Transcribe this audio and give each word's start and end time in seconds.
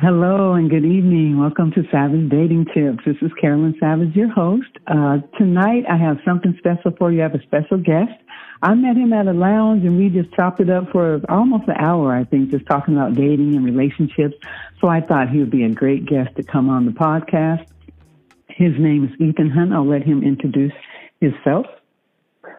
Hello 0.00 0.54
and 0.54 0.70
good 0.70 0.86
evening. 0.86 1.38
Welcome 1.38 1.72
to 1.72 1.82
Savage 1.90 2.30
Dating 2.30 2.64
Tips. 2.72 3.04
This 3.04 3.16
is 3.20 3.30
Carolyn 3.38 3.74
Savage, 3.78 4.16
your 4.16 4.30
host. 4.30 4.70
Uh, 4.86 5.18
tonight 5.36 5.84
I 5.90 5.98
have 5.98 6.16
something 6.24 6.56
special 6.58 6.92
for 6.96 7.12
you. 7.12 7.20
I 7.20 7.24
have 7.24 7.34
a 7.34 7.42
special 7.42 7.76
guest. 7.76 8.12
I 8.62 8.72
met 8.72 8.96
him 8.96 9.12
at 9.12 9.26
a 9.26 9.34
lounge 9.34 9.84
and 9.84 9.98
we 9.98 10.08
just 10.08 10.34
chopped 10.34 10.58
it 10.58 10.70
up 10.70 10.90
for 10.90 11.20
almost 11.28 11.68
an 11.68 11.74
hour, 11.76 12.14
I 12.14 12.24
think, 12.24 12.50
just 12.50 12.64
talking 12.64 12.94
about 12.94 13.12
dating 13.12 13.54
and 13.54 13.62
relationships. 13.62 14.36
So 14.80 14.88
I 14.88 15.02
thought 15.02 15.28
he 15.28 15.38
would 15.38 15.50
be 15.50 15.64
a 15.64 15.68
great 15.68 16.06
guest 16.06 16.34
to 16.36 16.44
come 16.44 16.70
on 16.70 16.86
the 16.86 16.92
podcast. 16.92 17.66
His 18.48 18.72
name 18.78 19.04
is 19.04 19.20
Ethan 19.20 19.50
Hunt. 19.50 19.74
I'll 19.74 19.86
let 19.86 20.02
him 20.02 20.22
introduce 20.22 20.72
himself. 21.20 21.66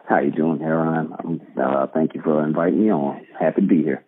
How 0.08 0.20
you 0.20 0.30
doing, 0.30 0.60
Carolyn? 0.60 1.40
Uh, 1.60 1.88
thank 1.92 2.14
you 2.14 2.22
for 2.22 2.44
inviting 2.44 2.84
me 2.84 2.92
on. 2.92 3.26
Happy 3.40 3.62
to 3.62 3.66
be 3.66 3.82
here. 3.82 4.04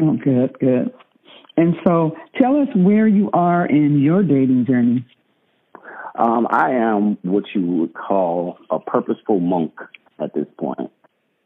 Oh, 0.00 0.16
good, 0.16 0.58
good. 0.58 0.94
And 1.56 1.76
so 1.84 2.16
tell 2.36 2.60
us 2.60 2.68
where 2.74 3.08
you 3.08 3.30
are 3.32 3.64
in 3.66 4.00
your 4.00 4.22
dating 4.22 4.66
journey. 4.66 5.04
Um, 6.18 6.46
I 6.50 6.72
am 6.72 7.18
what 7.22 7.44
you 7.54 7.62
would 7.62 7.94
call 7.94 8.58
a 8.70 8.78
purposeful 8.78 9.40
monk 9.40 9.74
at 10.18 10.34
this 10.34 10.46
point. 10.58 10.90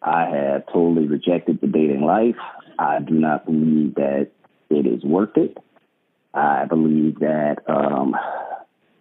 I 0.02 0.26
have 0.26 0.66
totally 0.66 1.06
rejected 1.06 1.60
the 1.60 1.66
dating 1.66 2.02
life. 2.02 2.36
I 2.78 3.00
do 3.00 3.14
not 3.14 3.44
believe 3.44 3.96
that 3.96 4.30
it 4.70 4.86
is 4.86 5.02
worth 5.04 5.36
it. 5.36 5.58
I 6.32 6.64
believe 6.64 7.18
that 7.20 7.56
um, 7.68 8.14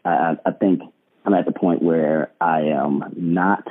I, 0.03 0.37
I 0.45 0.51
think 0.51 0.81
I'm 1.25 1.33
at 1.33 1.45
the 1.45 1.51
point 1.51 1.81
where 1.81 2.31
I 2.41 2.61
am 2.61 3.03
not 3.15 3.67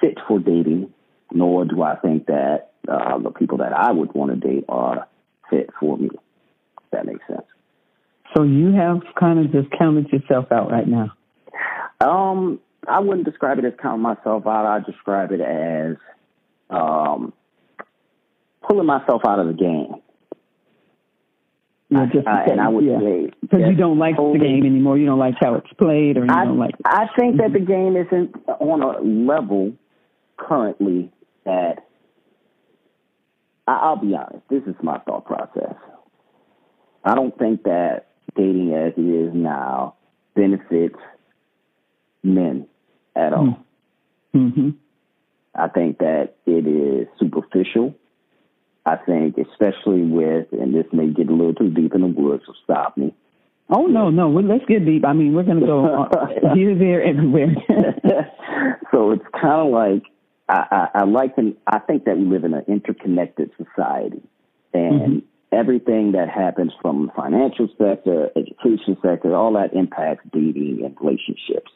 fit 0.00 0.18
for 0.28 0.38
dating, 0.38 0.92
nor 1.32 1.64
do 1.64 1.82
I 1.82 1.96
think 1.96 2.26
that 2.26 2.73
uh, 2.88 3.18
the 3.18 3.30
people 3.30 3.58
that 3.58 3.72
I 3.72 3.92
would 3.92 4.14
want 4.14 4.30
to 4.32 4.48
date 4.48 4.64
are 4.68 5.06
fit 5.50 5.70
for 5.78 5.96
me. 5.96 6.10
If 6.12 6.90
that 6.92 7.06
makes 7.06 7.26
sense. 7.26 7.46
So 8.36 8.42
you 8.42 8.72
have 8.72 9.02
kind 9.18 9.38
of 9.38 9.52
just 9.52 9.68
counted 9.78 10.08
yourself 10.10 10.50
out 10.50 10.70
right 10.70 10.86
now. 10.86 11.12
Um, 12.00 12.60
I 12.88 13.00
wouldn't 13.00 13.24
describe 13.24 13.58
it 13.58 13.64
as 13.64 13.72
counting 13.80 14.02
myself 14.02 14.46
out. 14.46 14.66
I 14.66 14.80
describe 14.80 15.30
it 15.32 15.40
as 15.40 15.96
um, 16.70 17.32
pulling 18.66 18.86
myself 18.86 19.22
out 19.26 19.38
of 19.38 19.46
the 19.46 19.52
game. 19.52 20.00
Yeah, 21.90 22.06
just 22.12 22.26
I, 22.26 22.44
and 22.44 22.60
I 22.60 22.68
would 22.68 22.84
yeah. 22.84 22.98
say 22.98 23.30
because 23.40 23.60
you 23.68 23.76
don't 23.76 23.98
like 23.98 24.16
totally, 24.16 24.38
the 24.38 24.44
game 24.44 24.64
anymore. 24.64 24.98
You 24.98 25.06
don't 25.06 25.18
like 25.18 25.34
how 25.40 25.54
it's 25.54 25.72
played, 25.74 26.16
or 26.16 26.24
you 26.24 26.32
I, 26.32 26.44
don't 26.44 26.58
like. 26.58 26.70
It. 26.70 26.80
I 26.84 27.06
think 27.16 27.36
that 27.36 27.52
the 27.52 27.60
game 27.60 27.96
isn't 27.96 28.34
on 28.48 28.82
a 28.82 29.00
level 29.00 29.74
currently 30.36 31.12
that 31.44 31.86
I'll 33.66 33.96
be 33.96 34.14
honest, 34.14 34.48
this 34.50 34.62
is 34.64 34.74
my 34.82 34.98
thought 34.98 35.24
process. 35.24 35.74
I 37.04 37.14
don't 37.14 37.36
think 37.38 37.64
that 37.64 38.06
dating 38.36 38.74
as 38.74 38.92
it 38.96 39.00
is 39.00 39.30
now 39.34 39.94
benefits 40.34 40.98
men 42.22 42.66
at 43.14 43.32
all. 43.32 43.58
Mm-hmm. 44.34 44.70
I 45.54 45.68
think 45.68 45.98
that 45.98 46.34
it 46.46 46.66
is 46.66 47.08
superficial. 47.18 47.94
I 48.86 48.96
think, 48.96 49.36
especially 49.38 50.02
with, 50.02 50.48
and 50.52 50.74
this 50.74 50.86
may 50.92 51.08
get 51.08 51.28
a 51.28 51.32
little 51.32 51.54
too 51.54 51.70
deep 51.70 51.94
in 51.94 52.02
the 52.02 52.06
woods, 52.08 52.42
so 52.46 52.52
stop 52.64 52.96
me. 52.96 53.14
Oh 53.70 53.86
no, 53.86 54.10
no, 54.10 54.28
let's 54.28 54.64
get 54.66 54.84
deep. 54.84 55.06
I 55.06 55.14
mean, 55.14 55.32
we're 55.32 55.42
going 55.42 55.60
to 55.60 55.66
go 55.66 56.06
here, 56.54 56.76
there, 56.76 57.02
everywhere. 57.02 57.54
so 58.92 59.12
it's 59.12 59.24
kind 59.40 59.66
of 59.66 59.72
like 59.72 60.02
I, 60.48 60.88
I, 60.94 61.00
I 61.00 61.04
like 61.04 61.36
to, 61.36 61.56
I 61.66 61.78
think 61.78 62.04
that 62.04 62.18
we 62.18 62.24
live 62.24 62.44
in 62.44 62.54
an 62.54 62.64
interconnected 62.68 63.50
society 63.56 64.22
and 64.72 65.00
mm-hmm. 65.00 65.18
everything 65.52 66.12
that 66.12 66.28
happens 66.28 66.72
from 66.82 67.10
financial 67.16 67.68
sector, 67.78 68.30
education 68.36 68.96
sector, 69.02 69.34
all 69.34 69.52
that 69.54 69.74
impacts 69.74 70.24
dating 70.32 70.82
and 70.84 70.96
relationships. 71.00 71.70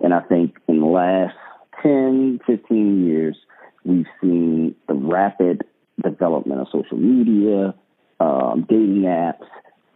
And 0.00 0.14
I 0.14 0.20
think 0.20 0.56
in 0.68 0.80
the 0.80 0.86
last 0.86 1.36
10, 1.82 2.40
15 2.46 3.06
years, 3.06 3.36
we've 3.84 4.06
seen 4.20 4.74
the 4.88 4.94
rapid 4.94 5.64
development 6.02 6.60
of 6.60 6.68
social 6.72 6.96
media, 6.96 7.74
um, 8.20 8.66
dating 8.68 9.02
apps, 9.02 9.46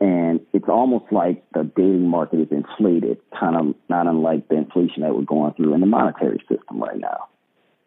and 0.01 0.41
it's 0.53 0.69
almost 0.69 1.13
like 1.13 1.45
the 1.55 1.63
dating 1.77 2.09
market 2.09 2.41
is 2.41 2.49
inflated, 2.51 3.19
kind 3.39 3.57
of 3.57 3.75
not 3.89 4.07
unlike 4.07 4.49
the 4.49 4.57
inflation 4.57 5.03
that 5.03 5.15
we're 5.15 5.23
going 5.23 5.55
through 5.55 5.75
in 5.75 5.81
the 5.81 5.87
monetary 5.87 6.39
system 6.49 6.83
right 6.83 6.99
now. 6.99 7.29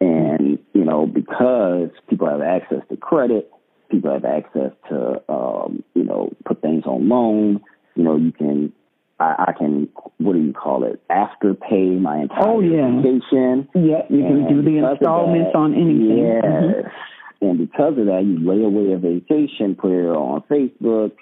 And, 0.06 0.60
you 0.74 0.84
know, 0.84 1.06
because 1.06 1.90
people 2.10 2.30
have 2.30 2.42
access 2.42 2.82
to 2.90 2.98
credit, 2.98 3.52
people 3.90 4.12
have 4.12 4.26
access 4.26 4.72
to, 4.90 5.22
um, 5.32 5.84
you 5.94 6.04
know, 6.04 6.32
put 6.46 6.62
things 6.62 6.84
on 6.86 7.10
loan, 7.10 7.62
you 7.96 8.04
know, 8.04 8.16
you 8.16 8.32
can, 8.32 8.72
I, 9.20 9.46
I 9.48 9.54
can, 9.58 9.90
what 10.18 10.34
do 10.34 10.40
you 10.40 10.54
call 10.54 10.84
it, 10.84 11.02
Afterpay 11.10 12.00
my 12.00 12.24
entire 12.24 12.48
oh, 12.48 12.60
yeah. 12.60 13.02
vacation. 13.02 13.68
Yeah, 13.74 14.04
you 14.10 14.22
can 14.24 14.48
do 14.48 14.62
the 14.62 14.88
installments 14.88 15.52
that, 15.54 15.58
on 15.58 15.74
anything. 15.74 16.18
Yes. 16.18 16.44
Mm-hmm. 16.44 17.48
And 17.48 17.58
because 17.60 17.98
of 17.98 18.06
that, 18.06 18.24
you 18.26 18.40
lay 18.40 18.64
away 18.64 18.94
a 18.94 18.98
vacation, 18.98 19.76
put 19.76 19.92
it 19.92 20.06
on 20.06 20.44
Facebook, 20.50 21.14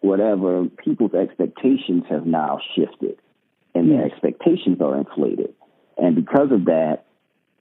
whatever. 0.00 0.66
People's 0.84 1.14
expectations 1.14 2.04
have 2.10 2.26
now 2.26 2.60
shifted 2.74 3.18
and 3.74 3.88
yes. 3.88 3.96
their 3.96 4.06
expectations 4.06 4.78
are 4.80 4.98
inflated. 4.98 5.54
And 5.96 6.14
because 6.14 6.52
of 6.52 6.66
that, 6.66 7.05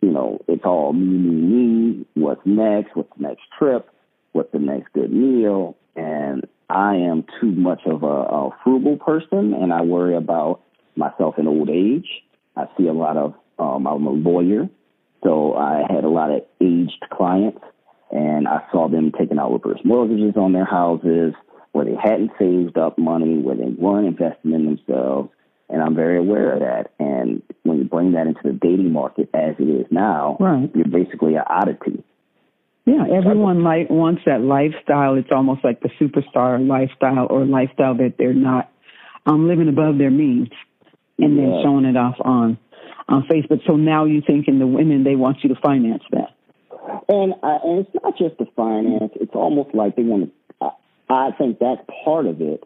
you 0.05 0.11
know, 0.11 0.39
it's 0.47 0.63
all 0.65 0.93
me, 0.93 1.17
me, 1.17 1.31
me. 1.41 2.05
What's 2.13 2.41
next? 2.45 2.95
What's 2.95 3.09
the 3.17 3.27
next 3.27 3.41
trip? 3.57 3.89
What's 4.33 4.51
the 4.51 4.59
next 4.59 4.93
good 4.93 5.11
meal? 5.11 5.75
And 5.95 6.47
I 6.69 6.95
am 6.95 7.25
too 7.41 7.51
much 7.51 7.81
of 7.87 8.03
a, 8.03 8.05
a 8.05 8.49
frugal 8.63 8.97
person, 8.97 9.55
and 9.55 9.73
I 9.73 9.81
worry 9.81 10.15
about 10.15 10.61
myself 10.95 11.39
in 11.39 11.47
old 11.47 11.71
age. 11.71 12.07
I 12.55 12.65
see 12.77 12.87
a 12.87 12.93
lot 12.93 13.17
of. 13.17 13.33
Um, 13.57 13.87
I'm 13.87 14.05
a 14.05 14.11
lawyer, 14.11 14.69
so 15.23 15.55
I 15.55 15.83
had 15.89 16.03
a 16.03 16.09
lot 16.09 16.29
of 16.29 16.41
aged 16.61 17.03
clients, 17.11 17.61
and 18.11 18.47
I 18.47 18.61
saw 18.71 18.87
them 18.87 19.11
taking 19.17 19.39
out 19.39 19.53
reverse 19.53 19.79
mortgages 19.83 20.35
on 20.35 20.53
their 20.53 20.65
houses 20.65 21.33
where 21.71 21.85
they 21.85 21.95
hadn't 21.95 22.31
saved 22.37 22.77
up 22.77 22.99
money, 22.99 23.39
where 23.39 23.55
they 23.55 23.69
weren't 23.69 24.07
investing 24.07 24.53
in 24.53 24.65
themselves, 24.65 25.29
and 25.69 25.81
I'm 25.81 25.95
very 25.95 26.17
aware 26.17 26.53
of 26.53 26.59
that. 26.59 26.91
And 26.99 27.41
when 27.63 27.79
you 27.79 27.83
bring 27.85 28.13
that 28.13 28.27
into 28.27 28.41
the 28.43 28.53
dating 28.53 28.91
market 28.91 29.29
as 29.33 29.55
it 29.59 29.63
is 29.63 29.87
now, 29.89 30.37
right. 30.39 30.69
you're 30.75 30.85
basically 30.85 31.35
an 31.35 31.43
oddity. 31.47 32.03
Yeah, 32.85 33.03
everyone 33.11 33.63
like 33.63 33.89
wants 33.89 34.21
that 34.27 34.41
lifestyle. 34.41 35.15
It's 35.15 35.31
almost 35.31 35.63
like 35.63 35.81
the 35.81 35.89
superstar 35.99 36.65
lifestyle 36.65 37.25
or 37.27 37.43
lifestyle 37.43 37.95
that 37.95 38.13
they're 38.19 38.33
not 38.33 38.71
um, 39.25 39.47
living 39.47 39.67
above 39.69 39.97
their 39.97 40.11
means, 40.11 40.49
and 41.17 41.37
then 41.37 41.61
showing 41.63 41.85
it 41.85 41.97
off 41.97 42.17
on 42.23 42.59
on 43.07 43.23
Facebook. 43.23 43.65
So 43.65 43.75
now 43.75 44.05
you're 44.05 44.21
thinking 44.21 44.59
the 44.59 44.67
women 44.67 45.03
they 45.03 45.15
want 45.15 45.37
you 45.43 45.49
to 45.49 45.59
finance 45.61 46.03
that. 46.11 46.35
And 47.09 47.33
uh, 47.41 47.57
and 47.63 47.79
it's 47.79 48.03
not 48.03 48.15
just 48.19 48.37
the 48.37 48.45
finance. 48.55 49.13
It's 49.15 49.33
almost 49.33 49.73
like 49.73 49.95
they 49.95 50.03
want 50.03 50.31
to. 50.61 50.69
I 51.09 51.31
think 51.37 51.57
that's 51.57 51.81
part 52.03 52.27
of 52.27 52.39
it 52.41 52.63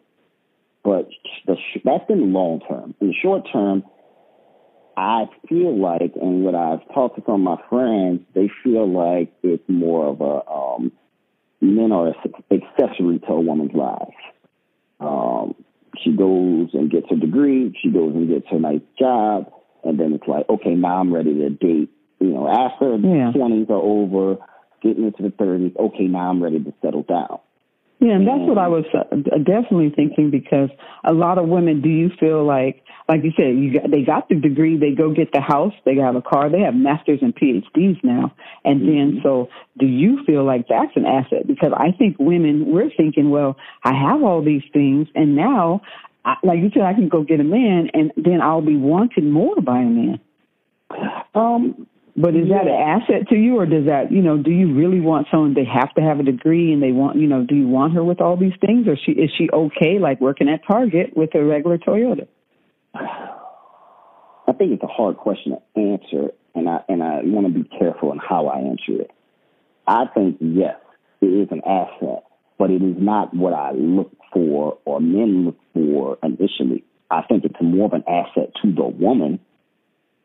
but 0.82 1.08
the, 1.46 1.56
that's 1.84 2.04
in 2.08 2.20
the 2.20 2.26
long 2.26 2.60
term. 2.68 2.94
In 3.00 3.08
the 3.08 3.14
short 3.22 3.46
term, 3.52 3.84
I 4.96 5.26
feel 5.48 5.78
like, 5.80 6.12
and 6.20 6.44
what 6.44 6.54
I've 6.54 6.86
talked 6.94 7.16
to 7.16 7.22
some 7.24 7.46
of 7.46 7.58
my 7.58 7.68
friends, 7.68 8.20
they 8.34 8.50
feel 8.62 8.90
like 8.90 9.32
it's 9.42 9.68
more 9.68 10.08
of 10.08 10.20
a 10.20 10.50
um, 10.50 10.92
men 11.60 11.92
are 11.92 12.08
an 12.08 12.14
accessory 12.50 13.18
to 13.20 13.32
a 13.32 13.40
woman's 13.40 13.72
life. 13.72 14.14
Um, 15.00 15.54
she 16.02 16.12
goes 16.12 16.68
and 16.72 16.90
gets 16.90 17.06
her 17.10 17.16
degree, 17.16 17.76
she 17.82 17.90
goes 17.90 18.14
and 18.14 18.28
gets 18.28 18.46
her 18.50 18.58
nice 18.58 18.80
job, 18.98 19.52
and 19.84 19.98
then 19.98 20.12
it's 20.12 20.26
like, 20.26 20.48
okay, 20.48 20.74
now 20.74 21.00
I'm 21.00 21.12
ready 21.12 21.34
to 21.34 21.50
date. 21.50 21.90
You 22.18 22.28
know, 22.28 22.48
after 22.48 22.98
the 22.98 23.32
twenties 23.34 23.68
are 23.70 23.74
over, 23.74 24.36
getting 24.82 25.04
into 25.04 25.22
the 25.22 25.30
thirties, 25.30 25.72
okay, 25.78 26.04
now 26.04 26.28
I'm 26.30 26.42
ready 26.42 26.62
to 26.62 26.74
settle 26.82 27.02
down. 27.02 27.38
Yeah, 28.00 28.14
and 28.14 28.26
that's 28.26 28.40
what 28.48 28.56
I 28.56 28.68
was 28.68 28.86
uh, 28.94 29.14
definitely 29.44 29.92
thinking 29.94 30.30
because 30.30 30.70
a 31.04 31.12
lot 31.12 31.36
of 31.36 31.48
women, 31.48 31.82
do 31.82 31.90
you 31.90 32.08
feel 32.18 32.46
like, 32.46 32.82
like 33.10 33.22
you 33.22 33.32
said, 33.36 33.58
you 33.58 33.74
got, 33.74 33.90
they 33.90 34.02
got 34.02 34.30
the 34.30 34.36
degree, 34.36 34.78
they 34.78 34.92
go 34.92 35.12
get 35.12 35.32
the 35.34 35.42
house, 35.42 35.74
they 35.84 35.96
have 35.96 36.16
a 36.16 36.22
car, 36.22 36.48
they 36.48 36.60
have 36.60 36.74
masters 36.74 37.18
and 37.20 37.36
PhDs 37.36 38.02
now, 38.02 38.34
and 38.64 38.80
mm-hmm. 38.80 38.86
then 38.86 39.20
so 39.22 39.50
do 39.78 39.84
you 39.84 40.24
feel 40.24 40.44
like 40.46 40.66
that's 40.66 40.96
an 40.96 41.04
asset? 41.04 41.46
Because 41.46 41.72
I 41.76 41.92
think 41.92 42.16
women, 42.18 42.72
we're 42.72 42.90
thinking, 42.96 43.28
well, 43.28 43.56
I 43.84 43.92
have 43.92 44.22
all 44.22 44.42
these 44.42 44.64
things, 44.72 45.08
and 45.14 45.36
now, 45.36 45.82
I, 46.24 46.36
like 46.42 46.60
you 46.60 46.70
said, 46.72 46.84
I 46.84 46.94
can 46.94 47.10
go 47.10 47.22
get 47.22 47.40
a 47.40 47.44
man, 47.44 47.90
and 47.92 48.12
then 48.16 48.40
I'll 48.40 48.62
be 48.62 48.76
wanted 48.76 49.24
more 49.24 49.56
by 49.56 49.80
a 49.80 49.84
man. 49.84 50.20
Um, 51.34 51.86
but 52.16 52.34
is 52.34 52.48
that 52.48 52.66
an 52.66 53.02
asset 53.02 53.28
to 53.28 53.36
you, 53.36 53.58
or 53.58 53.66
does 53.66 53.86
that, 53.86 54.10
you 54.10 54.22
know, 54.22 54.36
do 54.36 54.50
you 54.50 54.74
really 54.74 55.00
want 55.00 55.28
someone 55.30 55.54
they 55.54 55.64
have 55.64 55.94
to 55.94 56.00
have 56.00 56.20
a 56.20 56.22
degree 56.22 56.72
and 56.72 56.82
they 56.82 56.92
want, 56.92 57.16
you 57.18 57.26
know, 57.26 57.44
do 57.44 57.54
you 57.54 57.68
want 57.68 57.94
her 57.94 58.02
with 58.04 58.20
all 58.20 58.36
these 58.36 58.54
things, 58.60 58.86
or 58.88 58.96
she 58.96 59.12
is 59.12 59.30
she 59.36 59.48
okay 59.52 59.98
like 59.98 60.20
working 60.20 60.48
at 60.48 60.60
Target 60.66 61.16
with 61.16 61.34
a 61.34 61.44
regular 61.44 61.78
Toyota? 61.78 62.26
I 62.94 64.52
think 64.52 64.72
it's 64.72 64.82
a 64.82 64.88
hard 64.88 65.16
question 65.16 65.52
to 65.52 65.80
answer, 65.80 66.32
and 66.54 66.68
I 66.68 66.80
and 66.88 67.02
I 67.02 67.20
want 67.22 67.46
to 67.46 67.52
be 67.52 67.68
careful 67.78 68.12
in 68.12 68.18
how 68.18 68.46
I 68.48 68.58
answer 68.58 69.02
it. 69.02 69.10
I 69.86 70.06
think 70.12 70.38
yes, 70.40 70.76
it 71.20 71.26
is 71.26 71.48
an 71.50 71.62
asset, 71.64 72.24
but 72.58 72.70
it 72.70 72.82
is 72.82 72.96
not 72.98 73.34
what 73.34 73.52
I 73.52 73.72
look 73.72 74.12
for 74.32 74.78
or 74.84 75.00
men 75.00 75.46
look 75.46 75.58
for 75.72 76.18
initially. 76.22 76.84
I 77.10 77.22
think 77.22 77.44
it's 77.44 77.54
more 77.60 77.86
of 77.86 77.92
an 77.92 78.04
asset 78.08 78.52
to 78.62 78.72
the 78.72 78.86
woman. 78.86 79.40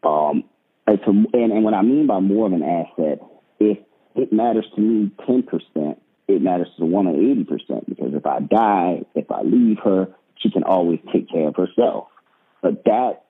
Um, 0.04 0.44
it's 0.88 1.04
a, 1.08 1.10
and, 1.10 1.52
and 1.52 1.64
what 1.64 1.74
I 1.74 1.82
mean 1.82 2.08
by 2.08 2.20
more 2.20 2.48
of 2.48 2.54
an 2.54 2.64
asset, 2.64 3.20
if 3.60 3.78
it 4.16 4.32
matters 4.32 4.66
to 4.76 4.82
me 4.82 5.12
10%, 5.28 5.98
it 6.28 6.42
matters 6.42 6.68
to 6.76 6.80
the 6.80 6.86
woman 6.86 7.16
80% 7.48 7.88
because 7.88 8.14
if 8.14 8.26
I 8.26 8.40
die, 8.40 9.02
if 9.14 9.30
I 9.32 9.42
leave 9.42 9.78
her, 9.84 10.08
she 10.38 10.50
can 10.50 10.64
always 10.64 11.00
take 11.12 11.30
care 11.30 11.48
of 11.48 11.56
herself. 11.56 12.08
But 12.62 12.84
that, 12.86 13.24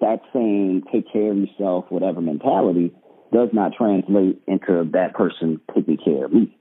that 0.00 0.20
same 0.32 0.84
take 0.92 1.12
care 1.12 1.30
of 1.30 1.38
yourself, 1.38 1.86
whatever 1.88 2.20
mentality 2.20 2.92
does 3.32 3.48
not 3.52 3.72
translate 3.76 4.42
into 4.46 4.88
that 4.92 5.14
person 5.14 5.60
taking 5.74 5.96
care 5.96 6.26
of 6.26 6.32
me. 6.32 6.56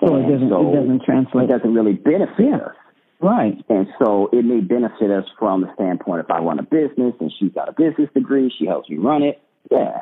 So 0.00 0.16
it 0.16 0.22
doesn't, 0.22 0.50
so 0.50 0.72
it 0.72 0.74
doesn't 0.74 1.02
translate. 1.04 1.44
It 1.50 1.52
doesn't 1.52 1.74
really 1.74 1.94
benefit 1.94 2.34
yeah. 2.38 2.56
us. 2.56 2.75
Right. 3.20 3.56
And 3.68 3.86
so 3.98 4.28
it 4.32 4.44
may 4.44 4.60
benefit 4.60 5.10
us 5.10 5.24
from 5.38 5.62
the 5.62 5.72
standpoint 5.74 6.24
if 6.24 6.30
I 6.30 6.38
run 6.38 6.58
a 6.58 6.62
business 6.62 7.14
and 7.20 7.32
she's 7.38 7.52
got 7.52 7.68
a 7.68 7.72
business 7.72 8.10
degree, 8.14 8.52
she 8.58 8.66
helps 8.66 8.90
me 8.90 8.98
run 8.98 9.22
it. 9.22 9.40
Yeah. 9.70 10.00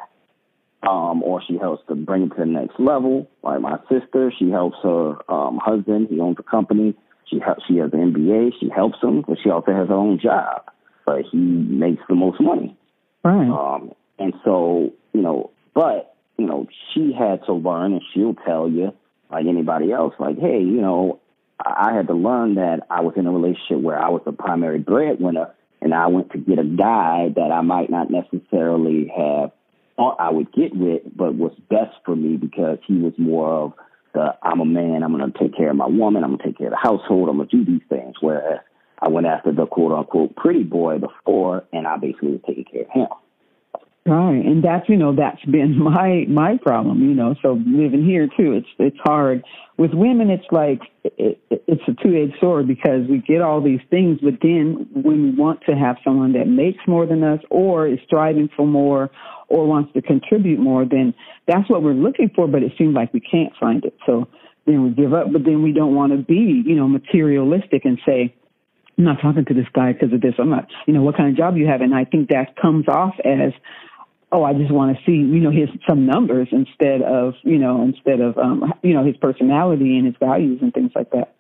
Um, 0.83 1.23
or 1.23 1.41
she 1.47 1.57
helps 1.57 1.87
to 1.89 1.95
bring 1.95 2.25
it 2.25 2.29
to 2.31 2.41
the 2.41 2.47
next 2.47 2.79
level. 2.79 3.31
Like 3.43 3.61
my 3.61 3.79
sister, 3.89 4.33
she 4.39 4.51
helps 4.51 4.77
her 4.83 5.31
um, 5.31 5.59
husband. 5.63 6.09
He 6.11 6.21
owns 6.21 6.37
a 6.39 6.43
company. 6.43 6.95
She 7.31 7.39
helps. 7.39 7.63
She 7.67 7.77
has 7.79 7.91
an 7.93 8.13
MBA. 8.13 8.53
She 8.61 8.69
helps 8.69 8.99
him, 9.03 9.25
but 9.27 9.39
she 9.43 9.49
also 9.49 9.73
has 9.73 9.89
her 9.89 9.95
own 9.95 10.19
job. 10.23 10.71
But 11.07 11.23
he 11.31 11.39
makes 11.39 12.03
the 12.09 12.15
most 12.15 12.41
money. 12.41 12.77
Right. 13.23 13.49
Um, 13.49 13.93
and 14.19 14.35
so 14.45 14.93
you 15.15 15.23
know, 15.23 15.53
but 15.75 16.15
you 16.37 16.47
know, 16.47 16.67
she 16.93 17.13
had 17.19 17.45
to 17.47 17.55
learn, 17.55 17.93
and 17.93 18.03
she'll 18.13 18.35
tell 18.35 18.69
you, 18.69 18.93
like 19.31 19.47
anybody 19.47 19.93
else, 19.93 20.15
like, 20.19 20.39
hey, 20.39 20.59
you 20.59 20.81
know, 20.81 21.21
I 21.65 21.95
had 21.95 22.07
to 22.09 22.15
learn 22.15 22.57
that 22.57 22.81
I 22.91 23.01
was 23.01 23.15
in 23.17 23.27
a 23.27 23.33
relationship 23.33 23.81
where 23.81 23.99
I 23.99 24.11
was 24.11 24.23
the 24.25 24.33
primary 24.33 24.79
breadwinner, 24.79 25.55
and 25.81 25.95
I 25.95 26.09
went 26.09 26.31
to 26.33 26.39
get 26.39 26.59
a 26.59 26.65
guy 26.65 27.29
that 27.35 27.51
I 27.53 27.63
might 27.63 27.91
not 27.91 28.11
necessarily 28.11 29.11
have 29.17 29.51
thought 29.97 30.17
I 30.19 30.31
would 30.31 30.53
get 30.53 30.75
with, 30.75 31.03
but 31.17 31.35
was 31.35 31.53
best 31.71 31.97
for 32.05 32.17
me 32.17 32.37
because 32.37 32.79
he 32.87 32.99
was 32.99 33.13
more 33.19 33.53
of 33.53 33.73
the 34.13 34.35
I'm 34.43 34.61
a 34.61 34.65
man, 34.65 35.03
I'm 35.03 35.17
going 35.17 35.31
to 35.31 35.39
take 35.39 35.57
care 35.57 35.71
of 35.71 35.77
my 35.77 35.89
woman, 35.89 36.23
I'm 36.23 36.31
going 36.31 36.39
to 36.39 36.45
take 36.45 36.59
care 36.59 36.69
of 36.69 36.73
the 36.73 36.89
household, 36.89 37.29
I'm 37.29 37.39
to 37.39 37.47
do 37.47 37.65
these 37.65 37.83
things. 37.89 38.15
Whereas 38.21 38.61
I 39.01 39.09
went 39.09 39.27
after 39.27 39.53
the 39.53 39.67
quote 39.67 39.93
unquote 39.93 40.37
pretty 40.37 40.63
boy 40.63 40.99
before, 40.99 41.65
and 41.73 41.87
I 41.87 41.97
basically 41.97 42.33
was 42.33 42.41
taking 42.47 42.65
care 42.65 42.83
of 42.83 42.91
him. 42.91 43.09
Right, 44.07 44.45
and 44.45 44.63
that's 44.63 44.87
you 44.87 44.97
know 44.97 45.17
that's 45.17 45.43
been 45.47 45.79
my 45.83 46.27
my 46.29 46.59
problem. 46.63 47.01
You 47.01 47.15
know, 47.15 47.35
so 47.41 47.53
living 47.67 48.05
here 48.05 48.27
too, 48.27 48.53
it's 48.53 48.69
it's 48.79 48.99
hard. 49.03 49.43
With 49.79 49.93
women, 49.95 50.29
it's 50.29 50.45
like 50.53 50.81
it, 51.05 51.41
it's 51.51 51.83
a 51.89 51.95
two 52.03 52.15
edged 52.15 52.39
sword 52.39 52.69
because 52.69 53.09
we 53.09 53.19
get 53.27 53.41
all 53.41 53.63
these 53.63 53.81
things, 53.89 54.19
but 54.23 54.35
then 54.43 54.87
when 54.93 55.23
we 55.23 55.31
want 55.31 55.63
to 55.69 55.73
have 55.73 55.97
someone 56.05 56.35
that 56.35 56.47
makes 56.47 56.79
more 56.87 57.07
than 57.07 57.25
us, 57.25 57.41
or 57.51 57.89
is 57.89 57.99
striving 58.05 58.51
for 58.55 58.67
more, 58.67 59.11
or 59.49 59.67
wants 59.67 59.95
to 59.95 60.03
contribute 60.03 60.61
more, 60.61 60.85
then 60.85 61.15
that's 61.49 61.69
what 61.71 61.83
we're 61.83 61.95
looking 61.95 62.31
for. 62.37 62.47
But 62.47 62.63
it 62.63 62.73
seems 62.77 62.95
like 62.95 63.13
we 63.15 63.21
can't 63.21 63.55
find 63.59 63.87
it, 63.87 63.97
so 64.05 64.29
then 64.67 64.85
we 64.85 64.91
give 64.91 65.15
up. 65.15 65.33
But 65.33 65.45
then 65.45 65.63
we 65.63 65.73
don't 65.73 65.95
want 65.95 66.13
to 66.13 66.19
be 66.19 66.63
you 66.67 66.77
know 66.77 66.89
materialistic 66.89 67.87
and 67.87 67.99
say. 68.07 68.35
I'm 68.97 69.03
not 69.03 69.21
talking 69.21 69.45
to 69.47 69.55
this 69.55 69.67
guy 69.75 69.93
because 69.93 70.13
of 70.13 70.21
this. 70.21 70.35
I'm 70.39 70.51
not, 70.51 70.69
you 70.87 70.95
know, 70.95 71.03
what 71.03 71.17
kind 71.17 71.29
of 71.29 71.37
job 71.37 71.57
you 71.57 71.67
have. 71.67 71.81
And 71.81 71.93
I 71.93 72.05
think 72.05 72.29
that 72.29 72.55
comes 72.55 72.87
off 72.87 73.15
as 73.25 73.53
oh, 74.35 74.43
I 74.43 74.53
just 74.53 74.73
want 74.73 74.97
to 74.97 75.05
see, 75.05 75.13
you 75.13 75.39
know, 75.39 75.53
his 75.53 75.69
some 75.89 76.07
numbers 76.07 76.49
instead 76.51 77.03
of, 77.03 77.35
you 77.45 77.57
know, 77.57 77.83
instead 77.83 78.21
of, 78.21 78.37
um, 78.37 78.75
you 78.83 78.93
know, 78.93 79.05
his 79.05 79.17
personality 79.17 79.97
and 79.97 80.07
his 80.07 80.17
values 80.19 80.59
and 80.61 80.75
things 80.75 80.91
like 80.97 81.11
that. 81.13 81.37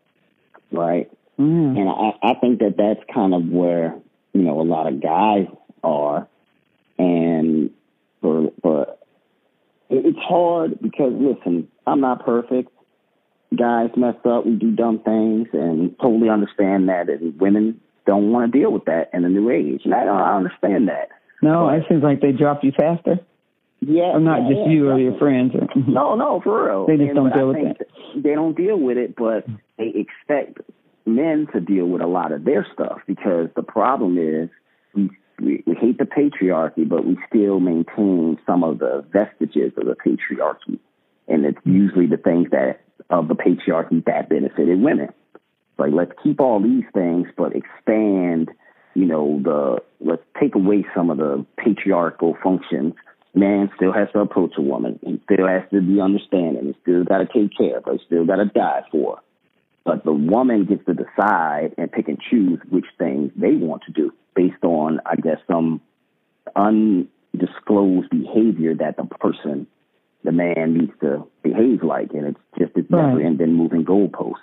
Right. 0.71 1.11
Mm. 1.39 1.77
And 1.77 1.89
I, 1.89 2.13
I 2.23 2.35
think 2.41 2.61
that 2.61 2.77
that's 2.79 3.01
kind 3.13 3.35
of 3.35 3.47
where, 3.49 3.97
you 4.33 4.43
know, 4.43 4.61
a 4.61 4.63
lot 4.63 4.87
of 4.87 5.03
guys 5.03 5.49
are. 5.83 6.29
And 6.97 7.71
for, 8.21 8.53
for, 8.63 8.97
it's 9.91 10.19
hard 10.19 10.81
because 10.81 11.13
listen, 11.15 11.67
I'm 11.89 12.01
not 12.01 12.25
perfect. 12.25 12.71
Guys 13.57 13.91
mess 13.97 14.15
up, 14.25 14.47
we 14.47 14.53
do 14.53 14.71
dumb 14.71 15.01
things, 15.01 15.49
and 15.53 15.99
totally 16.01 16.29
understand 16.29 16.89
that. 16.89 17.09
And 17.09 17.41
women 17.41 17.81
don't 18.07 18.31
want 18.31 18.53
to 18.53 18.59
deal 18.59 18.73
with 18.73 18.85
that 18.85 19.11
in 19.13 19.23
the 19.23 19.29
new 19.29 19.51
age, 19.51 19.83
and 19.85 19.95
I, 19.95 20.05
I 20.05 20.37
understand 20.37 20.89
that. 20.89 21.09
No, 21.45 21.69
it 21.69 21.85
seems 21.89 22.03
like 22.03 22.23
they 22.23 22.33
drop 22.33 22.65
you 22.65 22.73
faster. 22.73 23.21
Yeah, 23.81 24.17
or 24.17 24.21
not 24.21 24.43
yeah, 24.43 24.49
just 24.49 24.61
yeah, 24.67 24.73
you 24.73 24.89
or 24.89 24.99
your 24.99 25.19
friends. 25.19 25.53
Or, 25.55 25.69
no, 25.87 26.15
no, 26.15 26.41
for 26.43 26.67
real. 26.67 26.87
They 26.87 26.97
just 26.97 27.11
and, 27.11 27.17
don't 27.17 27.33
deal 27.35 27.49
with 27.49 27.59
it. 27.59 27.89
They 28.17 28.35
don't 28.35 28.57
deal 28.57 28.79
with 28.79 28.97
it, 28.97 29.15
but 29.15 29.45
they 29.77 29.93
expect 29.95 30.61
men 31.05 31.47
to 31.53 31.61
deal 31.61 31.85
with 31.85 32.01
a 32.01 32.07
lot 32.07 32.33
of 32.33 32.45
their 32.45 32.67
stuff 32.73 33.01
because 33.07 33.49
the 33.57 33.63
problem 33.63 34.17
is 34.17 34.49
we, 34.95 35.11
we, 35.39 35.63
we 35.67 35.75
hate 35.75 35.99
the 35.99 36.05
patriarchy, 36.05 36.89
but 36.89 37.05
we 37.05 37.19
still 37.29 37.61
maintain 37.61 38.39
some 38.47 38.65
of 38.65 38.79
the 38.79 39.05
vestiges 39.13 39.73
of 39.77 39.85
the 39.85 39.97
patriarchy, 39.97 40.79
and 41.29 41.45
it's 41.45 41.59
usually 41.65 42.07
the 42.07 42.17
things 42.17 42.49
that 42.53 42.81
of 43.11 43.29
the 43.29 43.35
patriarchy 43.35 44.03
that 44.07 44.31
benefited 44.31 44.81
women. 44.81 45.11
Like 45.77 45.93
let's 45.93 46.13
keep 46.23 46.41
all 46.41 46.63
these 46.63 46.85
things, 46.95 47.27
but 47.37 47.53
expand 47.55 48.49
you 48.95 49.07
know, 49.07 49.41
the 49.43 49.83
let's 50.01 50.23
take 50.41 50.55
away 50.55 50.85
some 50.95 51.11
of 51.11 51.19
the 51.19 51.45
patriarchal 51.57 52.37
functions. 52.43 52.95
Man 53.35 53.69
still 53.75 53.93
has 53.93 54.09
to 54.13 54.21
approach 54.21 54.53
a 54.57 54.63
woman 54.63 54.99
and 55.05 55.21
still 55.25 55.49
has 55.49 55.63
to 55.73 55.81
be 55.81 56.01
understanding 56.01 56.67
and 56.67 56.75
still 56.83 57.03
got 57.03 57.19
to 57.19 57.27
take 57.27 57.57
care 57.57 57.79
of 57.79 57.85
her, 57.85 57.99
still 58.07 58.25
got 58.25 58.37
to 58.37 58.45
die 58.45 58.83
for 58.93 59.17
her. 59.17 59.23
But 59.85 60.05
the 60.05 60.13
woman 60.13 60.65
gets 60.65 60.85
to 60.87 60.95
decide 60.95 61.75
and 61.77 61.91
pick 61.93 62.09
and 62.09 62.19
choose 62.31 62.59
which 62.71 62.87
things 62.97 63.33
they 63.37 63.55
want 63.57 63.83
to 63.87 63.93
do 63.93 64.13
based 64.35 64.63
on, 64.63 65.01
I 65.05 65.17
guess, 65.17 65.39
some 65.51 65.81
undisclosed 66.57 68.09
behavior 68.11 68.75
that 68.77 68.97
the 68.97 69.05
person, 69.05 69.67
the 70.23 70.33
man 70.33 70.79
needs 70.79 70.93
to 71.03 71.27
behave 71.43 71.83
like. 71.83 72.13
And 72.13 72.29
it's 72.29 72.41
just, 72.59 72.73
it's 72.77 72.91
right. 72.91 73.09
never 73.09 73.21
ending 73.21 73.53
moving 73.53 73.85
goalposts. 73.85 74.35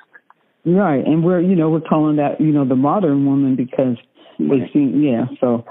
Right. 0.64 1.04
And 1.04 1.24
we're, 1.24 1.42
you 1.42 1.56
know, 1.56 1.70
we're 1.70 1.82
calling 1.82 2.18
that, 2.18 2.40
you 2.40 2.52
know, 2.52 2.66
the 2.68 2.76
modern 2.76 3.26
woman 3.26 3.56
because 3.56 3.98
they 4.50 4.70
seem, 4.74 5.02
yeah. 5.04 5.26
So, 5.40 5.66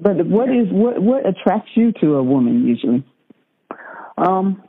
but 0.00 0.26
what 0.26 0.48
is 0.48 0.68
what 0.70 1.00
what 1.00 1.26
attracts 1.26 1.70
you 1.74 1.92
to 2.00 2.14
a 2.14 2.22
woman 2.22 2.66
usually? 2.66 3.04
Um, 4.18 4.62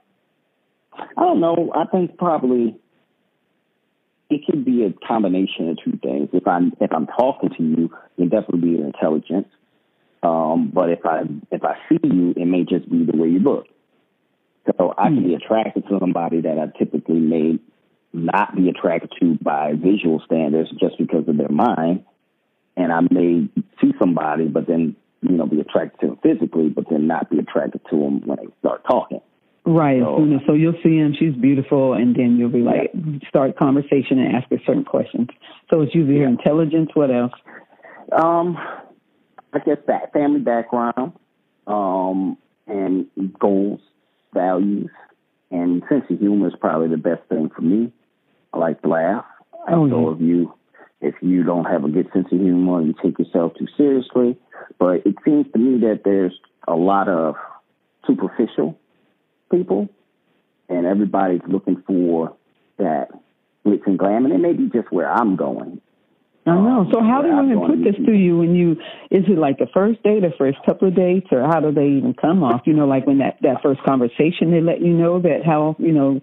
I 0.93 1.21
don't 1.21 1.39
know. 1.39 1.71
I 1.75 1.85
think 1.85 2.17
probably 2.17 2.77
it 4.29 4.41
could 4.45 4.65
be 4.65 4.83
a 4.83 5.07
combination 5.07 5.69
of 5.69 5.77
two 5.83 5.97
things. 6.01 6.29
If 6.33 6.47
I'm 6.47 6.73
if 6.79 6.91
I'm 6.91 7.07
talking 7.07 7.49
to 7.57 7.63
you, 7.63 7.89
it 8.17 8.29
definitely 8.29 8.75
be 8.75 8.81
intelligence. 8.81 9.47
Um, 10.23 10.71
but 10.73 10.89
if 10.89 11.05
I 11.05 11.21
if 11.51 11.63
I 11.63 11.75
see 11.89 11.99
you, 12.03 12.33
it 12.35 12.45
may 12.45 12.63
just 12.63 12.89
be 12.89 13.05
the 13.05 13.15
way 13.15 13.29
you 13.29 13.39
look. 13.39 13.67
So 14.77 14.93
I 14.97 15.07
can 15.07 15.23
be 15.23 15.29
hmm. 15.29 15.35
attracted 15.35 15.87
to 15.87 15.97
somebody 15.99 16.41
that 16.41 16.59
I 16.59 16.77
typically 16.77 17.19
may 17.19 17.59
not 18.11 18.55
be 18.55 18.69
attracted 18.69 19.11
to 19.21 19.37
by 19.41 19.73
visual 19.73 20.21
standards 20.25 20.69
just 20.79 20.97
because 20.97 21.27
of 21.27 21.37
their 21.37 21.49
mind 21.49 22.03
and 22.77 22.93
I 22.93 23.01
may 23.01 23.49
see 23.81 23.91
somebody, 23.99 24.45
but 24.45 24.67
then 24.67 24.95
you 25.21 25.35
know 25.35 25.45
be 25.45 25.59
attracted 25.59 25.99
to 26.01 26.07
them 26.07 26.19
physically, 26.23 26.69
but 26.69 26.85
then 26.89 27.07
not 27.07 27.29
be 27.29 27.39
attracted 27.39 27.81
to 27.89 27.97
them 27.97 28.21
when 28.25 28.37
they 28.37 28.47
start 28.59 28.83
talking. 28.87 29.19
Right. 29.65 29.99
So, 29.99 30.39
so 30.47 30.53
you'll 30.53 30.79
see 30.81 30.95
him. 30.95 31.13
She's 31.19 31.35
beautiful, 31.35 31.91
and 31.91 32.15
then 32.15 32.37
you'll 32.37 32.49
be 32.49 32.61
like 32.61 32.91
yeah. 32.93 33.27
start 33.27 33.57
conversation 33.57 34.17
and 34.19 34.33
ask 34.37 34.49
her 34.49 34.57
certain 34.65 34.85
questions. 34.85 35.27
So 35.69 35.81
it's 35.81 35.93
usually 35.93 36.21
yeah. 36.21 36.29
intelligence. 36.29 36.91
What 36.93 37.11
else? 37.11 37.33
Um, 38.17 38.57
I 39.51 39.59
guess 39.59 39.77
that 39.87 40.13
family 40.13 40.39
background, 40.39 41.13
um, 41.65 42.37
and 42.65 43.07
goals, 43.37 43.81
values, 44.33 44.89
and 45.51 45.83
sense 45.89 46.05
of 46.09 46.19
humor 46.19 46.47
is 46.47 46.53
probably 46.61 46.87
the 46.87 46.97
best 46.97 47.27
thing 47.27 47.49
for 47.53 47.61
me. 47.61 47.91
I 48.53 48.59
like 48.59 48.81
to 48.83 48.87
laugh. 48.87 49.25
Oh, 49.67 49.89
so 49.89 50.09
yeah. 50.09 50.15
if 50.15 50.21
you 50.21 50.53
if 51.01 51.15
you 51.21 51.43
don't 51.43 51.65
have 51.65 51.83
a 51.83 51.89
good 51.89 52.09
sense 52.13 52.27
of 52.31 52.39
humor, 52.39 52.81
you 52.81 52.93
take 53.03 53.19
yourself 53.19 53.53
too 53.57 53.67
seriously. 53.77 54.37
But 54.79 55.05
it 55.05 55.15
seems 55.23 55.45
to 55.53 55.59
me 55.59 55.79
that 55.81 56.01
there's 56.03 56.33
a 56.67 56.75
lot 56.75 57.07
of 57.07 57.35
superficial 58.05 58.77
people, 59.51 59.89
and 60.69 60.85
everybody's 60.85 61.41
looking 61.47 61.83
for 61.85 62.35
that 62.77 63.09
glitz 63.65 63.85
and 63.85 63.99
glam, 63.99 64.25
and 64.25 64.33
it 64.33 64.39
may 64.39 64.53
be 64.53 64.69
just 64.73 64.91
where 64.91 65.11
I'm 65.11 65.35
going. 65.35 65.81
I 66.47 66.55
know. 66.55 66.79
Um, 66.81 66.89
so 66.93 67.01
how 67.01 67.21
do 67.21 67.35
women 67.35 67.59
put 67.59 67.83
this 67.83 68.05
to 68.05 68.13
you 68.13 68.37
when 68.37 68.55
you 68.55 68.71
is 69.11 69.25
it 69.27 69.37
like 69.37 69.57
the 69.57 69.67
first 69.73 70.01
date 70.03 70.21
the 70.21 70.31
first 70.37 70.57
couple 70.65 70.87
of 70.87 70.95
dates 70.95 71.27
or 71.31 71.41
how 71.41 71.59
do 71.59 71.73
they 71.73 71.87
even 71.99 72.13
come 72.13 72.41
off? 72.41 72.61
You 72.65 72.73
know, 72.73 72.87
like 72.87 73.05
when 73.05 73.17
that, 73.17 73.37
that 73.41 73.61
first 73.61 73.83
conversation 73.83 74.51
they 74.51 74.61
let 74.61 74.81
you 74.81 74.93
know 74.93 75.19
that 75.21 75.41
how, 75.45 75.75
you 75.77 75.91
know, 75.91 76.21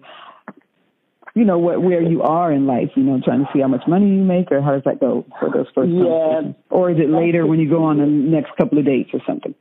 you 1.35 1.45
know 1.45 1.59
what 1.59 1.81
where 1.81 2.01
you 2.01 2.23
are 2.23 2.51
in 2.51 2.65
life, 2.65 2.89
you 2.95 3.03
know, 3.03 3.21
trying 3.23 3.45
to 3.45 3.49
see 3.53 3.59
how 3.61 3.67
much 3.67 3.83
money 3.87 4.07
you 4.07 4.23
make, 4.23 4.51
or 4.51 4.61
how 4.61 4.71
does 4.71 4.83
that 4.85 4.99
go 4.99 5.25
for 5.39 5.51
those 5.51 5.67
first? 5.75 5.91
Yeah. 5.91 6.53
Or 6.69 6.89
is 6.89 6.97
it 6.97 7.09
later 7.09 7.45
when 7.45 7.59
you 7.59 7.69
go 7.69 7.83
on 7.83 7.97
the 7.97 8.05
next 8.05 8.55
couple 8.57 8.79
of 8.79 8.85
dates 8.85 9.09
or 9.13 9.19
something? 9.27 9.53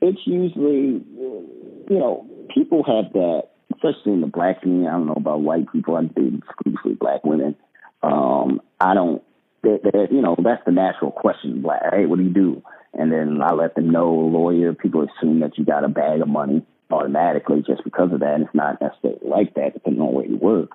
It's 0.00 0.20
usually, 0.26 1.02
you 1.10 1.98
know, 1.98 2.26
people 2.54 2.84
have 2.84 3.12
that 3.14 3.48
especially 3.74 4.12
in 4.12 4.20
the 4.20 4.26
black 4.26 4.62
community. 4.62 4.88
I 4.88 4.92
don't 4.92 5.06
know 5.06 5.14
about 5.14 5.40
white 5.40 5.70
people. 5.72 5.96
I 5.96 6.02
date 6.02 6.34
exclusively 6.34 6.94
black 6.94 7.24
women. 7.24 7.56
Um, 8.02 8.60
I 8.80 8.94
don't. 8.94 9.22
They, 9.62 9.78
they, 9.82 10.06
you 10.10 10.22
know, 10.22 10.36
that's 10.42 10.64
the 10.64 10.72
natural 10.72 11.10
question. 11.10 11.62
Black, 11.62 11.82
hey, 11.92 12.06
what 12.06 12.18
do 12.18 12.24
you 12.24 12.32
do? 12.32 12.62
And 12.94 13.12
then 13.12 13.40
I 13.42 13.52
let 13.52 13.74
them 13.74 13.90
know, 13.90 14.10
lawyer. 14.10 14.72
People 14.72 15.06
assume 15.06 15.40
that 15.40 15.58
you 15.58 15.64
got 15.64 15.84
a 15.84 15.88
bag 15.88 16.20
of 16.20 16.28
money 16.28 16.64
automatically 16.90 17.62
just 17.66 17.84
because 17.84 18.12
of 18.12 18.20
that. 18.20 18.34
And 18.34 18.44
it's 18.44 18.54
not 18.54 18.80
necessarily 18.80 19.20
like 19.22 19.54
that, 19.54 19.74
depending 19.74 20.02
on 20.02 20.12
where 20.12 20.26
you 20.26 20.36
work. 20.36 20.70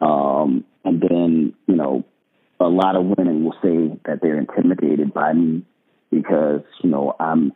Um, 0.00 0.64
and 0.84 1.00
then, 1.00 1.54
you 1.66 1.76
know, 1.76 2.04
a 2.60 2.68
lot 2.68 2.96
of 2.96 3.04
women 3.04 3.44
will 3.44 3.56
say 3.62 3.98
that 4.06 4.20
they're 4.22 4.38
intimidated 4.38 5.12
by 5.12 5.32
me 5.32 5.64
because, 6.10 6.62
you 6.82 6.90
know, 6.90 7.14
I'm 7.18 7.52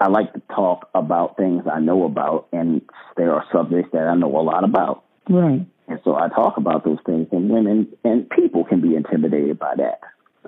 I 0.00 0.08
like 0.08 0.32
to 0.32 0.40
talk 0.54 0.88
about 0.94 1.36
things 1.36 1.64
I 1.70 1.78
know 1.78 2.04
about, 2.04 2.48
and 2.52 2.80
there 3.18 3.34
are 3.34 3.44
subjects 3.52 3.90
that 3.92 4.08
I 4.08 4.14
know 4.14 4.34
a 4.34 4.40
lot 4.40 4.64
about. 4.64 5.04
Right. 5.28 5.66
And 5.88 6.00
so 6.04 6.16
I 6.16 6.28
talk 6.28 6.56
about 6.56 6.84
those 6.84 6.98
things, 7.04 7.28
and 7.32 7.50
women 7.50 7.88
and 8.02 8.28
people 8.30 8.64
can 8.64 8.80
be 8.80 8.96
intimidated 8.96 9.58
by 9.58 9.74
that. 9.76 10.00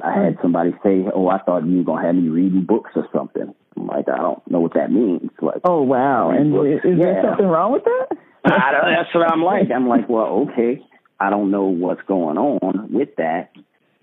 I 0.03 0.13
had 0.13 0.39
somebody 0.41 0.71
say, 0.83 1.05
"Oh, 1.15 1.29
I 1.29 1.39
thought 1.39 1.67
you 1.67 1.79
were 1.79 1.85
gonna 1.85 2.07
have 2.07 2.15
me 2.15 2.31
reading 2.31 2.65
books 2.65 2.93
or 2.95 3.07
something." 3.13 3.55
I'm 3.77 3.87
like, 3.87 4.09
I 4.09 4.17
don't 4.17 4.51
know 4.51 4.61
what 4.61 4.75
that 4.75 4.91
means. 4.91 5.31
Like, 5.43 5.61
oh 5.65 5.83
wow, 5.83 6.31
and 6.31 6.55
is, 6.67 6.81
is 6.85 6.99
yeah. 6.99 7.05
there 7.05 7.23
something 7.29 7.47
wrong 7.47 7.73
with 7.73 7.85
that? 7.85 8.17
I 8.45 8.73
don't, 8.73 8.95
that's 8.95 9.15
what 9.15 9.31
I'm 9.31 9.43
like. 9.43 9.71
I'm 9.75 9.89
like, 9.89 10.09
well, 10.09 10.49
okay, 10.51 10.81
I 11.23 11.31
don't 11.31 11.53
know 11.53 11.65
what's 11.65 12.03
going 12.03 12.37
on 12.37 12.93
with 12.93 13.11
that. 13.17 13.53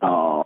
Uh, 0.02 0.44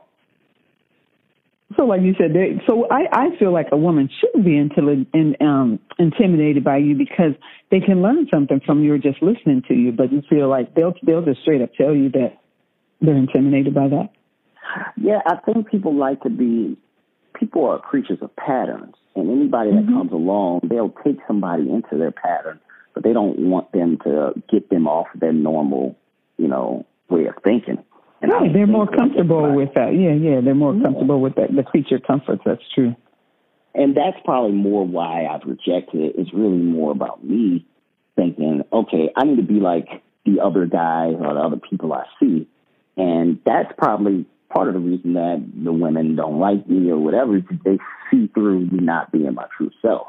so, 1.77 1.85
like 1.85 2.01
you 2.01 2.15
said, 2.17 2.33
they, 2.33 2.61
so 2.67 2.87
I, 2.89 3.05
I 3.11 3.37
feel 3.37 3.53
like 3.53 3.67
a 3.71 3.77
woman 3.77 4.09
shouldn't 4.19 4.43
be 4.43 4.57
intil- 4.57 5.05
in, 5.13 5.35
um, 5.39 5.79
intimidated 5.99 6.63
by 6.63 6.77
you 6.77 6.95
because 6.95 7.33
they 7.69 7.79
can 7.79 8.01
learn 8.01 8.27
something 8.33 8.59
from 8.65 8.83
you 8.83 8.93
or 8.93 8.97
just 8.97 9.21
listening 9.21 9.61
to 9.67 9.75
you. 9.75 9.91
But 9.91 10.11
you 10.11 10.23
feel 10.29 10.49
like 10.49 10.73
they'll 10.75 10.93
they'll 11.03 11.23
just 11.23 11.41
straight 11.41 11.61
up 11.61 11.73
tell 11.75 11.95
you 11.95 12.09
that 12.11 12.39
they're 13.01 13.15
intimidated 13.15 13.73
by 13.73 13.89
that. 13.89 14.09
Yeah, 14.97 15.19
I 15.25 15.37
think 15.45 15.69
people 15.69 15.95
like 15.95 16.21
to 16.21 16.29
be. 16.29 16.77
People 17.39 17.65
are 17.65 17.79
creatures 17.79 18.19
of 18.21 18.35
patterns, 18.35 18.93
and 19.15 19.29
anybody 19.29 19.71
that 19.71 19.85
mm-hmm. 19.85 19.97
comes 19.97 20.11
along, 20.11 20.61
they'll 20.69 20.93
take 21.03 21.17
somebody 21.27 21.63
into 21.63 21.97
their 21.97 22.11
pattern, 22.11 22.59
but 22.93 23.03
they 23.03 23.11
don't 23.11 23.39
want 23.39 23.71
them 23.71 23.97
to 24.03 24.33
get 24.51 24.69
them 24.69 24.87
off 24.87 25.07
their 25.15 25.33
normal, 25.33 25.97
you 26.37 26.47
know, 26.47 26.85
way 27.09 27.25
of 27.25 27.35
thinking. 27.43 27.83
And 28.21 28.31
right, 28.31 28.53
they're 28.53 28.67
more 28.67 28.87
comfortable 28.87 29.53
with 29.53 29.73
that. 29.75 29.93
Yeah, 29.93 30.13
yeah, 30.13 30.39
they're 30.41 30.55
more 30.55 30.73
yeah. 30.73 30.83
comfortable 30.83 31.19
with 31.19 31.35
that. 31.35 31.53
The 31.53 31.63
creature 31.63 31.99
comforts. 31.99 32.41
That's 32.45 32.61
true. 32.73 32.95
And 33.75 33.97
that's 33.97 34.17
probably 34.23 34.55
more 34.55 34.85
why 34.85 35.25
I've 35.25 35.45
rejected 35.45 36.01
it. 36.01 36.15
It's 36.17 36.33
really 36.33 36.57
more 36.57 36.91
about 36.91 37.23
me 37.23 37.65
thinking, 38.15 38.61
okay, 38.71 39.09
I 39.15 39.25
need 39.25 39.37
to 39.37 39.43
be 39.43 39.59
like 39.59 39.87
the 40.25 40.39
other 40.41 40.65
guys 40.65 41.15
or 41.19 41.33
the 41.33 41.39
other 41.39 41.57
people 41.57 41.91
I 41.91 42.05
see. 42.19 42.47
And 42.95 43.39
that's 43.45 43.73
probably 43.77 44.25
part 44.53 44.67
of 44.67 44.75
the 44.75 44.79
reason 44.79 45.13
that 45.13 45.43
the 45.63 45.73
women 45.73 46.15
don't 46.15 46.39
like 46.39 46.69
me 46.69 46.91
or 46.91 46.97
whatever 46.97 47.37
is 47.37 47.43
they 47.65 47.79
see 48.11 48.27
through 48.33 48.67
me 48.67 48.79
not 48.79 49.11
being 49.11 49.33
my 49.33 49.47
true 49.57 49.71
self. 49.81 50.07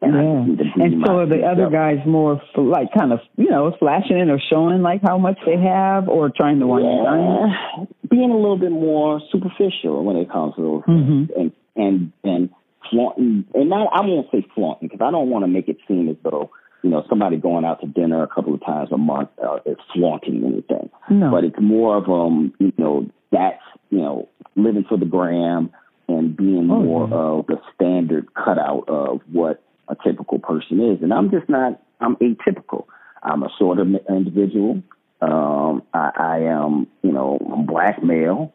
And 0.00 0.58
yeah. 0.58 0.84
And 0.84 1.04
so 1.04 1.18
are 1.18 1.26
the 1.26 1.42
other 1.42 1.68
guys 1.70 1.98
more 2.06 2.40
like 2.56 2.88
kind 2.96 3.12
of, 3.12 3.18
you 3.36 3.50
know, 3.50 3.74
flashing 3.78 4.16
it 4.16 4.30
or 4.30 4.40
showing 4.48 4.80
like 4.82 5.02
how 5.02 5.18
much 5.18 5.38
they 5.44 5.56
have 5.60 6.08
or 6.08 6.30
trying 6.30 6.60
to 6.60 6.66
want 6.66 6.84
yeah. 6.84 7.84
Being 8.08 8.30
a 8.30 8.36
little 8.36 8.58
bit 8.58 8.70
more 8.70 9.20
superficial 9.32 10.04
when 10.04 10.16
it 10.16 10.30
comes 10.30 10.54
to 10.54 10.62
those 10.62 10.82
mm-hmm. 10.84 11.24
things. 11.24 11.30
And, 11.36 11.52
and, 11.76 12.12
and 12.22 12.50
flaunting, 12.90 13.44
and 13.54 13.68
not, 13.68 13.88
I 13.92 14.02
won't 14.06 14.28
say 14.30 14.46
flaunting 14.54 14.88
because 14.88 15.04
I 15.04 15.10
don't 15.10 15.30
want 15.30 15.44
to 15.44 15.48
make 15.48 15.68
it 15.68 15.78
seem 15.88 16.08
as 16.08 16.16
though, 16.22 16.50
you 16.82 16.90
know, 16.90 17.04
somebody 17.08 17.36
going 17.36 17.64
out 17.64 17.80
to 17.80 17.88
dinner 17.88 18.22
a 18.22 18.28
couple 18.28 18.54
of 18.54 18.64
times 18.64 18.90
a 18.92 18.98
month 18.98 19.30
uh, 19.44 19.58
is 19.66 19.76
flaunting 19.92 20.44
anything. 20.44 20.90
No. 21.10 21.30
But 21.30 21.42
it's 21.42 21.60
more 21.60 21.96
of, 21.96 22.08
um, 22.08 22.54
you 22.60 22.72
know, 22.78 23.10
that's, 23.32 23.62
you 23.90 23.98
know, 23.98 24.28
living 24.54 24.84
for 24.88 24.96
the 24.96 25.06
gram 25.06 25.70
and 26.06 26.36
being 26.36 26.68
oh, 26.70 26.82
more 26.82 27.08
yeah. 27.08 27.16
of 27.16 27.46
the 27.48 27.56
standard 27.74 28.32
cutout 28.32 28.84
of 28.88 29.20
what 29.32 29.62
a 29.88 29.96
typical 30.06 30.38
person 30.38 30.80
is. 30.80 31.02
And 31.02 31.12
I'm 31.12 31.30
just 31.30 31.48
not, 31.48 31.80
I'm 32.00 32.16
atypical. 32.16 32.86
I'm 33.22 33.42
a 33.42 33.48
sort 33.58 33.78
of 33.78 33.88
individual. 34.08 34.82
Um, 35.20 35.82
I, 35.92 36.10
I 36.16 36.38
am, 36.40 36.86
you 37.02 37.12
know, 37.12 37.38
I'm 37.52 37.66
black 37.66 38.02
male 38.02 38.52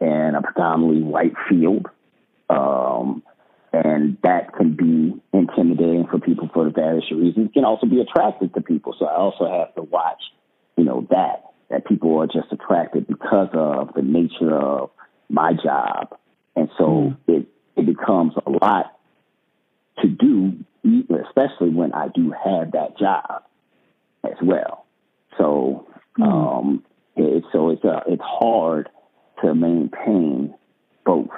and 0.00 0.36
a 0.36 0.42
predominantly 0.42 1.02
white 1.02 1.34
field. 1.48 1.86
Um, 2.48 3.22
and 3.72 4.16
that 4.22 4.54
can 4.54 4.76
be 4.76 5.20
intimidating 5.32 6.06
for 6.08 6.20
people 6.20 6.48
for 6.54 6.64
the 6.64 6.70
various 6.70 7.10
reasons. 7.10 7.48
It 7.48 7.54
can 7.54 7.64
also 7.64 7.86
be 7.86 8.00
attractive 8.00 8.52
to 8.52 8.60
people. 8.60 8.94
So 8.98 9.06
I 9.06 9.16
also 9.16 9.50
have 9.50 9.74
to 9.74 9.82
watch, 9.82 10.22
you 10.76 10.84
know, 10.84 11.06
that, 11.10 11.42
that 11.70 11.86
people 11.86 12.16
are 12.20 12.26
just 12.26 12.52
attracted 12.52 13.08
because 13.08 13.48
of 13.52 13.92
the 13.94 14.02
nature 14.02 14.54
of 14.54 14.90
my 15.28 15.52
job. 15.54 16.16
And 16.54 16.68
so 16.78 16.84
mm. 16.84 17.16
it, 17.26 17.46
it 17.76 17.86
becomes 17.86 18.34
a 18.46 18.50
lot 18.50 18.96
to 20.02 20.08
do 20.08 20.64
especially 20.84 21.70
when 21.70 21.92
I 21.92 22.08
do 22.14 22.30
have 22.32 22.72
that 22.72 22.98
job 22.98 23.42
as 24.24 24.36
well. 24.42 24.86
So, 25.38 25.86
mm-hmm. 26.18 26.22
um, 26.22 26.84
it, 27.16 27.44
so 27.52 27.70
it's 27.70 27.84
uh, 27.84 28.00
it's 28.06 28.22
hard 28.22 28.88
to 29.42 29.54
maintain 29.54 30.54
both, 31.04 31.28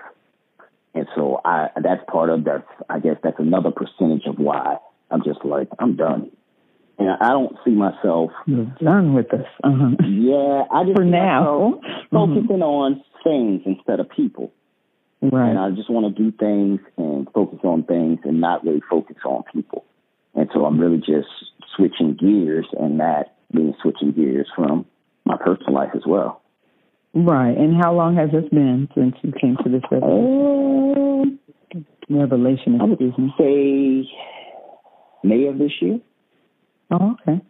and 0.94 1.06
so 1.14 1.40
I 1.44 1.68
that's 1.82 2.02
part 2.10 2.30
of 2.30 2.44
that. 2.44 2.64
I 2.90 2.98
guess 2.98 3.16
that's 3.22 3.38
another 3.38 3.70
percentage 3.70 4.26
of 4.26 4.38
why 4.38 4.76
I'm 5.10 5.22
just 5.24 5.44
like 5.44 5.68
I'm 5.78 5.96
done, 5.96 6.30
and 6.98 7.10
I 7.10 7.28
don't 7.30 7.56
see 7.64 7.72
myself 7.72 8.30
You're 8.46 8.66
done 8.82 9.14
with 9.14 9.28
this. 9.30 9.46
Uh-huh. 9.62 9.90
Yeah, 10.06 10.64
I 10.72 10.84
just 10.84 10.96
for 10.96 11.04
now 11.04 11.80
focusing 12.10 12.48
mm-hmm. 12.48 12.62
on 12.62 13.04
things 13.22 13.62
instead 13.64 14.00
of 14.00 14.10
people. 14.10 14.52
Right. 15.22 15.50
And 15.50 15.58
I 15.58 15.70
just 15.70 15.90
want 15.90 16.14
to 16.14 16.22
do 16.22 16.30
things 16.36 16.80
and 16.96 17.26
focus 17.32 17.60
on 17.64 17.84
things 17.84 18.18
and 18.24 18.40
not 18.40 18.64
really 18.64 18.82
focus 18.88 19.16
on 19.24 19.44
people. 19.52 19.84
And 20.34 20.48
so 20.52 20.66
I'm 20.66 20.78
really 20.78 20.98
just 20.98 21.28
switching 21.76 22.14
gears 22.14 22.66
and 22.78 23.00
that 23.00 23.36
being 23.52 23.74
switching 23.82 24.12
gears 24.12 24.48
from 24.54 24.84
my 25.24 25.36
personal 25.36 25.74
life 25.74 25.90
as 25.94 26.02
well. 26.06 26.42
Right. 27.14 27.56
And 27.56 27.82
how 27.82 27.94
long 27.94 28.16
has 28.16 28.30
this 28.30 28.48
been 28.50 28.88
since 28.94 29.14
you 29.22 29.32
came 29.40 29.56
to 29.64 29.70
this 29.70 29.82
revelation? 29.90 31.38
Uh, 31.74 31.78
revelation, 32.10 32.78
excuse 32.80 33.18
me. 33.18 33.34
Say 33.38 34.10
May 35.26 35.46
of 35.46 35.58
this 35.58 35.72
year. 35.80 35.98
Oh, 36.90 37.16
okay. 37.22 37.40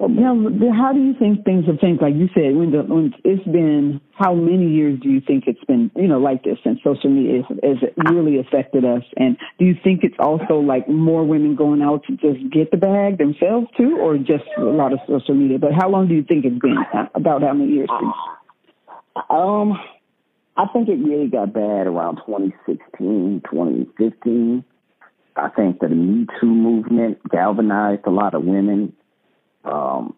Now, 0.00 0.34
how 0.72 0.92
do 0.94 1.00
you 1.00 1.14
think 1.18 1.44
things 1.44 1.66
have 1.66 1.78
changed? 1.78 2.00
Like 2.00 2.14
you 2.14 2.28
said, 2.32 2.56
when, 2.56 2.70
the, 2.70 2.82
when 2.82 3.12
it's 3.22 3.44
been, 3.44 4.00
how 4.14 4.34
many 4.34 4.66
years 4.72 4.98
do 5.02 5.10
you 5.10 5.20
think 5.20 5.44
it's 5.46 5.62
been, 5.64 5.90
you 5.94 6.08
know, 6.08 6.18
like 6.18 6.42
this 6.42 6.56
since 6.64 6.78
social 6.82 7.10
media 7.10 7.42
has, 7.42 7.76
has 7.82 7.90
really 8.10 8.38
affected 8.38 8.84
us? 8.86 9.02
And 9.16 9.36
do 9.58 9.66
you 9.66 9.74
think 9.84 10.00
it's 10.02 10.16
also 10.18 10.54
like 10.54 10.88
more 10.88 11.22
women 11.22 11.54
going 11.54 11.82
out 11.82 12.04
to 12.06 12.12
just 12.16 12.50
get 12.50 12.70
the 12.70 12.78
bag 12.78 13.18
themselves 13.18 13.66
too, 13.76 13.98
or 14.00 14.16
just 14.16 14.44
a 14.56 14.62
lot 14.62 14.94
of 14.94 15.00
social 15.06 15.34
media? 15.34 15.58
But 15.58 15.72
how 15.74 15.90
long 15.90 16.08
do 16.08 16.14
you 16.14 16.24
think 16.24 16.46
it's 16.46 16.58
been? 16.58 16.78
About 17.14 17.42
how 17.42 17.52
many 17.52 17.72
years? 17.72 17.90
Um, 19.28 19.78
I 20.56 20.64
think 20.72 20.88
it 20.88 20.96
really 20.96 21.28
got 21.28 21.52
bad 21.52 21.86
around 21.86 22.16
2016, 22.26 23.42
2015. 23.50 24.64
I 25.36 25.48
think 25.50 25.80
the 25.80 25.88
Me 25.88 26.26
Too 26.40 26.46
movement 26.46 27.18
galvanized 27.30 28.02
a 28.06 28.10
lot 28.10 28.34
of 28.34 28.44
women 28.44 28.94
um, 29.64 30.14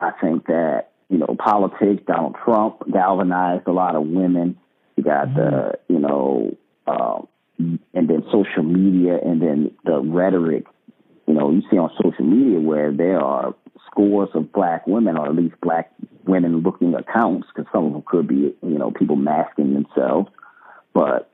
I 0.00 0.12
think 0.20 0.46
that, 0.46 0.90
you 1.08 1.18
know, 1.18 1.36
politics, 1.38 2.02
Donald 2.06 2.36
Trump 2.44 2.82
galvanized 2.90 3.66
a 3.66 3.72
lot 3.72 3.96
of 3.96 4.06
women. 4.06 4.58
You 4.96 5.04
got 5.04 5.28
mm-hmm. 5.28 5.36
the, 5.36 5.78
you 5.88 5.98
know, 5.98 6.56
um, 6.86 7.28
and 7.58 8.08
then 8.08 8.24
social 8.32 8.62
media 8.62 9.18
and 9.22 9.40
then 9.40 9.70
the 9.84 10.00
rhetoric, 10.00 10.64
you 11.26 11.34
know, 11.34 11.50
you 11.50 11.62
see 11.70 11.76
on 11.76 11.90
social 12.02 12.24
media 12.24 12.58
where 12.58 12.92
there 12.92 13.20
are 13.20 13.54
scores 13.90 14.30
of 14.34 14.52
black 14.52 14.86
women 14.86 15.16
or 15.16 15.26
at 15.26 15.34
least 15.34 15.54
black 15.60 15.92
women 16.24 16.60
looking 16.60 16.94
accounts 16.94 17.48
because 17.54 17.70
some 17.72 17.86
of 17.86 17.92
them 17.92 18.02
could 18.06 18.26
be, 18.26 18.54
you 18.62 18.78
know, 18.78 18.90
people 18.90 19.16
masking 19.16 19.74
themselves. 19.74 20.30
But 20.92 21.30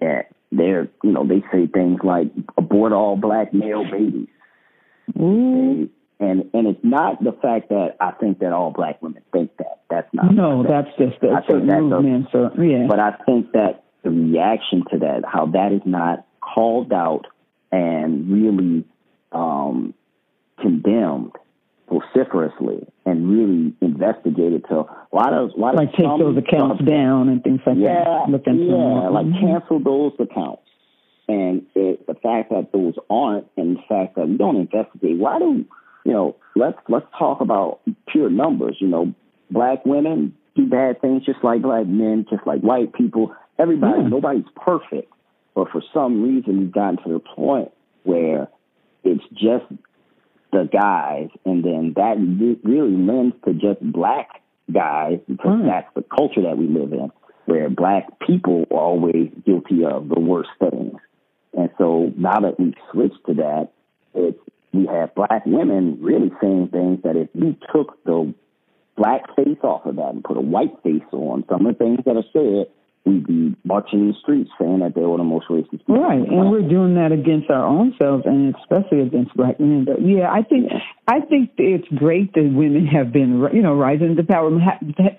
eh, 0.00 0.22
they're, 0.52 0.88
you 1.02 1.12
know, 1.12 1.26
they 1.26 1.42
say 1.52 1.66
things 1.66 2.00
like 2.02 2.28
abort 2.56 2.92
all 2.92 3.16
black 3.16 3.52
male 3.52 3.84
babies. 3.84 4.28
Mm. 5.16 5.90
And 6.20 6.50
and 6.54 6.68
it's 6.68 6.84
not 6.84 7.22
the 7.22 7.32
fact 7.32 7.70
that 7.70 7.96
I 8.00 8.12
think 8.12 8.38
that 8.38 8.52
all 8.52 8.70
black 8.70 9.02
women 9.02 9.22
think 9.32 9.56
that. 9.58 9.80
That's 9.90 10.08
not. 10.12 10.32
No, 10.32 10.62
that's 10.62 10.88
just 10.98 11.22
a 11.22 11.42
certain 11.46 11.66
movement. 11.66 12.28
So 12.32 12.50
yeah. 12.60 12.86
But 12.88 13.00
I 13.00 13.12
think 13.26 13.52
that 13.52 13.84
the 14.02 14.10
reaction 14.10 14.84
to 14.92 14.98
that, 14.98 15.22
how 15.26 15.46
that 15.46 15.72
is 15.72 15.82
not 15.84 16.26
called 16.40 16.92
out 16.92 17.26
and 17.72 18.30
really 18.30 18.84
um, 19.32 19.94
condemned 20.60 21.32
vociferously 21.88 22.86
and 23.04 23.28
really 23.28 23.74
investigated 23.80 24.64
to 24.68 24.74
a 24.80 25.12
lot 25.12 25.32
of 25.32 25.50
a 25.50 25.60
lot 25.60 25.74
like 25.74 25.92
take 25.92 26.06
those 26.18 26.36
accounts 26.36 26.82
down 26.84 27.28
and 27.28 27.42
things 27.42 27.60
like 27.66 27.76
yeah, 27.78 28.04
that. 28.04 28.30
Look 28.30 28.46
into 28.46 28.64
yeah, 28.64 29.08
like 29.08 29.26
mm-hmm. 29.26 29.46
cancel 29.46 29.80
those 29.80 30.12
accounts 30.18 30.62
And 31.28 31.66
it, 31.74 32.06
the 32.06 32.14
fact 32.14 32.50
that 32.50 32.70
those 32.72 32.94
aren't, 33.10 33.46
and 33.56 33.76
the 33.76 33.82
fact 33.88 34.16
that 34.16 34.28
we 34.28 34.36
don't 34.36 34.56
investigate, 34.56 35.18
why 35.18 35.38
do 35.38 35.64
you 36.04 36.12
know? 36.12 36.36
Let's 36.56 36.78
let's 36.88 37.06
talk 37.18 37.40
about 37.40 37.80
pure 38.06 38.30
numbers. 38.30 38.76
You 38.80 38.88
know, 38.88 39.12
black 39.50 39.84
women 39.84 40.34
do 40.54 40.66
bad 40.66 41.00
things 41.00 41.24
just 41.24 41.42
like 41.42 41.62
black 41.62 41.86
men, 41.86 42.26
just 42.30 42.46
like 42.46 42.60
white 42.60 42.92
people. 42.92 43.34
Everybody, 43.58 44.02
yeah. 44.02 44.08
nobody's 44.08 44.44
perfect, 44.56 45.12
but 45.54 45.68
for 45.70 45.82
some 45.92 46.22
reason, 46.22 46.60
we've 46.60 46.72
gotten 46.72 46.96
to 47.04 47.12
the 47.14 47.18
point 47.20 47.70
where 48.04 48.48
it's 49.02 49.24
just 49.32 49.64
the 50.52 50.68
guys, 50.72 51.28
and 51.44 51.64
then 51.64 51.94
that 51.96 52.16
really 52.62 52.96
lends 52.96 53.34
to 53.44 53.52
just 53.52 53.80
black 53.80 54.40
guys 54.72 55.18
because 55.28 55.60
mm. 55.60 55.66
that's 55.66 55.92
the 55.94 56.02
culture 56.02 56.42
that 56.42 56.56
we 56.56 56.66
live 56.66 56.92
in, 56.92 57.10
where 57.46 57.68
black 57.68 58.06
people 58.26 58.64
are 58.70 58.78
always 58.78 59.30
guilty 59.44 59.84
of 59.84 60.08
the 60.08 60.20
worst 60.20 60.50
things. 60.58 60.94
And 61.52 61.70
so 61.78 62.12
now 62.16 62.40
that 62.40 62.58
we've 62.58 62.74
switched 62.92 63.24
to 63.26 63.34
that, 63.34 63.68
it's 64.14 64.38
we 64.74 64.86
have 64.86 65.14
black 65.14 65.46
women 65.46 65.98
really 66.00 66.32
saying 66.40 66.68
things 66.72 67.00
that 67.04 67.16
if 67.16 67.28
you 67.32 67.56
took 67.72 68.02
the 68.04 68.34
black 68.96 69.22
face 69.36 69.58
off 69.62 69.86
of 69.86 69.96
that 69.96 70.10
and 70.10 70.24
put 70.24 70.36
a 70.36 70.40
white 70.40 70.74
face 70.82 71.02
on 71.12 71.44
some 71.48 71.66
of 71.66 71.78
the 71.78 71.84
things 71.84 72.00
that 72.04 72.16
are 72.16 72.24
said, 72.32 72.66
we'd 73.04 73.26
be 73.26 73.54
marching 73.64 74.00
in 74.00 74.08
the 74.08 74.14
streets 74.22 74.50
saying 74.58 74.80
that 74.80 74.94
they 74.94 75.02
were 75.02 75.18
the 75.18 75.24
most 75.24 75.46
racist 75.48 75.70
people. 75.70 76.00
Right, 76.00 76.20
and 76.20 76.50
we're 76.50 76.66
doing 76.66 76.94
that 76.94 77.12
against 77.12 77.50
our 77.50 77.64
own 77.64 77.94
selves 78.00 78.24
and 78.26 78.54
especially 78.62 79.00
against 79.02 79.36
black 79.36 79.60
men. 79.60 79.84
But 79.84 80.00
yeah, 80.00 80.30
I 80.30 80.42
think. 80.42 80.70
I 81.06 81.20
think 81.20 81.50
it's 81.58 81.86
great 81.96 82.32
that 82.32 82.50
women 82.50 82.86
have 82.86 83.12
been, 83.12 83.46
you 83.52 83.60
know, 83.60 83.74
rising 83.74 84.16
to 84.16 84.22
power, 84.22 84.50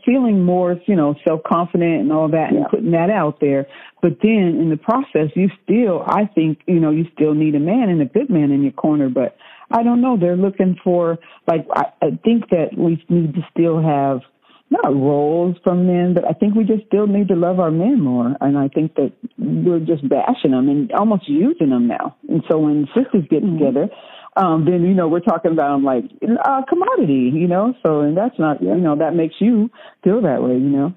feeling 0.04 0.44
more, 0.44 0.80
you 0.88 0.96
know, 0.96 1.14
self 1.28 1.42
confident 1.46 2.02
and 2.02 2.12
all 2.12 2.28
that, 2.30 2.50
yeah. 2.52 2.62
and 2.62 2.70
putting 2.72 2.92
that 2.92 3.12
out 3.12 3.40
there. 3.40 3.68
But 4.02 4.18
then 4.24 4.58
in 4.60 4.70
the 4.72 4.78
process, 4.78 5.30
you 5.36 5.50
still, 5.64 6.04
I 6.08 6.26
think, 6.26 6.60
you 6.66 6.80
know, 6.80 6.90
you 6.90 7.06
still 7.14 7.36
need 7.36 7.54
a 7.54 7.60
man 7.60 7.90
and 7.90 8.02
a 8.02 8.06
good 8.06 8.32
man 8.32 8.52
in 8.52 8.64
your 8.64 8.72
corner. 8.72 9.10
But 9.10 9.38
I 9.70 9.84
don't 9.84 10.02
know, 10.02 10.18
they're 10.20 10.38
looking 10.38 10.78
for 10.84 11.18
like 11.48 11.68
I, 11.72 11.86
I 12.02 12.10
think 12.24 12.50
that 12.50 12.70
we 12.78 13.04
need 13.10 13.36
to 13.36 13.42
still 13.52 13.82
have 13.82 14.22
not 14.70 14.94
roles 14.94 15.56
from 15.64 15.86
men, 15.86 16.14
but 16.14 16.26
I 16.26 16.34
think 16.34 16.56
we 16.56 16.64
just 16.64 16.86
still 16.88 17.08
need 17.08 17.28
to 17.28 17.36
love 17.36 17.60
our 17.60 17.72
men 17.72 18.02
more. 18.02 18.36
And 18.42 18.58
I 18.58 18.68
think 18.68 18.96
that 18.96 19.14
we're 19.38 19.80
just 19.80 20.08
bashing 20.10 20.52
them 20.52 20.70
and 20.70 20.92
almost 20.92 21.30
using 21.30 21.70
them 21.70 21.88
now. 21.88 22.16
And 22.28 22.44
so 22.50 22.60
when 22.60 22.88
sisters 22.88 23.26
get 23.30 23.44
mm-hmm. 23.44 23.60
together, 23.60 23.90
um, 24.38 24.66
then, 24.66 24.84
you 24.84 24.94
know, 24.94 25.08
we're 25.08 25.22
talking 25.22 25.52
about 25.52 25.76
them 25.76 25.84
like 25.84 26.04
a 26.22 26.64
commodity, 26.68 27.32
you 27.34 27.48
know, 27.48 27.74
so, 27.84 28.02
and 28.02 28.18
that's 28.18 28.38
not, 28.38 28.62
you 28.62 28.76
know, 28.76 28.98
that 28.98 29.16
makes 29.16 29.36
you 29.40 29.70
feel 30.04 30.22
that 30.22 30.42
way, 30.42 30.54
you 30.54 30.60
know. 30.60 30.94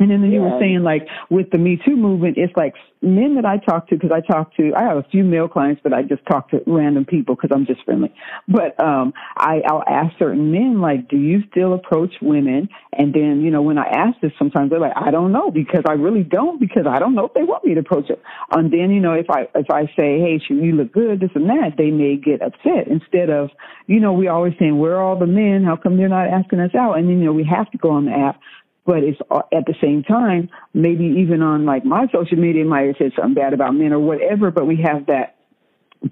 And 0.00 0.10
then 0.10 0.22
you 0.30 0.40
were 0.40 0.58
saying 0.60 0.82
like 0.82 1.06
with 1.30 1.50
the 1.50 1.58
Me 1.58 1.80
Too 1.84 1.96
movement, 1.96 2.36
it's 2.36 2.52
like 2.56 2.74
men 3.00 3.36
that 3.36 3.44
I 3.44 3.58
talk 3.58 3.88
to 3.88 3.94
because 3.94 4.10
I 4.10 4.20
talk 4.20 4.54
to 4.56 4.72
I 4.76 4.82
have 4.82 4.96
a 4.96 5.04
few 5.04 5.22
male 5.22 5.46
clients, 5.46 5.80
but 5.84 5.92
I 5.92 6.02
just 6.02 6.24
talk 6.26 6.50
to 6.50 6.60
random 6.66 7.04
people 7.04 7.36
because 7.36 7.50
I'm 7.54 7.64
just 7.64 7.84
friendly. 7.84 8.12
But 8.48 8.78
um, 8.82 9.12
I 9.36 9.60
I'll 9.66 9.84
ask 9.86 10.18
certain 10.18 10.50
men 10.50 10.80
like, 10.80 11.08
do 11.08 11.16
you 11.16 11.42
still 11.50 11.74
approach 11.74 12.12
women? 12.20 12.68
And 12.92 13.14
then 13.14 13.42
you 13.42 13.50
know 13.50 13.62
when 13.62 13.78
I 13.78 13.86
ask 13.86 14.20
this, 14.20 14.32
sometimes 14.36 14.70
they're 14.70 14.80
like, 14.80 14.96
I 14.96 15.12
don't 15.12 15.30
know 15.30 15.50
because 15.50 15.84
I 15.88 15.92
really 15.92 16.24
don't 16.24 16.58
because 16.58 16.86
I 16.88 16.98
don't 16.98 17.14
know 17.14 17.26
if 17.26 17.34
they 17.34 17.44
want 17.44 17.64
me 17.64 17.74
to 17.74 17.80
approach 17.80 18.10
it. 18.10 18.20
And 18.50 18.72
then 18.72 18.90
you 18.90 19.00
know 19.00 19.12
if 19.12 19.30
I 19.30 19.46
if 19.54 19.70
I 19.70 19.86
say, 19.94 20.18
hey, 20.18 20.40
you 20.48 20.72
look 20.72 20.92
good, 20.92 21.20
this 21.20 21.30
and 21.36 21.48
that, 21.48 21.74
they 21.78 21.90
may 21.90 22.16
get 22.16 22.42
upset 22.42 22.88
instead 22.88 23.30
of 23.30 23.50
you 23.86 24.00
know 24.00 24.12
we 24.12 24.26
always 24.26 24.54
saying 24.58 24.76
where 24.76 24.96
are 24.96 25.02
all 25.04 25.18
the 25.18 25.26
men? 25.26 25.62
How 25.64 25.76
come 25.76 25.96
they're 25.96 26.08
not 26.08 26.26
asking 26.26 26.60
us 26.60 26.74
out? 26.74 26.98
And 26.98 27.08
then 27.08 27.20
you 27.20 27.26
know 27.26 27.32
we 27.32 27.44
have 27.44 27.70
to 27.70 27.78
go 27.78 27.90
on 27.90 28.06
the 28.06 28.12
app 28.12 28.40
but 28.86 29.02
it's 29.02 29.20
uh, 29.30 29.42
at 29.52 29.66
the 29.66 29.74
same 29.80 30.02
time, 30.02 30.50
maybe 30.72 31.04
even 31.04 31.42
on 31.42 31.64
like 31.64 31.84
my 31.84 32.06
social 32.12 32.38
media, 32.38 32.64
might 32.64 32.86
have 32.86 32.96
said 32.98 33.12
something 33.16 33.34
bad 33.34 33.52
about 33.52 33.74
men 33.74 33.92
or 33.92 33.98
whatever, 33.98 34.50
but 34.50 34.66
we 34.66 34.76
have 34.84 35.06
that 35.06 35.36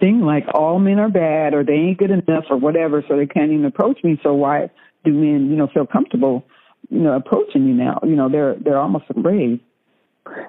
thing 0.01 0.21
like 0.21 0.45
all 0.55 0.79
men 0.79 0.99
are 0.99 1.11
bad 1.11 1.55
or 1.55 1.65
they 1.65 1.75
ain't 1.75 1.99
good 1.99 2.11
enough 2.11 2.45
or 2.51 2.57
whatever, 2.57 3.05
so 3.09 3.17
they 3.17 3.27
can't 3.27 3.53
even 3.53 3.67
approach 3.67 4.03
me. 4.03 4.19
So 4.23 4.33
why 4.33 4.71
do 5.05 5.13
men, 5.13 5.51
you 5.51 5.57
know, 5.57 5.69
feel 5.73 5.87
comfortable, 5.87 6.45
you 6.89 7.01
know, 7.01 7.13
approaching 7.15 7.67
you 7.67 7.75
now? 7.75 8.01
You 8.03 8.17
know, 8.17 8.29
they're 8.29 8.57
they're 8.57 8.79
almost 8.79 9.05
afraid. 9.11 9.61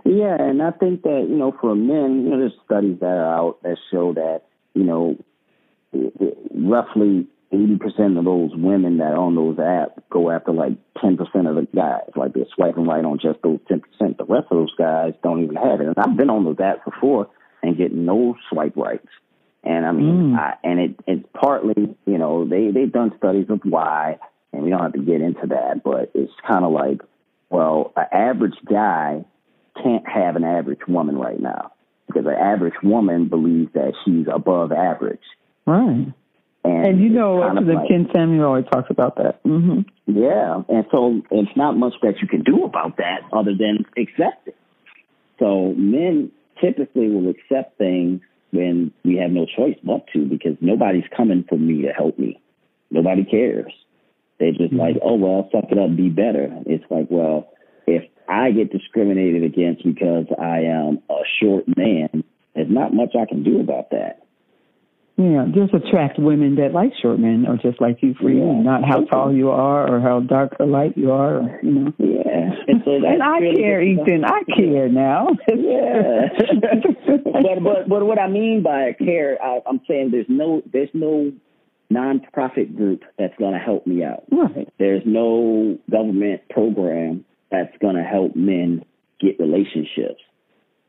Yeah, 0.05 0.37
and 0.39 0.61
I 0.61 0.71
think 0.71 1.01
that 1.03 1.25
you 1.29 1.35
know, 1.35 1.55
for 1.59 1.75
men, 1.75 2.23
you 2.23 2.29
know, 2.29 2.39
there's 2.39 2.53
studies 2.65 2.99
that 2.99 3.07
are 3.07 3.35
out 3.35 3.63
that 3.63 3.77
show 3.91 4.13
that 4.13 4.43
you 4.73 4.83
know, 4.83 5.17
roughly 6.53 7.27
80% 7.53 8.17
of 8.17 8.25
those 8.25 8.51
women 8.55 8.97
that 8.97 9.13
on 9.13 9.35
those 9.35 9.57
apps 9.57 10.01
go 10.09 10.31
after 10.31 10.51
like 10.51 10.73
10% 10.97 11.19
of 11.19 11.55
the 11.55 11.67
guys. 11.75 12.09
Like 12.15 12.33
they're 12.33 12.45
swiping 12.55 12.85
right 12.85 13.05
on 13.05 13.19
just 13.19 13.41
those 13.43 13.59
10%. 13.69 13.81
The 14.17 14.25
rest 14.25 14.47
of 14.49 14.57
those 14.57 14.75
guys 14.75 15.13
don't 15.23 15.43
even 15.43 15.55
have 15.55 15.79
it. 15.79 15.87
And 15.87 15.95
I've 15.97 16.17
been 16.17 16.29
on 16.29 16.45
those 16.45 16.57
apps 16.57 16.83
before 16.83 17.29
and 17.61 17.77
get 17.77 17.93
no 17.93 18.35
swipe 18.49 18.75
rights. 18.75 19.07
And 19.63 19.85
I 19.85 19.91
mean, 19.91 20.33
mm. 20.33 20.37
I, 20.37 20.55
and 20.63 20.79
it, 20.79 20.99
it's 21.07 21.25
partly, 21.33 21.95
you 22.05 22.17
know, 22.17 22.47
they, 22.47 22.71
they've 22.71 22.91
done 22.91 23.13
studies 23.17 23.45
of 23.49 23.61
why, 23.63 24.17
and 24.51 24.63
we 24.63 24.69
don't 24.69 24.81
have 24.81 24.93
to 24.93 25.01
get 25.01 25.21
into 25.21 25.47
that, 25.47 25.83
but 25.83 26.11
it's 26.13 26.33
kind 26.45 26.65
of 26.65 26.73
like, 26.73 27.01
well, 27.49 27.93
an 27.95 28.05
average 28.11 28.57
guy 28.69 29.23
can't 29.81 30.07
have 30.07 30.35
an 30.35 30.43
average 30.43 30.81
woman 30.87 31.17
right 31.17 31.39
now 31.39 31.71
because 32.07 32.25
an 32.25 32.33
average 32.33 32.73
woman 32.83 33.29
believes 33.29 33.71
that 33.73 33.93
she's 34.03 34.25
above 34.31 34.71
average. 34.71 35.21
Right. 35.65 36.13
And, 36.63 36.85
and 36.85 37.01
you 37.01 37.09
know, 37.09 37.41
President 37.41 37.77
like, 37.77 37.87
Ken 37.89 38.07
Samuel 38.13 38.45
always 38.45 38.65
talks 38.71 38.89
about 38.89 39.17
that. 39.17 39.43
Mm-hmm. 39.43 39.81
Yeah, 40.07 40.63
and 40.69 40.85
so 40.91 41.21
it's 41.31 41.55
not 41.57 41.77
much 41.77 41.93
that 42.01 42.21
you 42.21 42.27
can 42.27 42.41
do 42.43 42.63
about 42.63 42.97
that 42.97 43.21
other 43.33 43.51
than 43.57 43.85
accept 43.97 44.47
it. 44.47 44.55
So 45.39 45.73
men 45.75 46.31
typically 46.61 47.09
will 47.09 47.29
accept 47.29 47.77
things 47.77 48.21
when 48.51 48.93
we 49.03 49.17
have 49.17 49.31
no 49.31 49.45
choice 49.45 49.77
but 49.83 50.05
to, 50.13 50.25
because 50.25 50.55
nobody's 50.61 51.03
coming 51.15 51.43
for 51.49 51.57
me 51.57 51.81
to 51.81 51.89
help 51.89 52.17
me. 52.17 52.39
Nobody 52.91 53.25
cares. 53.25 53.73
They're 54.39 54.51
just 54.51 54.73
mm-hmm. 54.73 54.77
like, 54.77 54.95
oh 55.03 55.15
well, 55.15 55.49
suck 55.51 55.65
it 55.69 55.77
up, 55.77 55.95
be 55.95 56.09
better. 56.09 56.49
It's 56.65 56.85
like, 56.89 57.07
well, 57.09 57.49
if 57.87 58.03
I 58.29 58.51
get 58.51 58.71
discriminated 58.71 59.43
against 59.43 59.83
because 59.83 60.27
I 60.39 60.59
am 60.61 60.99
a 61.09 61.23
short 61.41 61.65
man, 61.75 62.23
there's 62.55 62.69
not 62.69 62.93
much 62.93 63.15
I 63.19 63.25
can 63.25 63.43
do 63.43 63.59
about 63.59 63.89
that. 63.91 64.22
Yeah, 65.15 65.45
just 65.53 65.73
attract 65.75 66.17
women 66.17 66.55
that 66.55 66.73
like 66.73 66.91
short 66.99 67.19
men 67.19 67.45
or 67.47 67.57
just 67.57 67.79
like 67.79 67.97
you 68.01 68.15
for 68.19 68.31
yeah. 68.31 68.45
you, 68.45 68.63
not 68.63 68.83
how 68.83 69.03
tall 69.05 69.31
you 69.31 69.51
are 69.51 69.87
or 69.87 70.01
how 70.01 70.21
dark 70.21 70.53
or 70.59 70.65
light 70.65 70.97
you 70.97 71.11
are, 71.11 71.37
or, 71.37 71.59
you 71.61 71.71
know. 71.71 71.93
Yeah. 71.97 72.49
And, 72.65 72.81
so 72.85 72.91
and 72.95 73.21
I 73.21 73.39
really 73.39 73.61
care, 73.61 73.81
Ethan. 73.81 74.23
I 74.23 74.41
care 74.55 74.87
now. 74.87 75.27
yeah. 75.49 76.29
but 77.25 77.61
but 77.61 77.89
but 77.89 78.05
what 78.05 78.17
I 78.17 78.29
mean 78.29 78.63
by 78.63 78.93
care, 78.97 79.37
I, 79.43 79.59
I'm 79.67 79.81
saying 79.85 80.11
there's 80.11 80.27
no 80.29 80.61
there's 80.71 80.89
no 80.93 81.33
nonprofit 81.91 82.75
group 82.75 83.03
that's 83.17 83.35
going 83.37 83.53
to 83.53 83.59
help 83.59 83.85
me 83.85 84.03
out. 84.03 84.23
Right. 84.31 84.71
There's 84.79 85.03
no 85.05 85.77
government 85.91 86.47
program 86.49 87.25
that's 87.51 87.75
going 87.81 87.95
to 87.95 88.03
help 88.03 88.35
men 88.35 88.85
get 89.19 89.39
relationships. 89.39 90.21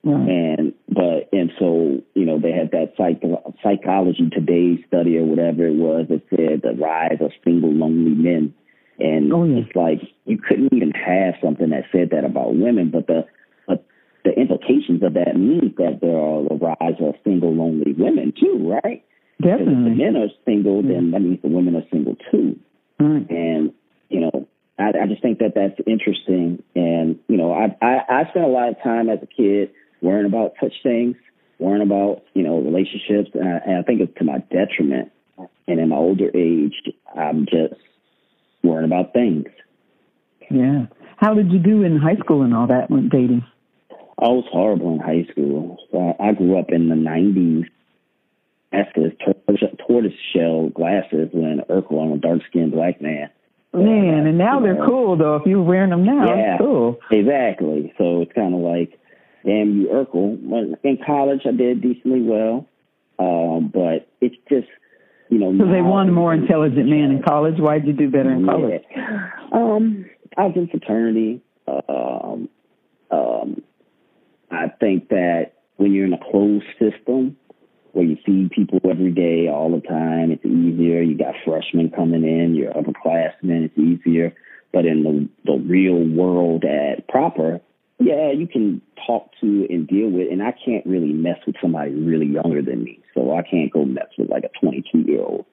Right. 0.05 0.29
And 0.29 0.75
but 0.87 1.31
and 1.33 1.51
so 1.59 2.03
you 2.13 2.27
know 2.27 2.39
they 2.39 2.53
had 2.53 2.73
that 2.73 2.93
psych, 2.97 3.23
psychology 3.63 4.29
today 4.31 4.85
study 4.87 5.17
or 5.17 5.25
whatever 5.25 5.67
it 5.67 5.75
was 5.75 6.07
that 6.11 6.21
said 6.29 6.61
the 6.61 6.77
rise 6.77 7.17
of 7.23 7.33
single 7.43 7.73
lonely 7.73 8.13
men, 8.13 8.53
and 8.99 9.33
oh, 9.33 9.45
yeah. 9.45 9.65
it's 9.65 9.75
like 9.75 10.03
you 10.27 10.37
couldn't 10.37 10.75
even 10.75 10.91
have 10.91 11.41
something 11.43 11.71
that 11.71 11.85
said 11.91 12.11
that 12.11 12.27
about 12.27 12.55
women, 12.55 12.91
but 12.91 13.07
the 13.07 13.25
but 13.67 13.87
the 14.25 14.33
implications 14.33 15.03
of 15.03 15.15
that 15.15 15.37
means 15.37 15.75
that 15.79 16.01
there 16.03 16.19
are 16.19 16.53
a 16.53 16.55
rise 16.55 17.01
of 17.01 17.15
single 17.25 17.55
lonely 17.55 17.95
women 17.97 18.35
too, 18.39 18.61
right? 18.61 19.03
Definitely. 19.41 19.73
If 19.73 19.85
the 19.85 20.05
men 20.05 20.17
are 20.21 20.29
single, 20.45 20.83
then 20.83 21.13
that 21.13 21.21
means 21.21 21.41
the 21.41 21.49
women 21.49 21.77
are 21.77 21.89
single 21.91 22.17
too, 22.31 22.61
right. 23.01 23.25
and 23.31 23.73
you 24.11 24.21
know 24.21 24.49
I, 24.79 24.89
I 25.05 25.07
just 25.09 25.23
think 25.23 25.39
that 25.39 25.55
that's 25.55 25.81
interesting, 25.87 26.63
and 26.75 27.19
you 27.27 27.39
know 27.39 27.55
I, 27.55 27.75
I 27.81 28.01
I 28.07 28.29
spent 28.29 28.45
a 28.45 28.49
lot 28.49 28.69
of 28.69 28.77
time 28.83 29.09
as 29.09 29.21
a 29.23 29.27
kid 29.27 29.71
worrying 30.05 30.27
about 30.27 30.53
such 30.63 30.75
things, 30.83 31.17
worrying 31.59 31.83
about, 31.83 32.23
you 32.35 32.43
know, 32.43 32.59
relationships. 32.59 33.31
And 33.35 33.49
I, 33.49 33.57
and 33.67 33.79
I 33.79 33.83
think 33.83 34.01
it's 34.01 34.17
to 34.19 34.25
my 34.25 34.39
detriment. 34.53 35.11
And 35.67 35.81
in 35.81 35.89
my 35.89 35.97
older 35.97 36.31
age, 36.35 36.75
I'm 37.19 37.47
just 37.47 37.81
worrying 38.63 38.85
about 38.85 39.13
things. 39.13 39.47
Yeah. 40.51 40.87
How 41.17 41.35
did 41.35 41.51
you 41.51 41.59
do 41.59 41.83
in 41.83 41.99
high 41.99 42.17
school 42.17 42.43
and 42.43 42.55
all 42.55 42.67
that 42.67 42.91
when 42.91 43.09
dating? 43.09 43.45
I 43.91 44.29
was 44.29 44.45
horrible 44.53 44.93
in 44.93 45.01
high 45.01 45.27
school. 45.33 45.79
So 45.91 46.15
I 46.21 46.33
grew 46.33 46.59
up 46.59 46.67
in 46.71 46.89
the 46.89 46.95
90s. 46.95 47.65
Glasses, 48.71 49.13
tortoise 49.87 50.13
shell 50.35 50.69
glasses 50.71 51.29
when 51.33 51.61
Urkel, 51.71 52.03
I'm 52.03 52.13
a 52.13 52.19
dark 52.19 52.41
skinned 52.51 52.73
black 52.73 53.01
man. 53.01 53.31
Man, 53.73 54.25
uh, 54.25 54.29
and 54.29 54.39
now 54.39 54.61
they're 54.61 54.85
cool 54.85 55.17
though. 55.17 55.37
If 55.37 55.47
you're 55.47 55.63
wearing 55.63 55.91
them 55.91 56.05
now, 56.05 56.27
yeah, 56.27 56.59
cool. 56.59 56.99
Exactly. 57.11 57.93
So 57.99 58.23
it's 58.23 58.33
kind 58.33 58.55
of 58.55 58.61
like 58.61 58.99
damn 59.45 59.81
you, 59.81 59.89
Urkel. 59.89 60.77
In 60.83 60.99
college, 61.05 61.43
I 61.47 61.53
did 61.53 61.83
decently 61.83 62.23
well, 62.23 62.67
um, 63.19 63.71
but 63.73 64.09
it's 64.21 64.37
just 64.49 64.69
you 65.29 65.39
know. 65.39 65.57
So 65.59 65.71
they 65.71 65.83
want 65.83 66.09
a 66.09 66.13
more 66.13 66.35
intelligent 66.35 66.89
man 66.89 67.11
in 67.11 67.23
college. 67.23 67.59
Why'd 67.59 67.87
you 67.87 67.93
do 67.93 68.11
better 68.11 68.33
in 68.33 68.47
college? 68.47 68.83
Yeah. 68.91 69.31
Um, 69.53 70.07
I 70.37 70.47
was 70.47 70.57
in 70.57 70.69
fraternity. 70.69 71.43
Um, 71.67 72.49
um, 73.11 73.63
I 74.51 74.69
think 74.81 75.09
that 75.09 75.53
when 75.77 75.93
you're 75.93 76.07
in 76.07 76.13
a 76.13 76.31
closed 76.31 76.67
system 76.79 77.37
where 77.93 78.05
you 78.05 78.17
feed 78.27 78.51
people 78.51 78.81
every 78.91 79.13
day, 79.13 79.49
all 79.49 79.71
the 79.71 79.87
time, 79.87 80.31
it's 80.31 80.45
easier. 80.45 81.01
You 81.01 81.17
got 81.17 81.35
freshmen 81.45 81.91
coming 81.91 82.25
in, 82.25 82.55
your 82.55 82.73
upperclassmen, 82.73 83.71
it's 83.71 83.79
easier. 83.79 84.35
But 84.73 84.87
in 84.87 85.05
the, 85.05 85.29
the 85.45 85.59
real 85.59 86.05
world 86.05 86.65
at 86.65 87.07
proper, 87.09 87.61
yeah, 87.99 88.33
you 88.33 88.47
can 88.47 88.83
talk 89.07 89.31
to 89.41 89.67
and 89.71 89.87
deal 89.87 90.11
with, 90.11 90.31
and 90.31 90.43
I 90.43 90.53
can't 90.65 90.85
really 90.85 91.13
mess 91.13 91.39
with 91.47 91.57
somebody 91.61 91.93
really 91.93 92.27
younger 92.27 92.61
than 92.61 92.85
me. 92.85 93.01
So 93.15 93.37
I 93.37 93.43
can't 93.43 93.73
go 93.73 93.85
mess 93.85 94.09
with 94.19 94.31
like 94.31 94.45
a 94.45 94.59
22 94.61 94.99
year 94.99 95.23
old. 95.23 95.47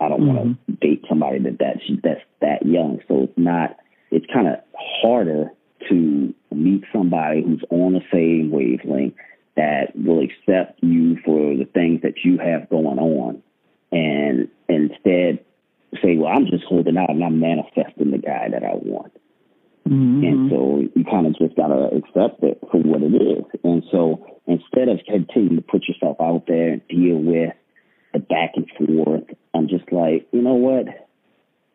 I 0.00 0.08
don't 0.08 0.22
mm-hmm. 0.22 0.36
want 0.36 0.66
to 0.66 0.72
date 0.72 1.04
somebody 1.08 1.38
that 1.40 1.58
that's 1.58 1.82
that's 2.02 2.20
that 2.40 2.66
young. 2.66 3.00
So 3.08 3.24
it's 3.24 3.38
not. 3.38 3.76
It's 4.10 4.26
kind 4.32 4.48
of 4.48 4.56
harder 4.76 5.50
to 5.88 6.34
meet 6.50 6.84
somebody 6.92 7.42
who's 7.42 7.64
on 7.70 7.94
the 7.94 8.02
same 8.12 8.50
wavelength 8.50 9.14
that 9.56 9.94
will 9.94 10.22
accept 10.22 10.82
you 10.82 11.16
for 11.24 11.56
the 11.56 11.66
things 11.72 12.00
that 12.02 12.24
you 12.24 12.38
have 12.38 12.68
going 12.70 12.98
on, 12.98 13.42
and 13.90 14.48
instead 14.68 15.44
say, 16.02 16.16
"Well, 16.16 16.32
I'm 16.32 16.46
just 16.46 16.64
holding 16.64 16.96
out 16.96 17.10
and 17.10 17.22
I'm 17.22 17.38
manifesting 17.38 18.10
the 18.10 18.18
guy 18.18 18.48
that 18.50 18.64
I 18.64 18.74
want." 18.74 19.12
Mm-hmm. 19.88 20.24
And 20.24 20.50
so 20.50 20.82
you 20.94 21.04
kind 21.04 21.26
of 21.26 21.36
just 21.38 21.56
gotta 21.56 21.90
accept 21.96 22.42
it 22.42 22.58
for 22.70 22.78
what 22.80 23.02
it 23.02 23.14
is. 23.14 23.44
And 23.64 23.82
so 23.90 24.24
instead 24.46 24.88
of 24.88 25.00
continuing 25.06 25.56
to 25.56 25.62
put 25.62 25.88
yourself 25.88 26.16
out 26.20 26.44
there 26.46 26.74
and 26.74 26.88
deal 26.88 27.16
with 27.16 27.54
the 28.12 28.20
back 28.20 28.52
and 28.54 28.70
forth, 28.76 29.24
I'm 29.54 29.68
just 29.68 29.90
like, 29.90 30.28
you 30.32 30.42
know 30.42 30.54
what? 30.54 30.86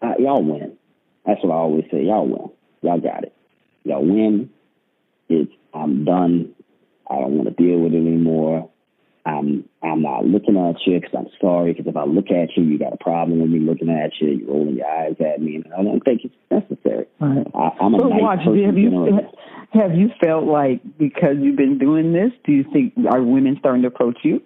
Uh, 0.02 0.14
y'all 0.20 0.44
win. 0.44 0.78
That's 1.26 1.44
what 1.44 1.52
I 1.52 1.58
always 1.58 1.86
say. 1.92 2.04
Y'all 2.04 2.28
win. 2.28 2.50
Y'all 2.82 3.02
got 3.02 3.24
it. 3.24 3.36
Y'all 3.84 4.06
win. 4.06 4.50
It's 5.30 5.52
I'm 5.74 6.06
done. 6.06 6.54
I 7.10 7.16
don't 7.16 7.34
want 7.34 7.56
to 7.56 7.64
deal 7.64 7.80
with 7.80 7.94
it 7.94 7.98
anymore. 7.98 8.70
I'm 9.28 9.68
I'm 9.84 10.02
not 10.02 10.26
looking 10.26 10.56
at 10.56 10.76
you 10.86 11.00
because 11.00 11.16
I'm 11.18 11.28
sorry. 11.42 11.74
Because 11.74 11.88
if 11.88 11.98
I 11.98 12.06
look 12.06 12.32
at 12.32 12.56
you, 12.56 12.64
you 12.64 12.80
got 12.80 12.94
a 12.94 13.04
problem 13.04 13.42
with 13.42 13.50
me 13.50 13.60
looking 13.60 13.90
at 13.90 14.12
you. 14.22 14.30
You're 14.30 14.48
rolling 14.48 14.78
your 14.78 14.88
eyes 14.88 15.16
at 15.20 15.42
me, 15.42 15.56
and 15.56 15.74
I 15.74 15.84
don't 15.84 16.00
think 16.00 16.22
it's 16.24 16.36
necessary. 16.50 17.08
Right. 17.20 17.46
I, 17.54 17.86
am 17.86 17.94
a 17.94 17.98
nice 17.98 18.22
watch, 18.22 18.40
person. 18.40 18.64
Have 18.66 18.78
you 18.78 18.92
have 19.74 19.96
you 19.96 20.10
felt 20.24 20.46
like 20.46 20.82
because 20.98 21.36
you've 21.42 21.58
been 21.58 21.78
doing 21.78 22.14
this, 22.14 22.32
do 22.46 22.54
you 22.54 22.64
think 22.72 22.94
are 23.12 23.22
women 23.22 23.58
starting 23.60 23.82
to 23.82 23.90
approach 23.90 24.20
you? 24.24 24.42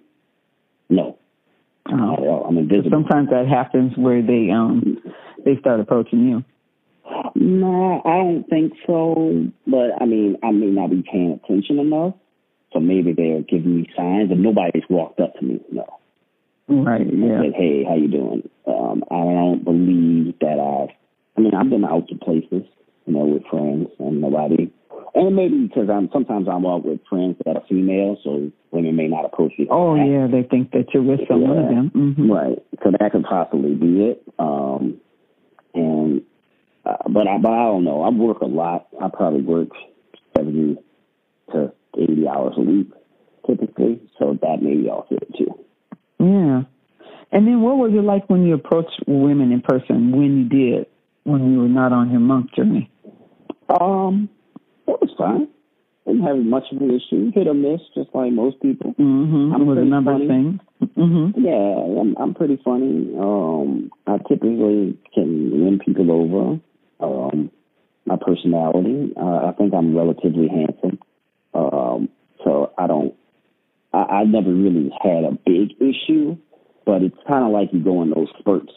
No. 0.90 1.16
Oh. 1.88 2.44
I'm 2.48 2.58
invisible. 2.58 2.90
Sometimes 2.90 3.30
that 3.30 3.46
happens 3.46 3.92
where 3.96 4.20
they 4.20 4.50
um 4.50 4.98
they 5.44 5.56
start 5.60 5.78
approaching 5.78 6.26
you. 6.28 6.44
No, 7.36 8.02
I 8.04 8.16
don't 8.16 8.44
think 8.48 8.72
so. 8.86 9.46
But 9.66 10.00
I 10.00 10.06
mean, 10.06 10.38
I 10.42 10.50
may 10.50 10.66
not 10.66 10.90
be 10.90 11.04
paying 11.08 11.40
attention 11.42 11.78
enough. 11.78 12.14
So 12.72 12.80
maybe 12.80 13.12
they're 13.12 13.42
giving 13.42 13.76
me 13.76 13.86
signs, 13.96 14.30
and 14.30 14.42
nobody's 14.42 14.84
walked 14.88 15.20
up 15.20 15.34
to 15.34 15.44
me. 15.44 15.60
No. 15.70 15.86
Right. 16.68 17.06
Yeah. 17.06 17.42
Said, 17.42 17.54
hey, 17.56 17.84
how 17.86 17.96
you 17.96 18.08
doing? 18.08 18.48
Um, 18.66 19.04
I 19.10 19.16
don't 19.16 19.64
believe 19.64 20.38
that 20.40 20.58
I've. 20.58 20.94
I 21.36 21.40
mean, 21.40 21.54
I've 21.54 21.70
been 21.70 21.84
out 21.84 22.08
to 22.08 22.16
places, 22.16 22.64
you 23.06 23.12
know, 23.12 23.24
with 23.24 23.42
friends, 23.50 23.88
and 23.98 24.20
nobody. 24.20 24.72
And 25.14 25.36
maybe 25.36 25.66
because 25.66 25.90
I'm 25.90 26.08
sometimes 26.12 26.46
I'm 26.48 26.64
out 26.64 26.84
with 26.84 27.00
friends 27.08 27.36
that 27.44 27.56
are 27.56 27.62
female, 27.68 28.16
so 28.24 28.50
women 28.70 28.96
may 28.96 29.08
not 29.08 29.26
approach 29.26 29.52
me. 29.58 29.66
Oh 29.70 29.96
that. 29.96 30.06
yeah, 30.06 30.26
they 30.26 30.48
think 30.48 30.70
that 30.70 30.86
you're 30.94 31.02
with 31.02 31.20
someone 31.28 31.56
yeah. 31.56 31.62
of 31.62 31.68
them. 31.68 31.90
Mm-hmm. 31.94 32.30
Right. 32.30 32.58
So 32.82 32.92
that 32.98 33.12
could 33.12 33.24
possibly 33.24 33.74
be 33.74 34.04
it. 34.04 34.22
Um, 34.38 35.00
and 35.74 36.22
uh, 36.86 36.96
but 37.10 37.28
I 37.28 37.36
but 37.38 37.52
I 37.52 37.64
don't 37.64 37.84
know. 37.84 38.02
I 38.02 38.08
work 38.08 38.40
a 38.40 38.46
lot. 38.46 38.88
I 39.02 39.08
probably 39.12 39.42
work 39.42 39.68
seventy 40.34 40.78
to 41.52 41.72
80 41.96 42.28
hours 42.28 42.54
a 42.56 42.60
week 42.60 42.90
typically, 43.46 44.00
so 44.18 44.38
that 44.40 44.62
may 44.62 44.76
be 44.76 44.88
also 44.88 45.16
it 45.16 45.34
too. 45.36 45.58
Yeah. 46.18 46.62
And 47.32 47.46
then 47.46 47.62
what 47.62 47.76
was 47.76 47.92
it 47.92 48.04
like 48.04 48.28
when 48.28 48.44
you 48.44 48.54
approached 48.54 49.02
women 49.06 49.52
in 49.52 49.62
person, 49.62 50.12
when 50.12 50.38
you 50.38 50.48
did, 50.48 50.86
when 51.24 51.52
you 51.52 51.60
were 51.60 51.68
not 51.68 51.92
on 51.92 52.10
your 52.10 52.20
monk 52.20 52.52
journey? 52.54 52.90
Um, 53.68 54.28
it 54.86 54.98
was 55.00 55.10
fine. 55.16 55.48
Didn't 56.06 56.22
have 56.22 56.36
much 56.36 56.64
of 56.72 56.82
an 56.82 56.90
issue. 56.90 57.30
Hit 57.32 57.46
or 57.46 57.54
miss, 57.54 57.80
just 57.94 58.10
like 58.12 58.32
most 58.32 58.60
people. 58.60 58.90
Mm-hmm. 58.98 59.54
I'm 59.54 59.66
was 59.66 59.78
a 59.78 59.84
number 59.84 60.12
funny. 60.12 60.24
of 60.24 60.30
things. 60.30 60.60
Mm-hmm. 60.96 61.40
Yeah, 61.44 62.00
I'm, 62.00 62.16
I'm 62.16 62.34
pretty 62.34 62.60
funny. 62.64 63.14
Um, 63.18 63.90
I 64.06 64.18
typically 64.28 64.98
can 65.14 65.64
win 65.64 65.78
people 65.84 66.10
over. 66.10 66.60
Um, 67.00 67.50
my 68.06 68.16
personality. 68.16 69.12
Uh, 69.16 69.46
I 69.46 69.52
think 69.56 69.74
I'm 69.74 69.96
relatively 69.96 70.48
handsome. 70.48 70.98
Um, 71.54 72.08
so 72.44 72.72
I 72.78 72.86
don't, 72.86 73.14
I, 73.92 73.98
I 73.98 74.24
never 74.24 74.52
really 74.52 74.90
had 75.02 75.24
a 75.24 75.32
big 75.44 75.72
issue, 75.80 76.36
but 76.84 77.02
it's 77.02 77.16
kind 77.26 77.44
of 77.44 77.52
like 77.52 77.72
you 77.72 77.82
go 77.82 78.02
in 78.02 78.10
those 78.10 78.28
spurts. 78.38 78.72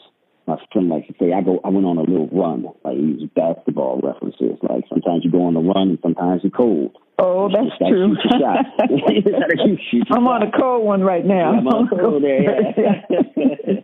My 0.47 0.57
friend 0.71 0.89
likes 0.89 1.07
to 1.07 1.13
say, 1.19 1.33
I 1.33 1.41
go, 1.41 1.59
I 1.63 1.69
went 1.69 1.85
on 1.87 1.97
a 1.97 2.01
little 2.01 2.27
run, 2.27 2.67
like 2.83 2.97
use 2.97 3.29
basketball 3.35 3.99
references. 4.03 4.57
Like 4.61 4.83
sometimes 4.89 5.25
you 5.25 5.31
go 5.31 5.43
on 5.45 5.55
a 5.55 5.61
run 5.61 5.89
and 5.89 5.99
sometimes 6.03 6.41
you're 6.43 6.51
cold. 6.51 6.95
Oh, 7.17 7.49
that's 7.49 7.75
true. 7.79 8.15
I'm 10.11 10.27
on 10.27 10.43
a 10.43 10.51
cold 10.51 10.85
one 10.85 11.01
right 11.01 11.25
now. 11.25 11.53
Yeah, 11.53 11.57
I'm 11.59 11.67
on 11.67 11.87
a 11.87 11.89
cold 11.89 12.23
there. 12.23 12.61
Yeah. 12.77 13.01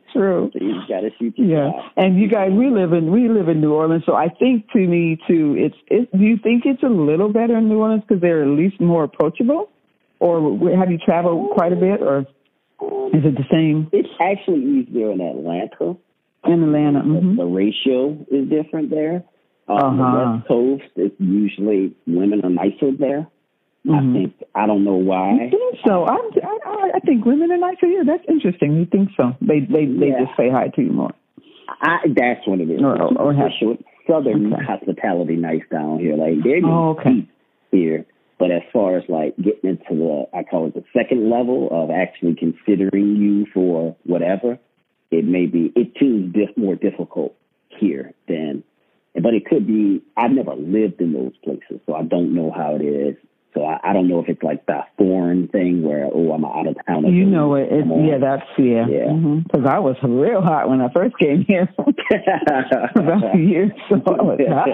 true. 0.14 0.52
So 0.54 0.60
you 0.64 0.82
gotta 0.88 1.10
shoot 1.18 1.34
Yeah, 1.38 1.72
shot. 1.72 1.94
and 1.98 2.20
you 2.20 2.28
guys, 2.28 2.52
we 2.52 2.70
live 2.70 2.94
in 2.94 3.12
we 3.12 3.30
live 3.30 3.48
in 3.50 3.62
New 3.62 3.74
Orleans, 3.74 4.04
so 4.06 4.14
I 4.16 4.28
think 4.30 4.70
to 4.72 4.80
me 4.80 5.18
too, 5.28 5.56
it's 5.58 5.76
it. 5.88 6.12
Do 6.12 6.24
you 6.24 6.38
think 6.38 6.64
it's 6.66 6.84
a 6.84 6.90
little 6.90 7.30
better 7.32 7.58
in 7.58 7.70
New 7.70 7.80
Orleans 7.80 8.04
because 8.08 8.22
they're 8.22 8.44
at 8.44 8.50
least 8.50 8.80
more 8.80 9.04
approachable, 9.04 9.70
or 10.20 10.60
have 10.78 10.92
you 10.92 10.98
traveled 10.98 11.52
quite 11.52 11.74
a 11.74 11.78
bit, 11.78 12.02
or 12.02 12.20
is 13.14 13.24
it 13.26 13.36
the 13.36 13.46
same? 13.52 13.90
It's 13.94 14.10
actually 14.22 14.62
easier 14.64 15.12
in 15.12 15.22
Atlanta. 15.22 15.98
In 16.46 16.64
Atlanta, 16.64 17.02
mm-hmm. 17.02 17.38
the 17.38 17.46
ratio 17.46 18.18
is 18.32 18.50
different 18.50 18.90
there. 18.90 19.24
On 19.68 20.00
uh-huh. 20.00 20.12
the 20.12 20.32
West 20.32 20.48
Coast, 20.48 20.92
it's 20.96 21.16
usually 21.20 21.96
women 22.08 22.42
are 22.44 22.50
nicer 22.50 22.92
there. 22.98 23.28
Mm-hmm. 23.86 23.94
I 23.94 24.14
think 24.14 24.34
I 24.56 24.68
don't 24.68 24.84
know 24.84 24.96
why. 24.96 25.34
I 25.36 25.50
think 25.50 25.78
so. 25.86 26.04
I, 26.06 26.18
I 26.66 26.92
I 26.96 27.00
think 27.00 27.26
women 27.26 27.52
are 27.52 27.58
nicer 27.58 27.88
here. 27.88 28.04
That's 28.06 28.24
interesting. 28.28 28.76
You 28.78 28.86
think 28.86 29.10
so? 29.18 29.36
They 29.42 29.60
they 29.60 29.86
they 29.86 30.08
yeah. 30.08 30.26
just 30.26 30.38
say 30.38 30.50
hi 30.52 30.70
to 30.76 30.82
you 30.82 30.92
more. 30.92 31.14
I 31.82 31.98
that's 32.08 32.46
what 32.46 32.60
it 32.60 32.70
is. 32.70 32.82
Or, 32.82 33.02
or, 33.02 33.18
or 33.18 33.34
have, 33.34 33.52
Southern 34.10 34.54
okay. 34.54 34.64
hospitality 34.64 35.36
nice 35.36 35.62
down 35.72 36.00
here. 36.00 36.16
Like 36.16 36.44
they're 36.44 36.66
oh, 36.66 36.98
okay. 37.00 37.28
here. 37.72 38.06
But 38.40 38.52
as 38.52 38.64
far 38.74 38.98
as 38.98 39.04
like 39.08 39.38
getting 39.38 39.70
into 39.70 39.90
the, 39.90 40.26
I 40.34 40.44
call 40.44 40.68
it 40.68 40.74
the 40.74 40.84
second 40.98 41.30
level 41.30 41.70
of 41.72 41.92
actually 41.92 42.36
considering 42.36 43.16
you 43.16 43.46
for 43.54 43.96
whatever, 44.04 44.58
it 45.12 45.26
may 45.26 45.46
be, 45.46 45.72
it 45.76 45.96
too 45.96 46.32
is 46.34 46.50
more 46.58 46.76
difficult 46.76 47.36
here 47.80 48.14
than 48.28 48.64
but 49.16 49.34
it 49.34 49.46
could 49.46 49.68
be, 49.68 50.02
I've 50.16 50.32
never 50.32 50.56
lived 50.56 51.02
in 51.02 51.14
those 51.14 51.34
places, 51.44 51.82
so 51.86 51.96
I 51.96 52.04
don't 52.04 52.34
know 52.34 52.52
how 52.56 52.76
it 52.76 52.84
is. 52.84 53.18
So 53.54 53.66
I, 53.66 53.80
I 53.84 53.92
don't 53.92 54.08
know 54.08 54.20
if 54.20 54.30
it's 54.30 54.42
like 54.42 54.66
that 54.68 54.92
foreign 54.98 55.50
thing 55.50 55.84
where, 55.84 56.06
oh, 56.06 56.32
I'm 56.32 56.46
out 56.46 56.68
of 56.68 56.78
town. 56.88 57.14
You 57.14 57.26
know 57.26 57.56
it. 57.56 57.68
It's, 57.70 57.86
yeah, 57.86 58.18
that's, 58.18 58.48
yeah. 58.58 58.88
Yeah. 58.88 59.12
Because 59.44 59.60
mm-hmm. 59.60 59.68
I 59.68 59.80
was 59.80 59.98
real 60.04 60.42
hot 60.42 60.70
when 60.70 60.80
I 60.80 60.88
first 60.94 61.18
came 61.20 61.44
here. 61.46 61.68
About 61.78 63.36
a 63.36 63.38
year, 63.38 63.70
so 63.90 63.96
I 63.96 64.22
was 64.24 64.40
hot. 64.48 64.70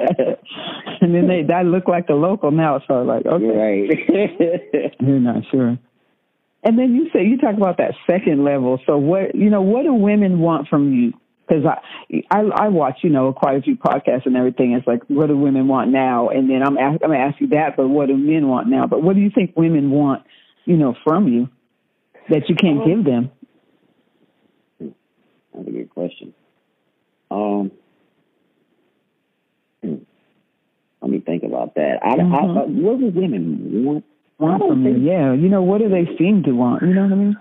and 1.01 1.15
then 1.15 1.27
they, 1.27 1.51
I 1.51 1.63
look 1.63 1.87
like 1.87 2.09
a 2.09 2.13
local 2.13 2.51
now, 2.51 2.79
so 2.87 2.93
I 2.93 3.01
was 3.01 3.07
like, 3.07 3.25
okay. 3.25 3.89
Right. 4.69 4.93
You're 4.99 5.19
not 5.19 5.43
sure. 5.49 5.79
And 6.67 6.77
then 6.77 6.93
you 6.95 7.09
say, 7.13 7.23
you 7.23 7.37
talk 7.37 7.55
about 7.55 7.77
that 7.77 7.93
second 8.05 8.43
level. 8.43 8.79
So 8.85 8.97
what, 8.97 9.33
you 9.33 9.49
know, 9.49 9.61
what 9.61 9.83
do 9.83 9.93
women 9.93 10.39
want 10.39 10.67
from 10.67 10.93
you? 10.93 11.13
because 11.47 11.63
I, 11.65 12.23
I 12.29 12.39
I 12.39 12.67
watch 12.67 12.99
you 13.03 13.09
know 13.09 13.31
quite 13.31 13.57
a 13.57 13.61
few 13.61 13.77
podcasts 13.77 14.25
and 14.25 14.35
everything. 14.35 14.73
It's 14.73 14.85
like 14.85 15.03
what 15.07 15.27
do 15.27 15.37
women 15.37 15.67
want 15.67 15.91
now, 15.91 16.29
and 16.29 16.49
then 16.49 16.61
I'm 16.61 16.77
ask, 16.77 17.01
I'm 17.01 17.11
gonna 17.11 17.23
ask 17.23 17.39
you 17.39 17.47
that, 17.49 17.77
but 17.77 17.87
what 17.87 18.07
do 18.07 18.17
men 18.17 18.47
want 18.47 18.67
now? 18.67 18.85
But 18.85 19.01
what 19.01 19.15
do 19.15 19.21
you 19.21 19.31
think 19.33 19.53
women 19.55 19.89
want, 19.89 20.23
you 20.65 20.75
know, 20.75 20.93
from 21.05 21.27
you 21.27 21.49
that 22.29 22.49
you 22.49 22.55
can't 22.55 22.85
give 22.85 23.05
them? 23.05 23.31
That's 24.79 25.67
a 25.67 25.71
good 25.71 25.89
question. 25.89 26.33
Um, 27.31 27.71
hmm, 29.81 29.95
let 31.01 31.11
me 31.11 31.19
think 31.19 31.43
about 31.43 31.75
that. 31.75 31.99
I, 32.03 32.15
mm-hmm. 32.15 32.33
I, 32.33 32.37
I, 32.37 32.65
what 32.65 32.99
do 32.99 33.05
women 33.07 33.85
want? 33.85 34.05
Want 34.39 34.61
oh, 34.63 34.69
from 34.69 34.85
you? 34.85 34.97
Yeah, 34.97 35.33
you 35.33 35.49
know, 35.49 35.63
what 35.63 35.79
do 35.79 35.89
they 35.89 36.05
seem 36.17 36.43
to 36.43 36.51
want? 36.51 36.83
You 36.83 36.93
know 36.93 37.03
what 37.03 37.11
I 37.11 37.15
mean? 37.15 37.37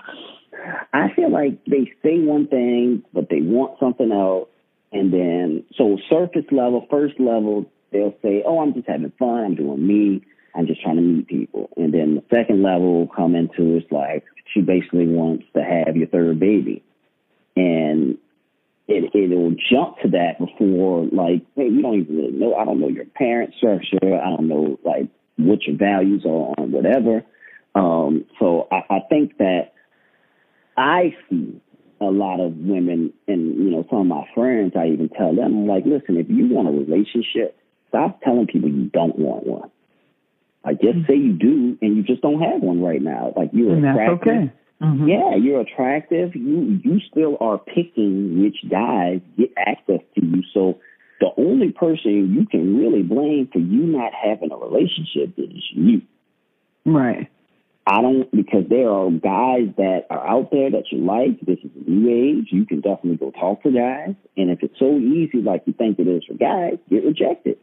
I 0.92 1.09
feel 1.14 1.30
like 1.30 1.64
they 1.66 1.92
say 2.02 2.18
one 2.18 2.48
thing, 2.48 3.02
but 3.12 3.28
they 3.28 3.40
want 3.40 3.78
something 3.78 4.11
else. 4.11 4.48
And 4.92 5.12
then, 5.12 5.64
so 5.76 5.98
surface 6.09 6.46
level, 6.50 6.87
first 6.90 7.20
level, 7.20 7.66
they'll 7.92 8.14
say, 8.22 8.42
oh, 8.46 8.61
I'm 8.61 8.72
just 8.72 8.88
having 8.88 9.12
fun. 9.18 9.44
I'm 9.44 9.54
doing 9.54 9.87
me. 9.87 10.24
I'm 10.54 10.66
just 10.66 10.82
trying 10.82 10.96
to 10.96 11.02
meet 11.02 11.28
people. 11.28 11.68
And 11.76 11.92
then 11.92 12.14
the 12.14 12.24
second 12.35 12.62
level 12.62 13.00
will 13.00 13.14
come 13.14 13.35
into 13.35 13.76
it's 13.76 13.92
like 13.92 14.24
she 14.54 14.62
basically 14.62 15.06
wants 15.06 15.44
to 15.54 15.62
have 15.62 15.96
your 15.96 16.06
third 16.06 16.40
baby. 16.40 16.82
And 17.56 18.16
it, 18.88 19.11
it'll 19.14 19.54
jump 19.70 19.98
to 20.02 20.09
that 20.11 20.38
before, 20.38 21.04
like, 21.12 21.44
hey, 21.56 21.68
you 21.68 21.82
don't 21.82 22.00
even 22.00 22.16
really 22.16 22.32
know. 22.32 22.54
I 22.54 22.64
don't 22.64 22.80
know 22.80 22.88
your 22.88 23.04
parents' 23.04 23.56
structure. 23.59 23.98
I 24.02 24.30
don't 24.30 24.48
know, 24.48 24.78
like, 24.85 25.09
what 25.37 25.62
your 25.64 25.77
values 25.77 26.25
are 26.25 26.55
on 26.59 26.72
whatever. 26.72 27.25
Um, 27.75 28.25
so 28.38 28.68
I, 28.70 28.83
I 28.88 28.99
think 29.09 29.37
that 29.38 29.72
I 30.77 31.14
see 31.29 31.61
a 32.01 32.05
lot 32.05 32.40
of 32.40 32.57
women 32.57 33.12
and 33.27 33.57
you 33.57 33.70
know 33.70 33.87
some 33.88 34.01
of 34.01 34.07
my 34.07 34.25
friends 34.35 34.75
I 34.77 34.88
even 34.88 35.09
tell 35.09 35.35
them 35.35 35.44
I'm 35.44 35.66
like 35.66 35.85
listen 35.87 36.18
if 36.18 36.29
you 36.29 36.49
want 36.49 36.68
a 36.68 36.70
relationship 36.70 37.59
stop 37.88 38.20
telling 38.20 38.46
people 38.46 38.68
you 38.68 38.90
don't 38.92 39.18
want 39.18 39.46
one 39.46 39.70
I 40.62 40.75
just 40.75 40.85
mm-hmm. 40.85 41.07
say 41.09 41.16
you 41.16 41.33
do 41.33 41.79
and 41.81 41.96
you 41.96 42.03
just 42.03 42.20
don't 42.20 42.40
have 42.40 42.61
one 42.61 42.83
right 42.83 43.01
now 43.01 43.33
like 43.35 43.51
you're 43.53 43.72
and 43.72 43.87
attractive 43.87 44.18
that's 44.18 44.29
okay. 44.29 44.53
Mm-hmm. 44.83 45.09
yeah 45.09 45.37
you're 45.37 45.61
attractive 45.61 46.35
you 46.35 46.81
you 46.85 47.01
still 47.11 47.38
are 47.40 47.57
picking 47.57 48.42
which 48.42 48.57
guys 48.70 49.20
get 49.38 49.53
access 49.57 50.01
to 50.16 50.25
you 50.25 50.42
so 50.53 50.79
the 51.20 51.31
only 51.37 51.72
person 51.72 52.35
you 52.35 52.46
can 52.46 52.76
really 52.76 53.02
blame 53.02 53.48
for 53.52 53.59
you 53.59 53.87
not 53.87 54.12
having 54.12 54.50
a 54.52 54.57
relationship 54.57 55.35
is 55.38 55.62
you 55.72 56.02
right 56.85 57.31
I 57.87 58.02
don't 58.02 58.29
because 58.33 58.64
there 58.68 58.90
are 58.90 59.11
guys 59.11 59.68
that 59.76 60.07
are 60.11 60.26
out 60.26 60.50
there 60.50 60.72
that 60.72 60.90
you 60.90 60.98
like. 60.98 61.40
This 61.40 61.59
is 61.62 61.70
a 61.87 61.88
new 61.88 62.11
age. 62.11 62.48
You 62.50 62.66
can 62.66 62.81
definitely 62.81 63.16
go 63.16 63.31
talk 63.31 63.62
to 63.62 63.70
guys. 63.70 64.16
And 64.37 64.50
if 64.50 64.59
it's 64.62 64.76
so 64.76 64.98
easy 64.98 65.40
like 65.40 65.62
you 65.66 65.72
think 65.72 66.00
it 66.00 66.09
is 66.09 66.24
for 66.26 66.35
guys, 66.35 66.79
get 66.90 67.05
rejected. 67.05 67.59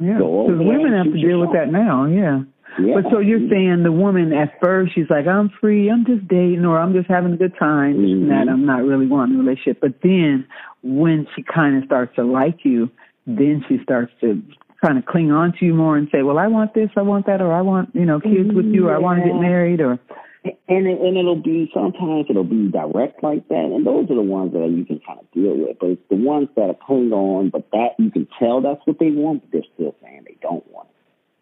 Yeah, 0.00 0.14
because 0.14 0.58
women 0.58 0.92
have 0.92 1.06
to 1.06 1.20
deal 1.20 1.38
with 1.38 1.52
that 1.52 1.70
now. 1.70 2.06
Yeah. 2.06 2.42
Yeah. 2.78 2.94
But 2.94 3.10
so 3.10 3.18
you're 3.20 3.48
saying 3.50 3.82
the 3.82 3.92
woman 3.92 4.32
at 4.32 4.58
first 4.60 4.94
she's 4.94 5.08
like, 5.10 5.26
I'm 5.26 5.50
free, 5.60 5.90
I'm 5.90 6.04
just 6.04 6.26
dating, 6.28 6.64
or 6.64 6.78
I'm 6.78 6.92
just 6.92 7.08
having 7.08 7.32
a 7.32 7.36
good 7.36 7.54
time, 7.58 7.96
mm-hmm. 7.96 8.28
that 8.28 8.48
I'm 8.50 8.66
not 8.66 8.82
really 8.82 9.06
wanting 9.06 9.36
a 9.36 9.38
relationship. 9.38 9.80
But 9.80 10.00
then 10.02 10.46
when 10.82 11.26
she 11.34 11.42
kind 11.42 11.76
of 11.76 11.84
starts 11.86 12.14
to 12.16 12.24
like 12.24 12.64
you, 12.64 12.90
then 13.26 13.64
she 13.68 13.78
starts 13.82 14.12
to 14.20 14.42
kind 14.84 14.98
of 14.98 15.06
cling 15.06 15.30
on 15.30 15.52
to 15.58 15.64
you 15.64 15.74
more 15.74 15.96
and 15.96 16.08
say, 16.12 16.22
well, 16.22 16.38
I 16.38 16.48
want 16.48 16.74
this, 16.74 16.90
I 16.96 17.02
want 17.02 17.26
that, 17.26 17.40
or 17.40 17.52
I 17.52 17.62
want, 17.62 17.94
you 17.94 18.04
know, 18.04 18.20
kids 18.20 18.50
with 18.52 18.66
you, 18.66 18.88
or 18.88 18.94
I 18.94 18.98
want 18.98 19.22
to 19.22 19.28
get 19.28 19.40
married, 19.40 19.80
or. 19.80 19.98
And 20.44 20.86
it, 20.86 21.00
and 21.00 21.16
it'll 21.16 21.40
be 21.40 21.70
sometimes 21.72 22.26
it'll 22.28 22.44
be 22.44 22.70
direct 22.70 23.22
like 23.22 23.48
that, 23.48 23.70
and 23.72 23.86
those 23.86 24.10
are 24.10 24.14
the 24.14 24.20
ones 24.20 24.52
that 24.52 24.68
you 24.68 24.84
can 24.84 25.00
kind 25.00 25.18
of 25.18 25.30
deal 25.32 25.56
with. 25.56 25.78
But 25.80 25.90
it's 25.96 26.02
the 26.10 26.16
ones 26.16 26.48
that 26.56 26.68
are 26.68 26.76
cling 26.86 27.12
on, 27.12 27.48
but 27.48 27.70
that 27.72 27.96
you 27.98 28.10
can 28.10 28.28
tell 28.38 28.60
that's 28.60 28.82
what 28.84 28.98
they 28.98 29.10
want, 29.10 29.40
but 29.40 29.52
they're 29.52 29.72
still 29.72 29.94
saying 30.02 30.24
they 30.26 30.36
don't 30.42 30.66
want. 30.70 30.88
It. 30.88 30.94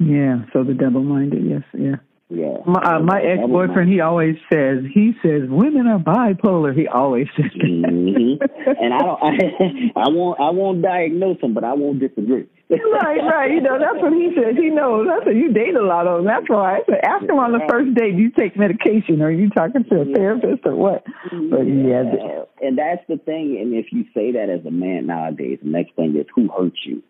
Yeah. 0.07 0.45
So 0.53 0.65
the 0.65 0.75
double-minded, 0.75 1.45
yes, 1.45 1.63
yeah. 1.73 1.97
Yeah. 2.33 2.65
My, 2.67 2.81
uh, 2.81 3.01
my 3.01 3.21
ex 3.21 3.45
boyfriend, 3.45 3.93
he 3.93 4.01
always 4.01 4.37
says, 4.51 4.85
he 4.95 5.13
says 5.21 5.43
women 5.51 5.87
are 5.87 5.99
bipolar. 5.99 6.75
He 6.75 6.89
always 6.89 7.27
says 7.37 7.53
that. 7.53 7.93
mm-hmm. 7.93 8.41
And 8.41 8.95
I 8.95 8.99
don't, 8.99 9.21
I, 9.21 10.01
I 10.07 10.09
won't, 10.09 10.41
I 10.41 10.49
won't 10.49 10.81
diagnose 10.81 11.41
him, 11.43 11.53
but 11.53 11.63
I 11.63 11.75
won't 11.75 12.01
disagree. 12.01 12.49
right, 12.71 13.21
right. 13.21 13.51
You 13.53 13.61
know, 13.61 13.79
that's 13.79 14.01
what 14.01 14.15
he 14.15 14.33
says. 14.35 14.57
He 14.57 14.71
knows. 14.71 15.07
That's 15.07 15.27
what 15.27 15.37
you 15.37 15.53
date 15.53 15.77
a 15.77 15.85
lot 15.85 16.07
of 16.07 16.19
them. 16.19 16.27
That's 16.27 16.49
why 16.49 16.77
I 16.77 16.81
said, 16.89 17.05
ask 17.05 17.29
him 17.29 17.39
on 17.39 17.53
the 17.53 17.61
first 17.69 17.93
date, 17.95 18.17
do 18.17 18.23
you 18.23 18.31
take 18.31 18.57
medication? 18.57 19.21
Or 19.21 19.27
are 19.27 19.31
you 19.31 19.51
talking 19.51 19.85
to 19.85 20.01
a 20.01 20.05
therapist 20.07 20.65
or 20.65 20.75
what? 20.75 21.05
But 21.29 21.69
yeah. 21.69 22.17
yeah. 22.17 22.49
And 22.63 22.79
that's 22.79 23.05
the 23.09 23.19
thing. 23.19 23.61
And 23.61 23.75
if 23.75 23.93
you 23.93 24.05
say 24.15 24.33
that 24.33 24.49
as 24.49 24.65
a 24.65 24.71
man 24.71 25.07
nowadays, 25.07 25.59
the 25.63 25.69
next 25.69 25.95
thing 25.97 26.17
is 26.17 26.25
who 26.35 26.49
hurt 26.49 26.73
you? 26.87 27.03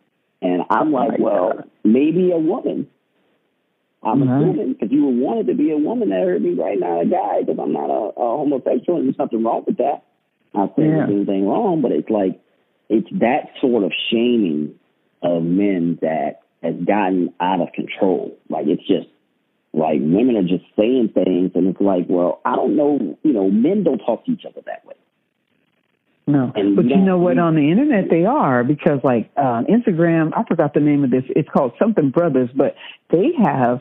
And 0.43 0.63
I'm 0.69 0.93
like, 0.93 1.19
well, 1.19 1.65
maybe 1.85 2.33
a 2.33 2.39
woman 2.39 2.89
I'm 4.03 4.21
mm-hmm. 4.21 4.33
assuming 4.33 4.73
because 4.73 4.89
you 4.91 5.05
were 5.05 5.13
wanted 5.13 5.47
to 5.47 5.55
be 5.55 5.71
a 5.71 5.77
woman 5.77 6.11
that 6.11 6.21
hurt 6.21 6.43
me 6.43 6.55
right 6.55 6.79
now, 6.79 7.01
a 7.01 7.07
guy, 7.07 7.41
because 7.41 7.59
I'm 7.63 7.73
not 7.73 7.89
a, 7.89 8.11
a 8.19 8.37
homosexual 8.37 8.99
and 8.99 9.07
there's 9.09 9.19
nothing 9.19 9.45
wrong 9.45 9.63
with 9.67 9.77
that. 9.79 10.03
I'm 10.55 10.61
not 10.61 10.73
saying 10.77 10.91
yeah. 10.91 11.07
there's 11.07 11.11
anything 11.11 11.47
wrong, 11.47 11.83
but 11.83 11.93
it's 11.93 12.11
like 12.11 12.41
it's 12.89 13.09
that 13.21 13.55
sort 13.61 13.85
of 13.85 13.93
shaming 14.11 14.75
of 15.23 15.45
men 15.45 15.99
that 16.03 16.43
has 16.63 16.75
gotten 16.85 17.33
out 17.41 17.61
of 17.61 17.73
control. 17.73 18.37
Like 18.49 18.67
it's 18.67 18.87
just 18.87 19.07
like 19.73 20.01
women 20.03 20.37
are 20.37 20.43
just 20.43 20.67
saying 20.77 21.13
things, 21.15 21.53
and 21.55 21.69
it's 21.69 21.81
like, 21.81 22.07
well, 22.09 22.41
I 22.45 22.57
don't 22.57 22.77
know, 22.77 23.17
you 23.23 23.33
know, 23.33 23.51
men 23.51 23.85
don't 23.85 23.99
talk 23.99 24.27
to 24.27 24.33
each 24.33 24.45
other 24.45 24.63
that 24.67 24.85
way. 24.85 24.97
No, 26.27 26.53
and 26.55 26.77
but 26.77 26.85
you 26.85 26.99
know 26.99 27.19
what? 27.19 27.39
On 27.39 27.57
the 27.57 27.71
internet, 27.71 28.09
they 28.09 28.25
are 28.25 28.63
because, 28.63 29.01
like 29.03 29.31
uh, 29.37 29.63
Instagram, 29.69 30.31
I 30.37 30.45
forgot 30.45 30.73
the 30.73 30.81
name 30.81 31.03
of 31.03 31.11
this. 31.11 31.25
It's 31.31 31.49
called 31.49 31.73
something 31.81 32.11
Brothers, 32.11 32.49
but 32.55 32.77
they 33.11 33.33
have 33.43 33.81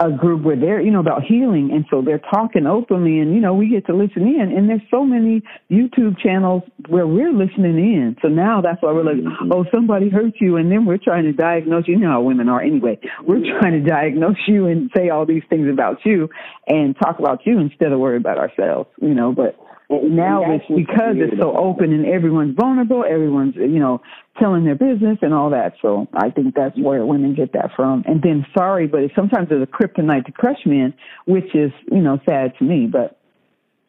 a 0.00 0.10
group 0.10 0.42
where 0.42 0.56
they're, 0.56 0.80
you 0.80 0.90
know, 0.90 0.98
about 0.98 1.22
healing. 1.22 1.70
And 1.72 1.84
so 1.90 2.00
they're 2.00 2.22
talking 2.32 2.66
openly 2.66 3.18
and, 3.18 3.34
you 3.34 3.40
know, 3.40 3.52
we 3.52 3.68
get 3.68 3.86
to 3.86 3.94
listen 3.94 4.22
in. 4.22 4.50
And 4.56 4.66
there's 4.66 4.80
so 4.90 5.04
many 5.04 5.42
YouTube 5.70 6.18
channels 6.18 6.62
where 6.88 7.06
we're 7.06 7.32
listening 7.32 7.76
in. 7.76 8.16
So 8.22 8.28
now 8.28 8.62
that's 8.62 8.80
why 8.80 8.92
we're 8.92 9.04
like, 9.04 9.16
mm-hmm. 9.16 9.52
oh, 9.52 9.66
somebody 9.70 10.08
hurt 10.08 10.32
you. 10.40 10.56
And 10.56 10.72
then 10.72 10.86
we're 10.86 10.96
trying 10.96 11.24
to 11.24 11.32
diagnose 11.32 11.86
you. 11.86 11.94
You 11.94 12.00
know 12.00 12.12
how 12.12 12.22
women 12.22 12.48
are 12.48 12.62
anyway. 12.62 12.98
We're 13.26 13.42
trying 13.60 13.72
to 13.72 13.86
diagnose 13.86 14.38
you 14.48 14.68
and 14.68 14.90
say 14.96 15.10
all 15.10 15.26
these 15.26 15.42
things 15.50 15.68
about 15.70 15.98
you 16.06 16.30
and 16.66 16.96
talk 16.96 17.18
about 17.18 17.40
you 17.44 17.58
instead 17.58 17.92
of 17.92 18.00
worry 18.00 18.16
about 18.16 18.38
ourselves, 18.38 18.88
you 19.02 19.12
know, 19.12 19.32
but 19.32 19.59
now 19.90 20.42
it's 20.46 20.64
because 20.68 21.16
it's 21.16 21.40
so 21.40 21.56
open 21.56 21.92
and 21.92 22.06
everyone's 22.06 22.54
vulnerable, 22.54 23.04
everyone's, 23.04 23.56
you 23.56 23.80
know, 23.80 24.00
telling 24.38 24.64
their 24.64 24.76
business 24.76 25.18
and 25.20 25.34
all 25.34 25.50
that. 25.50 25.74
So 25.82 26.06
I 26.14 26.30
think 26.30 26.54
that's 26.54 26.78
where 26.78 27.04
women 27.04 27.34
get 27.34 27.52
that 27.54 27.70
from. 27.74 28.04
And 28.06 28.22
then 28.22 28.46
sorry, 28.56 28.86
but 28.86 29.00
sometimes 29.16 29.48
there's 29.48 29.62
a 29.62 29.66
kryptonite 29.66 30.26
to 30.26 30.32
crush 30.32 30.64
men, 30.64 30.94
which 31.26 31.54
is, 31.54 31.72
you 31.90 32.00
know, 32.00 32.20
sad 32.28 32.56
to 32.58 32.64
me, 32.64 32.86
but, 32.86 33.18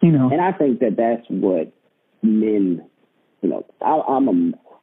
you 0.02 0.12
know. 0.12 0.30
And 0.32 0.42
I 0.42 0.52
think 0.54 0.80
that 0.80 0.98
that's 0.98 1.26
what 1.30 1.72
men, 2.24 2.84
you 3.44 3.50
know, 3.50 3.66
I, 3.82 4.02
I'm 4.08 4.28
a, 4.28 4.32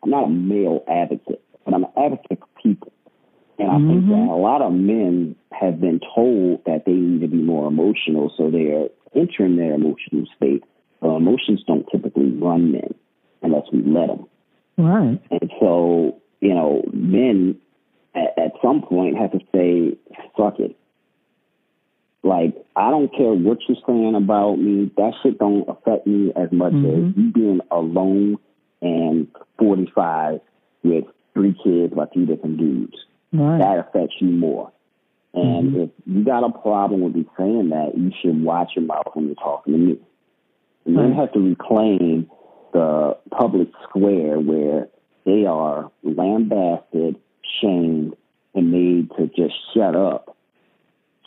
I'm 0.05 0.11
not 0.11 0.25
a 0.25 0.31
male 0.31 0.85
advocate, 0.89 1.43
but 1.65 1.75
I'm 1.75 1.83
an 1.83 1.91
advocate 1.97 2.39
for 2.39 2.63
people. 2.63 2.93
And 3.59 3.69
I 3.69 3.75
mm-hmm. 3.75 3.89
think 3.89 4.09
that 4.11 4.33
a 4.33 4.39
lot 4.39 4.63
of 4.63 4.73
men 4.73 5.35
have 5.51 5.81
been 5.81 6.01
told 6.15 6.65
that 6.67 6.85
they 6.87 6.93
need 6.93 7.23
to 7.23 7.29
be 7.29 7.43
more 7.43 7.67
emotional, 7.67 8.33
so 8.37 8.53
they 8.53 8.71
are 8.71 8.87
entering 9.17 9.57
their 9.57 9.75
emotional 9.75 10.25
state 10.37 10.63
uh, 11.03 11.17
emotions 11.17 11.63
don't 11.67 11.87
typically 11.91 12.31
run 12.31 12.73
men 12.73 12.95
unless 13.43 13.65
we 13.73 13.83
let 13.83 14.09
them. 14.09 14.27
Right. 14.77 15.21
And 15.31 15.51
so, 15.61 16.21
you 16.41 16.55
know, 16.55 16.83
men 16.93 17.59
at, 18.15 18.39
at 18.39 18.53
some 18.63 18.83
point 18.83 19.19
have 19.19 19.33
to 19.33 19.41
say, 19.53 19.97
fuck 20.37 20.59
it. 20.59 20.77
Like, 22.23 22.55
I 22.75 22.91
don't 22.91 23.11
care 23.17 23.33
what 23.33 23.59
you're 23.69 23.79
saying 23.87 24.15
about 24.15 24.57
me. 24.57 24.91
That 24.97 25.13
shit 25.23 25.39
don't 25.39 25.69
affect 25.69 26.07
me 26.07 26.33
as 26.37 26.51
much 26.51 26.73
mm-hmm. 26.73 27.09
as 27.09 27.17
you 27.17 27.33
being 27.33 27.61
alone 27.71 28.39
and 28.83 29.29
45 29.59 30.41
with 30.83 31.05
three 31.35 31.57
kids 31.65 31.95
by 31.95 32.07
three 32.07 32.27
different 32.27 32.59
dudes. 32.59 32.97
Right. 33.33 33.59
That 33.59 33.85
affects 33.89 34.17
you 34.21 34.29
more. 34.29 34.73
And 35.35 35.73
mm-hmm. 35.73 35.81
if 35.83 35.91
you 36.07 36.25
got 36.25 36.45
a 36.45 36.51
problem 36.51 37.03
with 37.03 37.15
me 37.15 37.27
saying 37.37 37.71
that, 37.71 37.93
you 37.97 38.11
should 38.21 38.43
watch 38.43 38.71
your 38.75 38.85
mouth 38.85 39.07
when 39.15 39.27
you're 39.27 39.35
talking 39.37 39.73
to 39.75 39.79
me. 39.79 40.01
Men 40.89 41.13
have 41.13 41.33
to 41.33 41.41
reclaim 41.41 42.31
the 42.73 43.17
public 43.31 43.69
square 43.89 44.39
where 44.41 44.89
they 45.25 45.45
are 45.47 45.91
lambasted, 46.03 47.17
shamed, 47.61 48.15
and 48.55 48.73
made 48.73 49.11
to 49.17 49.27
just 49.27 49.55
shut 49.75 49.95
up 49.95 50.37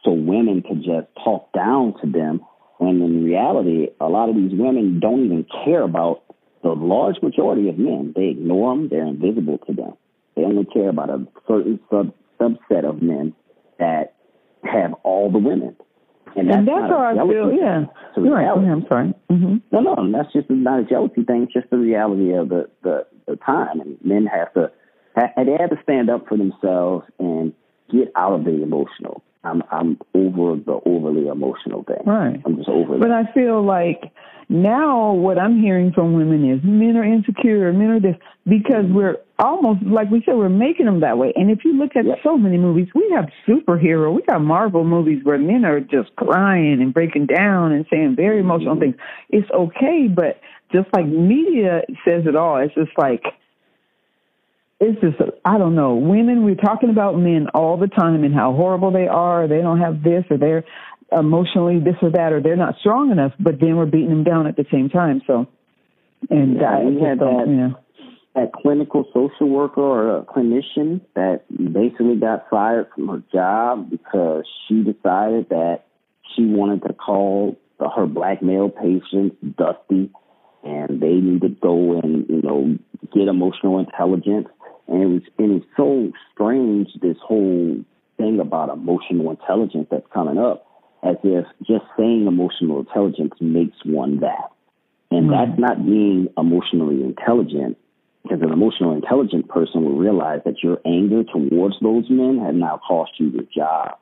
so 0.04 0.12
women 0.12 0.62
can 0.62 0.78
just 0.84 1.08
talk 1.24 1.52
down 1.54 1.94
to 2.02 2.10
them. 2.10 2.42
When 2.78 3.02
in 3.02 3.24
reality, 3.24 3.90
a 4.00 4.08
lot 4.08 4.30
of 4.30 4.36
these 4.36 4.52
women 4.54 5.00
don't 5.00 5.26
even 5.26 5.46
care 5.64 5.84
about 5.84 6.24
the 6.64 6.70
large 6.70 7.22
majority 7.22 7.70
of 7.70 7.78
men. 7.78 8.14
They 8.16 8.30
ignore 8.30 8.76
them, 8.76 8.90
they're 8.90 9.06
invisible 9.06 9.60
to 9.68 9.74
them. 9.74 9.94
They 10.36 10.44
only 10.44 10.66
care 10.66 10.90
about 10.90 11.10
a 11.10 11.28
certain 11.48 11.80
sub- 11.90 12.14
subset 12.40 12.86
of 12.86 13.02
men 13.02 13.36
that 13.78 14.16
have 14.64 14.94
all 15.04 15.32
the 15.32 15.38
women. 15.38 15.76
And 16.36 16.50
that's, 16.50 16.58
and 16.60 16.68
that's 16.68 16.90
how 16.90 17.00
I 17.00 17.14
feel. 17.14 17.52
Yeah, 17.52 17.86
you're 18.16 18.34
right. 18.34 18.48
I'm 18.48 18.86
sorry. 18.88 19.14
Mm-hmm. 19.30 19.56
No, 19.72 19.80
no, 19.80 20.12
that's 20.12 20.32
just 20.34 20.50
not 20.50 20.80
a 20.80 20.84
jealousy 20.84 21.24
thing. 21.24 21.44
It's 21.44 21.54
just 21.54 21.70
the 21.70 21.78
reality 21.78 22.34
of 22.34 22.50
the 22.50 22.70
the, 22.84 23.06
the 23.28 23.36
time. 23.36 23.80
And 23.80 23.98
men 24.04 24.26
have 24.28 24.54
to 24.54 24.72
they 25.16 25.58
have 25.60 25.70
to 25.70 25.80
stand 25.84 26.10
up 26.10 26.28
for 26.28 26.38
themselves 26.38 27.06
and 27.20 27.54
get 27.92 28.12
out 28.16 28.34
of 28.34 28.46
the 28.46 28.62
emotional. 28.64 29.24
I'm 29.44 29.64
I'm 29.72 29.98
over 30.14 30.56
the 30.56 30.80
overly 30.86 31.28
emotional 31.28 31.84
thing. 31.84 32.06
Right. 32.06 32.42
I'm 32.46 32.58
just 32.58 32.70
over. 32.70 32.98
But. 32.98 33.12
I 33.12 33.32
feel 33.34 33.64
like 33.66 34.12
now 34.50 35.14
what 35.14 35.40
I'm 35.40 35.60
hearing 35.60 35.92
from 35.94 36.14
women 36.14 36.50
is 36.50 36.60
men 36.64 36.96
are 36.98 37.04
insecure, 37.04 37.72
men 37.74 37.90
are 37.90 38.00
this 38.00 38.16
because 38.46 38.86
we're 38.90 39.18
almost 39.40 39.82
like 39.84 40.10
we 40.12 40.22
said 40.26 40.36
we're 40.36 40.50
making 40.50 40.86
them 40.86 41.00
that 41.02 41.18
way. 41.18 41.34
And 41.36 41.50
if 41.50 41.66
you 41.66 41.74
look 41.78 41.96
at 41.96 42.06
so 42.24 42.38
many 42.38 42.58
movies, 42.58 42.88
we 42.94 43.12
have 43.16 43.30
superhero, 43.48 44.14
we 44.14 44.22
got 44.24 44.42
Marvel 44.42 44.84
movies 44.84 45.22
where 45.24 45.38
men 45.38 45.66
are 45.66 45.80
just 45.80 46.16
crying 46.16 46.80
and 46.82 46.94
breaking 46.94 47.28
down 47.28 47.72
and 47.72 47.86
saying 47.92 48.16
very 48.16 48.40
emotional 48.40 48.76
mm-hmm. 48.76 48.92
things. 48.92 48.96
It's 49.30 49.50
okay, 49.52 50.08
but 50.14 50.40
just 50.72 50.88
like 50.94 51.06
media 51.06 51.82
says 52.08 52.24
it 52.28 52.36
all, 52.36 52.58
it's 52.58 52.76
just 52.76 52.92
like 52.98 53.24
it's 54.82 55.00
just 55.00 55.18
I 55.46 55.60
don't 55.60 55.76
know. 55.76 55.96
Women, 55.96 56.44
we're 56.44 56.56
talking 56.56 56.90
about 56.90 57.18
men 57.18 57.48
all 57.54 57.78
the 57.78 57.88
time 57.88 58.24
and 58.24 58.34
how 58.34 58.54
horrible 58.54 58.92
they 58.92 59.08
are. 59.08 59.48
They 59.48 59.62
don't 59.62 59.80
have 59.80 60.02
this 60.02 60.26
or 60.32 60.38
they're 60.38 60.66
emotionally 61.12 61.80
this 61.80 61.96
or 62.02 62.10
that 62.12 62.34
or 62.34 62.42
they're 62.42 62.58
not 62.58 62.76
strong 62.80 63.12
enough. 63.12 63.34
But 63.40 63.60
then 63.60 63.78
we're 63.78 63.86
beating 63.86 64.10
them 64.10 64.24
down 64.24 64.48
at 64.48 64.56
the 64.56 64.66
same 64.72 64.90
time. 64.90 65.22
So, 65.28 65.48
and 66.32 66.56
yeah, 66.60 66.80
we 66.84 67.00
had 67.00 67.20
that. 67.20 67.46
Yeah. 67.48 68.42
that 68.42 68.54
clinical 68.54 69.06
social 69.14 69.48
worker 69.48 69.82
or 69.82 70.18
a 70.18 70.24
clinician 70.24 71.02
that 71.14 71.44
basically 71.50 72.16
got 72.16 72.50
fired 72.50 72.88
from 72.96 73.08
her 73.10 73.24
job 73.32 73.92
because 73.92 74.46
she 74.68 74.82
decided 74.82 75.50
that 75.50 75.84
she 76.36 76.46
wanted 76.46 76.82
to 76.88 76.94
call 76.94 77.56
the, 77.78 77.88
her 77.88 78.08
black 78.08 78.42
male 78.42 78.70
patients 78.70 79.36
dusty 79.58 80.10
and 80.64 81.02
they 81.02 81.16
need 81.16 81.42
to 81.42 81.50
go 81.50 82.00
and, 82.00 82.30
you 82.30 82.42
know, 82.42 82.78
get 83.14 83.28
emotional 83.28 83.80
intelligence. 83.80 84.48
And 84.92 85.02
it 85.02 85.06
was, 85.06 85.22
and 85.40 85.62
it's 85.62 85.66
so 85.78 86.12
strange, 86.34 86.90
this 87.02 87.16
whole 87.24 87.84
thing 88.18 88.40
about 88.42 88.70
emotional 88.70 89.32
intelligence 89.32 89.88
that's 89.90 90.06
coming 90.14 90.38
up, 90.38 90.68
as 91.02 91.16
if 91.24 91.46
just 91.66 91.86
saying 91.98 92.28
emotional 92.28 92.80
intelligence 92.80 93.34
makes 93.40 93.78
one 93.86 94.20
that. 94.20 94.52
And 95.10 95.30
mm-hmm. 95.30 95.50
that's 95.50 95.60
not 95.60 95.86
being 95.86 96.28
emotionally 96.38 97.04
intelligent 97.04 97.78
because 98.24 98.42
an 98.42 98.52
emotional 98.52 98.94
intelligent 98.94 99.48
person 99.48 99.84
will 99.84 99.98
realize 99.98 100.42
that 100.44 100.62
your 100.62 100.80
anger 100.86 101.24
towards 101.24 101.76
those 101.82 102.10
men 102.10 102.40
has 102.46 102.54
now 102.54 102.80
cost 102.86 103.12
you 103.18 103.30
your 103.30 103.44
job. 103.44 103.98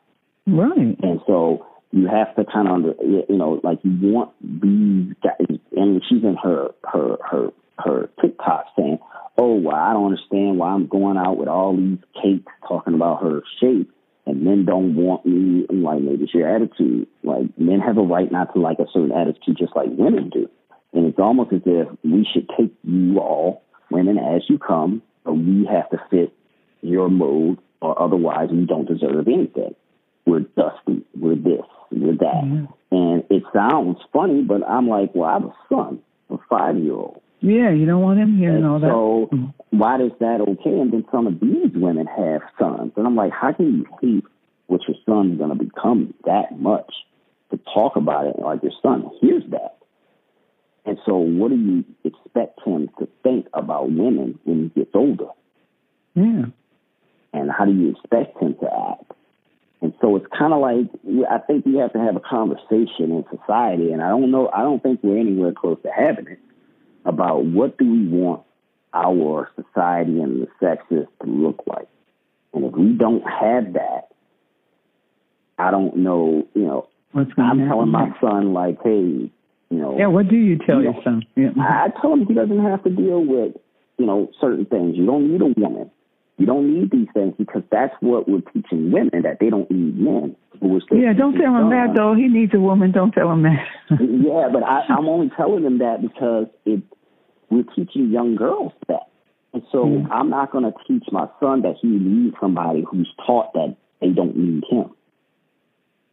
Right. 0.47 0.97
And 1.02 1.21
so 1.28 1.67
you 1.91 2.08
have 2.08 2.36
to 2.36 2.45
kind 2.52 2.67
of 2.67 2.73
under, 2.73 2.93
you 3.02 3.38
know, 3.38 3.62
like 3.63 3.80
you 3.84 4.12
want 4.12 4.32
these 4.41 5.13
guys, 5.23 5.60
and 5.78 6.02
she's 6.10 6.23
in 6.23 6.36
her, 6.41 6.69
her, 6.84 7.17
her, 7.30 7.49
her 7.78 8.10
TikTok 8.21 8.65
saying, 8.75 8.99
oh, 9.39 9.56
well, 9.56 9.75
I 9.75 9.93
don't 9.93 10.12
understand 10.12 10.58
why 10.58 10.69
I'm 10.69 10.88
going 10.88 11.17
out 11.17 11.38
with 11.38 11.47
all 11.47 11.75
these 11.75 11.97
cakes 12.21 12.52
talking 12.67 12.93
about 12.93 13.23
her 13.23 13.41
shape 13.60 13.91
and 14.30 14.43
men 14.43 14.65
don't 14.65 14.95
want 14.95 15.25
me. 15.25 15.65
And 15.69 15.82
like, 15.82 16.02
maybe 16.02 16.25
it's 16.25 16.34
your 16.34 16.47
attitude. 16.47 17.08
Like 17.23 17.58
men 17.58 17.80
have 17.80 17.97
a 17.97 18.02
right 18.02 18.32
not 18.32 18.54
to 18.54 18.60
like 18.60 18.78
a 18.80 18.86
certain 18.93 19.12
attitude 19.12 19.58
just 19.58 19.75
like 19.75 19.88
women 19.89 20.30
do. 20.30 20.49
And 20.93 21.06
it's 21.06 21.19
almost 21.19 21.54
as 21.54 21.62
if 21.65 21.88
we 22.04 22.28
should 22.32 22.49
take 22.58 22.73
you 22.84 23.19
all 23.19 23.63
women 23.89 24.17
as 24.17 24.43
you 24.47 24.60
come, 24.60 25.02
but 25.23 25.34
we 25.34 25.67
have 25.71 25.89
to 25.89 25.97
fit 26.10 26.34
your 26.82 27.10
mode, 27.10 27.60
or 27.82 28.02
otherwise 28.02 28.49
we 28.52 28.65
don't 28.65 28.88
deserve 28.88 29.28
anything. 29.28 29.75
We're 30.25 30.41
dusty. 30.41 31.06
We're 31.15 31.36
this. 31.36 31.65
We're 31.91 32.13
that. 32.13 32.43
Mm-hmm. 32.43 32.65
And 32.91 33.23
it 33.30 33.43
sounds 33.54 33.97
funny, 34.13 34.43
but 34.43 34.63
I'm 34.67 34.88
like, 34.88 35.13
well, 35.13 35.30
I 35.30 35.34
have 35.34 35.45
a 35.45 35.54
son, 35.69 35.99
a 36.30 36.38
five 36.49 36.78
year 36.78 36.93
old. 36.93 37.21
Yeah, 37.41 37.71
you 37.71 37.86
don't 37.86 38.02
want 38.02 38.19
him 38.19 38.38
hearing 38.38 38.65
all 38.65 38.80
that. 38.80 38.88
So 38.88 39.30
why 39.69 40.02
is 40.02 40.12
that 40.19 40.41
okay? 40.41 40.80
And 40.80 40.91
then 40.91 41.06
some 41.12 41.25
of 41.25 41.39
these 41.39 41.71
women 41.73 42.06
have 42.06 42.41
sons, 42.60 42.91
and 42.95 43.08
I'm 43.08 43.15
like, 43.15 43.32
how 43.32 43.54
can 43.54 43.78
you 43.78 43.86
hate 44.02 44.25
what 44.67 44.82
your 44.88 44.97
son's 45.06 45.38
going 45.38 45.58
to 45.58 45.63
become 45.63 46.13
that 46.25 46.60
much 46.60 46.91
to 47.52 47.60
talk 47.73 47.95
about 47.95 48.28
it 48.28 48.39
like 48.39 48.62
your 48.62 48.73
son 48.82 49.10
hears 49.21 49.43
that? 49.52 49.78
And 50.86 50.97
so, 51.06 51.17
what 51.17 51.49
do 51.49 51.56
you 51.56 51.86
expect 52.04 52.60
him 52.65 52.89
to 52.99 53.08
think 53.23 53.47
about 53.54 53.91
women 53.91 54.39
when 54.43 54.63
he 54.63 54.82
gets 54.82 54.91
older? 54.93 55.30
Yeah. 56.15 56.45
And 57.32 57.52
how 57.52 57.65
do 57.65 57.71
you 57.71 57.91
expect 57.91 58.41
him 58.41 58.56
to 58.60 58.65
act? 58.65 59.12
And 59.82 59.93
so 60.02 60.17
it's 60.17 60.25
kind 60.38 60.52
of 60.52 60.60
like 60.60 60.89
I 61.30 61.38
think 61.38 61.65
we 61.65 61.78
have 61.78 61.93
to 61.93 61.99
have 61.99 62.17
a 62.17 62.19
conversation 62.19 63.12
in 63.12 63.23
society, 63.30 63.93
and 63.93 64.02
I 64.02 64.10
don't 64.10 64.30
know. 64.30 64.49
I 64.54 64.62
don't 64.62 64.84
think 64.84 64.99
we're 65.04 65.19
anywhere 65.19 65.54
close 65.54 65.78
to 65.84 65.89
having 65.89 66.28
it 66.28 66.39
about 67.10 67.45
what 67.45 67.78
do 67.78 67.91
we 67.91 68.08
want 68.08 68.43
our 68.93 69.50
society 69.56 70.19
and 70.19 70.41
the 70.41 70.48
sexes 70.60 71.06
to 71.22 71.30
look 71.30 71.63
like. 71.67 71.88
And 72.54 72.65
if 72.65 72.74
we 72.74 72.93
don't 72.93 73.22
have 73.22 73.74
that, 73.74 74.08
I 75.58 75.72
don't 75.72 75.98
know. 75.98 76.48
You 76.56 76.65
know, 76.65 76.88
What's 77.12 77.32
I'm 77.38 77.67
telling 77.67 77.89
my 77.89 78.10
son 78.22 78.54
like, 78.54 78.78
hey, 78.84 79.30
you 79.69 79.78
know. 79.78 79.95
Yeah, 79.98 80.08
what 80.08 80.30
do 80.30 80.36
you 80.36 80.58
tell 80.58 80.78
you 80.78 80.84
your 80.84 80.93
know, 80.93 81.02
son? 81.04 81.24
Yeah. 81.36 81.50
I 81.60 81.88
tell 82.02 82.13
him 82.13 82.26
he 82.26 82.34
doesn't 82.34 82.63
have 82.63 82.84
to 82.84 82.89
deal 82.89 83.24
with, 83.26 83.56
you 83.98 84.06
know, 84.06 84.30
certain 84.41 84.65
things. 84.65 84.95
You 84.95 85.06
don't 85.06 85.32
need 85.32 85.41
a 85.41 85.60
woman. 85.60 85.91
You 86.38 86.45
don't 86.45 86.74
need 86.74 86.89
these 86.91 87.08
things 87.13 87.34
because 87.38 87.63
that's 87.69 87.93
what 88.00 88.30
we're 88.30 88.41
teaching 88.54 88.91
women 88.91 89.24
that 89.24 89.39
they 89.39 89.50
don't 89.50 89.69
need 89.69 90.00
men. 90.00 90.36
Yeah, 90.62 91.13
don't 91.13 91.38
tell 91.38 91.56
him 91.56 91.69
that 91.69 91.93
though. 91.95 92.15
He 92.15 92.28
needs 92.28 92.54
a 92.54 92.60
woman. 92.60 92.91
Don't 92.91 93.12
tell 93.12 93.32
him 93.32 93.43
that. 93.43 93.65
yeah, 93.91 94.50
but 94.52 94.63
I, 94.63 94.84
I'm 94.89 95.08
only 95.08 95.30
telling 95.36 95.63
him 95.63 95.80
that 95.80 96.02
because 96.02 96.48
it 96.65 96.82
we're 97.49 97.63
teaching 97.75 98.12
young 98.12 98.35
girls 98.35 98.73
that. 98.88 99.07
And 99.53 99.63
so 99.71 99.85
mm. 99.85 100.07
I'm 100.12 100.29
not 100.29 100.51
going 100.51 100.63
to 100.63 100.73
teach 100.88 101.05
my 101.12 101.27
son 101.39 101.63
that 101.63 101.75
he 101.81 101.88
needs 101.88 102.35
somebody 102.39 102.83
who's 102.89 103.12
taught 103.25 103.53
that 103.53 103.75
they 103.99 104.09
don't 104.09 104.38
need 104.38 104.63
him. 104.69 104.91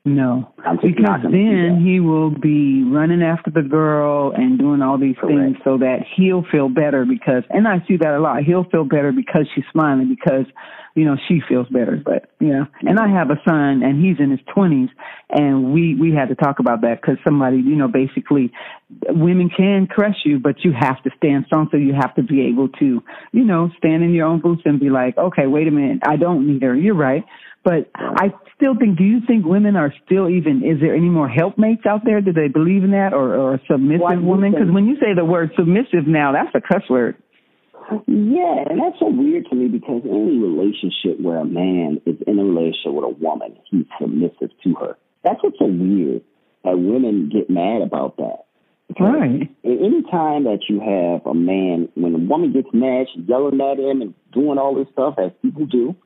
No, 0.07 0.53
because 0.83 1.21
then 1.25 1.83
he 1.85 1.99
will 1.99 2.31
be 2.31 2.85
running 2.85 3.23
after 3.23 3.51
the 3.51 3.63
girl 3.63 4.31
and 4.31 4.57
doing 4.57 4.81
all 4.81 4.99
these 4.99 5.17
Correct. 5.19 5.37
things 5.37 5.57
so 5.65 5.79
that 5.79 6.07
he'll 6.15 6.45
feel 6.53 6.69
better 6.69 7.05
because, 7.05 7.43
and 7.51 7.67
I 7.67 7.85
see 7.89 7.97
that 7.97 8.15
a 8.15 8.21
lot. 8.21 8.45
He'll 8.45 8.71
feel 8.71 8.85
better 8.85 9.11
because 9.11 9.49
she's 9.53 9.65
smiling 9.73 10.09
because, 10.09 10.47
you 10.95 11.05
know, 11.05 11.17
she 11.27 11.41
feels 11.49 11.67
better. 11.71 12.01
But 12.05 12.31
yeah, 12.39 12.67
and 12.83 13.01
I 13.01 13.09
have 13.09 13.31
a 13.31 13.43
son 13.45 13.83
and 13.83 14.01
he's 14.01 14.21
in 14.21 14.31
his 14.31 14.39
twenties 14.55 14.91
and 15.29 15.73
we, 15.73 15.97
we 15.97 16.15
had 16.15 16.29
to 16.29 16.37
talk 16.37 16.61
about 16.61 16.83
that 16.83 17.01
because 17.03 17.17
somebody, 17.25 17.57
you 17.57 17.75
know, 17.75 17.89
basically 17.89 18.53
women 19.09 19.51
can 19.51 19.89
crush 19.89 20.23
you, 20.25 20.39
but 20.39 20.65
you 20.65 20.71
have 20.71 21.03
to 21.03 21.11
stand 21.17 21.47
strong. 21.47 21.67
So 21.73 21.79
you 21.79 21.95
have 22.01 22.15
to 22.15 22.23
be 22.23 22.47
able 22.47 22.69
to, 22.79 23.03
you 23.33 23.45
know, 23.45 23.71
stand 23.77 24.05
in 24.05 24.15
your 24.15 24.29
own 24.29 24.41
boots 24.41 24.63
and 24.67 24.79
be 24.79 24.89
like, 24.89 25.19
okay, 25.19 25.49
wait 25.49 25.67
a 25.67 25.73
minute. 25.73 26.03
I 26.07 26.15
don't 26.15 26.47
need 26.47 26.63
her. 26.63 26.77
You're 26.77 26.95
right. 26.95 27.25
But 27.67 27.91
I 27.99 28.31
still 28.55 28.77
think, 28.79 28.97
do 28.97 29.03
you 29.03 29.19
think 29.27 29.45
women 29.45 29.75
are 29.75 29.93
still 30.05 30.31
even, 30.31 30.63
is 30.63 30.79
there 30.81 30.95
any 30.95 31.09
more 31.09 31.29
helpmates 31.29 31.83
out 31.85 32.03
there? 32.05 32.21
Do 32.21 32.33
they 32.33 32.47
believe 32.47 32.85
in 32.85 32.93
that 32.93 33.13
or, 33.13 33.35
or 33.35 33.61
submissive 33.69 34.23
woman? 34.23 34.53
Because 34.53 34.71
when 34.71 34.87
you 34.87 34.95
say 35.03 35.15
the 35.17 35.25
word 35.25 35.51
submissive 35.59 36.07
now, 36.07 36.31
that's 36.31 36.55
a 36.55 36.61
cuss 36.61 36.89
word. 36.89 37.17
Yeah, 38.07 38.71
and 38.71 38.79
that's 38.79 39.01
so 39.01 39.11
weird 39.11 39.47
to 39.51 39.57
me 39.57 39.67
because 39.67 40.03
any 40.05 40.39
relationship 40.39 41.19
where 41.21 41.39
a 41.39 41.45
man 41.45 42.01
is 42.07 42.15
in 42.29 42.39
a 42.39 42.45
relationship 42.45 42.93
with 42.95 43.05
a 43.05 43.15
woman, 43.19 43.59
he's 43.69 43.87
submissive 44.01 44.55
to 44.63 44.75
her. 44.75 44.97
That's 45.25 45.43
what's 45.43 45.59
so 45.59 45.67
weird 45.67 46.23
that 46.63 46.79
women 46.79 47.31
get 47.35 47.51
mad 47.51 47.83
about 47.83 48.17
that. 48.19 48.47
Because 48.87 49.11
right. 49.13 49.51
Any 49.65 50.03
time 50.09 50.45
that 50.45 50.61
you 50.69 50.79
have 50.79 51.27
a 51.27 51.35
man, 51.35 51.89
when 51.97 52.15
a 52.15 52.19
woman 52.19 52.53
gets 52.53 52.69
mad, 52.73 53.07
she's 53.13 53.27
yelling 53.27 53.61
at 53.61 53.81
him 53.81 54.03
and 54.03 54.15
doing 54.33 54.57
all 54.57 54.77
this 54.77 54.87
stuff 54.93 55.17
as 55.19 55.33
people 55.43 55.67
do, 55.67 55.97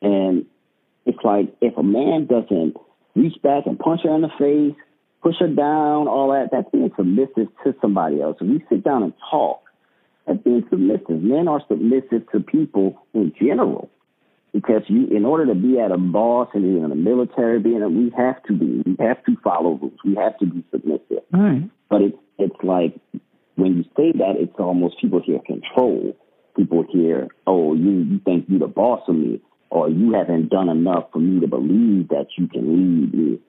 and 0.00 0.46
it's 1.06 1.18
like 1.24 1.54
if 1.60 1.76
a 1.76 1.82
man 1.82 2.26
doesn't 2.26 2.76
reach 3.14 3.40
back 3.42 3.64
and 3.66 3.78
punch 3.78 4.02
her 4.04 4.14
in 4.14 4.22
the 4.22 4.30
face, 4.38 4.76
push 5.22 5.36
her 5.40 5.48
down, 5.48 6.08
all 6.08 6.32
that, 6.32 6.48
that's 6.52 6.70
being 6.70 6.90
submissive 6.96 7.48
to 7.64 7.74
somebody 7.80 8.20
else. 8.20 8.36
If 8.40 8.48
we 8.48 8.64
sit 8.68 8.84
down 8.84 9.02
and 9.02 9.12
talk, 9.30 9.62
that's 10.26 10.42
being 10.42 10.64
submissive. 10.70 11.22
Men 11.22 11.48
are 11.48 11.62
submissive 11.68 12.30
to 12.32 12.40
people 12.40 13.00
in 13.14 13.32
general. 13.40 13.90
Because 14.52 14.82
you, 14.86 15.06
in 15.06 15.24
order 15.24 15.46
to 15.46 15.54
be 15.54 15.80
at 15.80 15.90
a 15.90 15.96
boss 15.96 16.48
and 16.52 16.64
in 16.64 16.88
the 16.90 16.94
military, 16.94 17.58
being 17.58 17.82
a, 17.82 17.88
we 17.88 18.12
have 18.16 18.42
to 18.44 18.52
be, 18.52 18.82
we 18.84 18.96
have 19.00 19.24
to 19.24 19.34
follow 19.42 19.78
rules, 19.80 19.98
we 20.04 20.14
have 20.16 20.38
to 20.38 20.46
be 20.46 20.62
submissive. 20.70 21.24
Right. 21.32 21.70
But 21.88 22.02
it's 22.02 22.18
it's 22.38 22.56
like 22.62 22.94
when 23.54 23.78
you 23.78 23.84
say 23.96 24.12
that, 24.18 24.34
it's 24.38 24.52
almost 24.58 25.00
people 25.00 25.22
hear 25.24 25.38
control. 25.46 26.14
People 26.54 26.84
hear, 26.92 27.28
oh, 27.46 27.72
you 27.72 27.90
you 28.02 28.20
think 28.26 28.44
you're 28.48 28.58
the 28.58 28.66
boss 28.66 29.00
of 29.08 29.14
me 29.14 29.40
or 29.72 29.88
you 29.88 30.12
haven't 30.12 30.50
done 30.50 30.68
enough 30.68 31.04
for 31.12 31.18
me 31.18 31.40
to 31.40 31.46
believe 31.46 32.08
that 32.08 32.26
you 32.36 32.46
can 32.46 32.60
lead 32.68 33.14
me. 33.14 33.40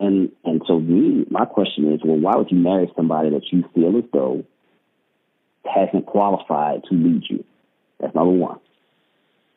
And 0.00 0.32
and 0.44 0.60
so 0.66 0.80
me, 0.80 1.24
my 1.30 1.44
question 1.44 1.92
is, 1.92 2.00
well, 2.04 2.18
why 2.18 2.36
would 2.36 2.50
you 2.50 2.58
marry 2.58 2.90
somebody 2.96 3.30
that 3.30 3.42
you 3.52 3.64
feel 3.74 3.96
as 3.96 4.04
though 4.12 4.44
hasn't 5.64 6.06
qualified 6.06 6.82
to 6.90 6.94
lead 6.94 7.22
you? 7.30 7.44
That's 8.00 8.14
number 8.14 8.32
one. 8.32 8.58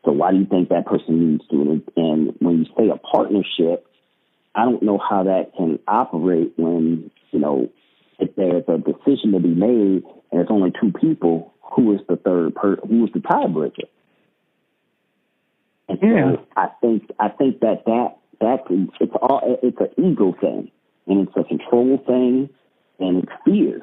So 0.05 0.11
why 0.11 0.31
do 0.31 0.37
you 0.37 0.45
think 0.45 0.69
that 0.69 0.85
person 0.85 1.31
needs 1.31 1.47
to? 1.49 1.81
And 1.95 2.35
when 2.37 2.59
you 2.59 2.65
say 2.77 2.89
a 2.89 2.97
partnership, 2.97 3.87
I 4.53 4.65
don't 4.65 4.83
know 4.83 4.99
how 4.99 5.23
that 5.23 5.53
can 5.57 5.79
operate 5.87 6.53
when 6.55 7.09
you 7.31 7.39
know 7.39 7.69
if 8.19 8.35
there's 8.35 8.63
a 8.67 8.77
decision 8.77 9.31
to 9.31 9.39
be 9.39 9.55
made 9.55 10.03
and 10.31 10.41
it's 10.41 10.51
only 10.51 10.71
two 10.79 10.91
people. 10.91 11.51
Who 11.75 11.95
is 11.95 12.01
the 12.07 12.17
third 12.17 12.53
person? 12.53 12.87
Who 12.87 13.05
is 13.05 13.13
the 13.13 13.19
tiebreaker? 13.21 13.89
And 15.91 15.99
yeah. 16.01 16.35
so 16.35 16.47
I 16.55 16.67
think 16.81 17.03
I 17.19 17.29
think 17.29 17.59
that 17.59 17.83
that 17.85 18.17
that 18.39 18.59
it's 18.99 19.13
all 19.21 19.59
it's 19.61 19.77
an 19.79 20.03
ego 20.03 20.35
thing 20.39 20.71
and 21.07 21.27
it's 21.27 21.37
a 21.37 21.43
control 21.43 22.01
thing 22.05 22.49
and 22.99 23.23
it's 23.23 23.31
fear 23.45 23.81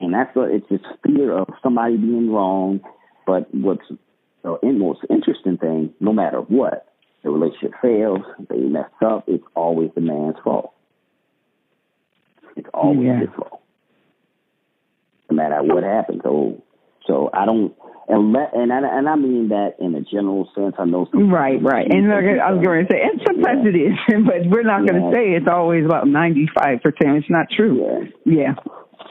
and 0.00 0.12
that's 0.12 0.34
what 0.34 0.50
it's 0.50 0.68
just 0.68 0.84
fear 1.04 1.36
of 1.36 1.48
somebody 1.62 1.96
being 1.96 2.30
wrong. 2.30 2.80
But 3.26 3.52
what's 3.54 3.88
the 4.42 4.58
most 4.62 5.00
interesting 5.10 5.56
thing, 5.58 5.94
no 6.00 6.12
matter 6.12 6.38
what, 6.38 6.92
the 7.22 7.30
relationship 7.30 7.72
fails, 7.82 8.20
they 8.48 8.58
mess 8.58 8.90
up, 9.04 9.24
it's 9.26 9.44
always 9.54 9.90
the 9.94 10.00
man's 10.00 10.36
fault. 10.44 10.72
It's 12.56 12.68
always 12.72 13.06
yeah. 13.06 13.20
his 13.20 13.28
fault. 13.36 13.62
No 15.30 15.36
matter 15.36 15.62
what 15.62 15.82
happens. 15.82 16.20
So 16.22 16.62
so 17.06 17.30
I 17.32 17.44
don't 17.46 17.74
and 18.08 18.32
let, 18.32 18.54
and 18.54 18.72
I, 18.72 18.78
and 18.78 19.08
I 19.08 19.16
mean 19.16 19.48
that 19.48 19.74
in 19.80 19.94
a 19.94 20.00
general 20.00 20.48
sense. 20.54 20.74
I 20.78 20.84
know 20.84 21.08
some 21.10 21.30
right, 21.30 21.60
right, 21.60 21.86
and 21.90 22.12
I 22.12 22.52
was 22.52 22.64
going 22.64 22.86
to 22.86 22.92
say, 22.92 23.02
and 23.02 23.20
sometimes 23.26 23.64
yeah. 23.64 23.70
it 23.70 23.76
is, 23.76 23.98
but 24.26 24.46
we're 24.48 24.62
not 24.62 24.86
going 24.86 25.02
to 25.02 25.10
say 25.12 25.34
it's 25.34 25.48
always 25.50 25.84
about 25.84 26.06
ninety 26.06 26.48
five 26.54 26.82
percent. 26.82 27.18
It's 27.18 27.30
not 27.30 27.46
true. 27.50 27.82
Yeah. 28.24 28.54
yeah. 28.54 28.54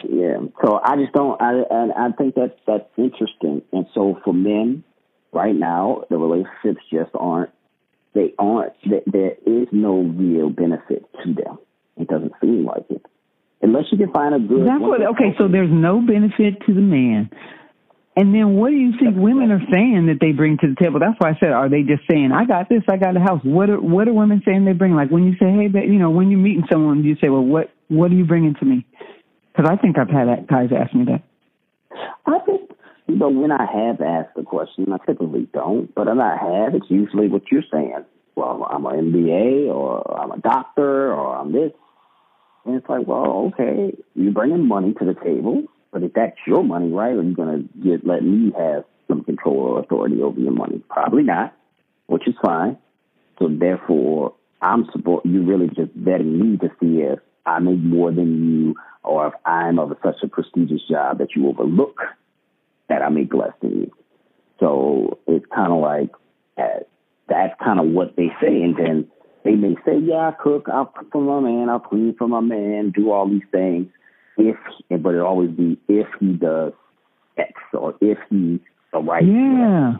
Yeah. 0.07 0.37
So 0.63 0.79
I 0.81 0.95
just 0.95 1.13
don't. 1.13 1.41
I 1.41 1.63
I, 1.69 2.07
I 2.07 2.11
think 2.17 2.35
that 2.35 2.55
that's 2.65 2.87
interesting. 2.97 3.63
And 3.73 3.85
so 3.93 4.19
for 4.23 4.33
men, 4.33 4.83
right 5.33 5.55
now, 5.55 6.03
the 6.09 6.17
relationships 6.17 6.85
just 6.91 7.11
aren't. 7.13 7.51
They 8.13 8.33
aren't. 8.39 8.73
There 8.85 9.35
is 9.45 9.67
no 9.73 9.99
real 9.99 10.49
benefit 10.49 11.03
to 11.23 11.33
them. 11.33 11.59
It 11.97 12.07
doesn't 12.07 12.31
seem 12.39 12.65
like 12.65 12.85
it, 12.89 13.05
unless 13.61 13.85
you 13.91 13.97
can 13.97 14.13
find 14.13 14.35
a 14.35 14.39
good. 14.39 14.65
That's 14.65 14.79
what. 14.79 15.01
Okay, 15.01 15.35
so 15.37 15.49
there's 15.49 15.71
no 15.71 15.99
benefit 15.99 16.61
to 16.65 16.73
the 16.73 16.81
man. 16.81 17.29
And 18.17 18.33
then 18.33 18.55
what 18.55 18.69
do 18.69 18.77
you 18.77 18.93
think 18.97 19.17
women 19.17 19.51
are 19.51 19.61
saying 19.69 20.07
that 20.07 20.19
they 20.21 20.31
bring 20.31 20.57
to 20.59 20.67
the 20.67 20.75
table? 20.75 20.99
That's 20.99 21.19
why 21.19 21.31
I 21.31 21.37
said, 21.39 21.51
are 21.51 21.67
they 21.67 21.81
just 21.81 22.03
saying, 22.09 22.31
I 22.31 22.45
got 22.45 22.69
this, 22.69 22.81
I 22.87 22.95
got 22.95 23.17
a 23.17 23.19
house? 23.19 23.41
What 23.43 23.69
are, 23.69 23.79
what 23.79 24.07
are 24.07 24.13
women 24.13 24.41
saying 24.45 24.63
they 24.63 24.71
bring? 24.71 24.95
Like 24.95 25.09
when 25.11 25.25
you 25.25 25.33
say, 25.33 25.51
hey, 25.51 25.67
but, 25.67 25.87
you 25.87 25.99
know, 25.99 26.09
when 26.09 26.31
you're 26.31 26.39
meeting 26.39 26.63
someone, 26.71 27.03
you 27.03 27.17
say, 27.19 27.27
well, 27.27 27.43
what, 27.43 27.71
what 27.89 28.11
are 28.11 28.15
you 28.15 28.25
bringing 28.25 28.55
to 28.55 28.65
me? 28.65 28.85
Because 29.51 29.69
I 29.69 29.75
think 29.75 29.97
I've 29.97 30.09
had 30.09 30.29
that, 30.29 30.47
guys 30.47 30.69
ask 30.71 30.95
me 30.95 31.05
that. 31.05 31.23
I 32.25 32.39
think, 32.45 32.71
you 33.07 33.17
know, 33.17 33.29
when 33.29 33.51
I 33.51 33.65
have 33.65 33.99
asked 33.99 34.35
the 34.35 34.43
question, 34.43 34.87
I 34.93 34.97
typically 35.05 35.49
don't, 35.53 35.93
but 35.93 36.07
when 36.07 36.21
I 36.21 36.37
have, 36.37 36.73
it's 36.73 36.89
usually 36.89 37.27
what 37.27 37.43
you're 37.51 37.67
saying. 37.69 38.05
Well, 38.35 38.65
I'm 38.69 38.85
an 38.85 39.11
MBA 39.11 39.67
or 39.67 40.19
I'm 40.19 40.31
a 40.31 40.39
doctor 40.39 41.13
or 41.13 41.35
I'm 41.37 41.51
this. 41.51 41.71
And 42.65 42.75
it's 42.75 42.89
like, 42.89 43.05
well, 43.07 43.51
okay, 43.53 43.93
you're 44.15 44.31
bringing 44.31 44.67
money 44.67 44.93
to 44.93 45.05
the 45.05 45.13
table 45.13 45.65
but 45.95 46.03
if 46.03 46.11
that's 46.11 46.35
your 46.45 46.61
money, 46.61 46.91
right, 46.91 47.13
are 47.13 47.23
you 47.23 47.33
going 47.33 47.69
to 47.73 47.79
get 47.81 48.05
let 48.05 48.21
me 48.21 48.51
have 48.57 48.83
some 49.07 49.23
control 49.23 49.55
or 49.55 49.79
authority 49.79 50.21
over 50.21 50.37
your 50.37 50.51
money? 50.51 50.83
Probably 50.89 51.23
not, 51.23 51.55
which 52.07 52.27
is 52.27 52.35
fine. 52.43 52.77
So 53.39 53.47
therefore, 53.47 54.33
I'm 54.61 54.89
support 54.91 55.25
You're 55.25 55.45
really 55.45 55.69
just 55.69 55.91
betting 55.95 56.37
me 56.37 56.57
to 56.57 56.67
see 56.81 56.99
if 56.99 57.19
I 57.45 57.59
make 57.59 57.79
more 57.79 58.11
than 58.11 58.43
you 58.43 58.75
or 59.05 59.27
if 59.27 59.33
I'm 59.45 59.79
of 59.79 59.95
such 60.03 60.17
a 60.21 60.27
prestigious 60.27 60.81
job 60.89 61.19
that 61.19 61.29
you 61.33 61.47
overlook 61.47 62.01
that 62.89 63.01
I 63.01 63.07
make 63.07 63.33
less 63.33 63.53
than 63.61 63.83
you. 63.83 63.91
So 64.59 65.19
it's 65.27 65.45
kind 65.55 65.71
of 65.71 65.79
like 65.79 66.09
uh, 66.57 66.83
that's 67.29 67.53
kind 67.63 67.79
of 67.79 67.85
what 67.85 68.17
they 68.17 68.33
say, 68.41 68.63
and 68.63 68.75
then 68.75 69.07
they 69.45 69.55
may 69.55 69.75
say, 69.85 69.97
"Yeah, 69.97 70.27
I 70.27 70.31
cook. 70.43 70.67
I'll 70.67 70.87
cook 70.87 71.13
for 71.13 71.21
my 71.21 71.39
man. 71.39 71.69
I'll 71.69 71.79
clean 71.79 72.15
for 72.17 72.27
my 72.27 72.41
man. 72.41 72.91
Do 72.93 73.11
all 73.13 73.29
these 73.29 73.47
things." 73.49 73.87
If, 74.37 74.57
but 74.89 75.15
it 75.15 75.21
always 75.21 75.51
be 75.51 75.79
if 75.87 76.07
he 76.19 76.33
does 76.33 76.73
X 77.37 77.51
or 77.73 77.95
if 78.01 78.17
he's 78.29 78.59
the 78.91 78.99
right. 78.99 79.25
Yeah. 79.25 79.95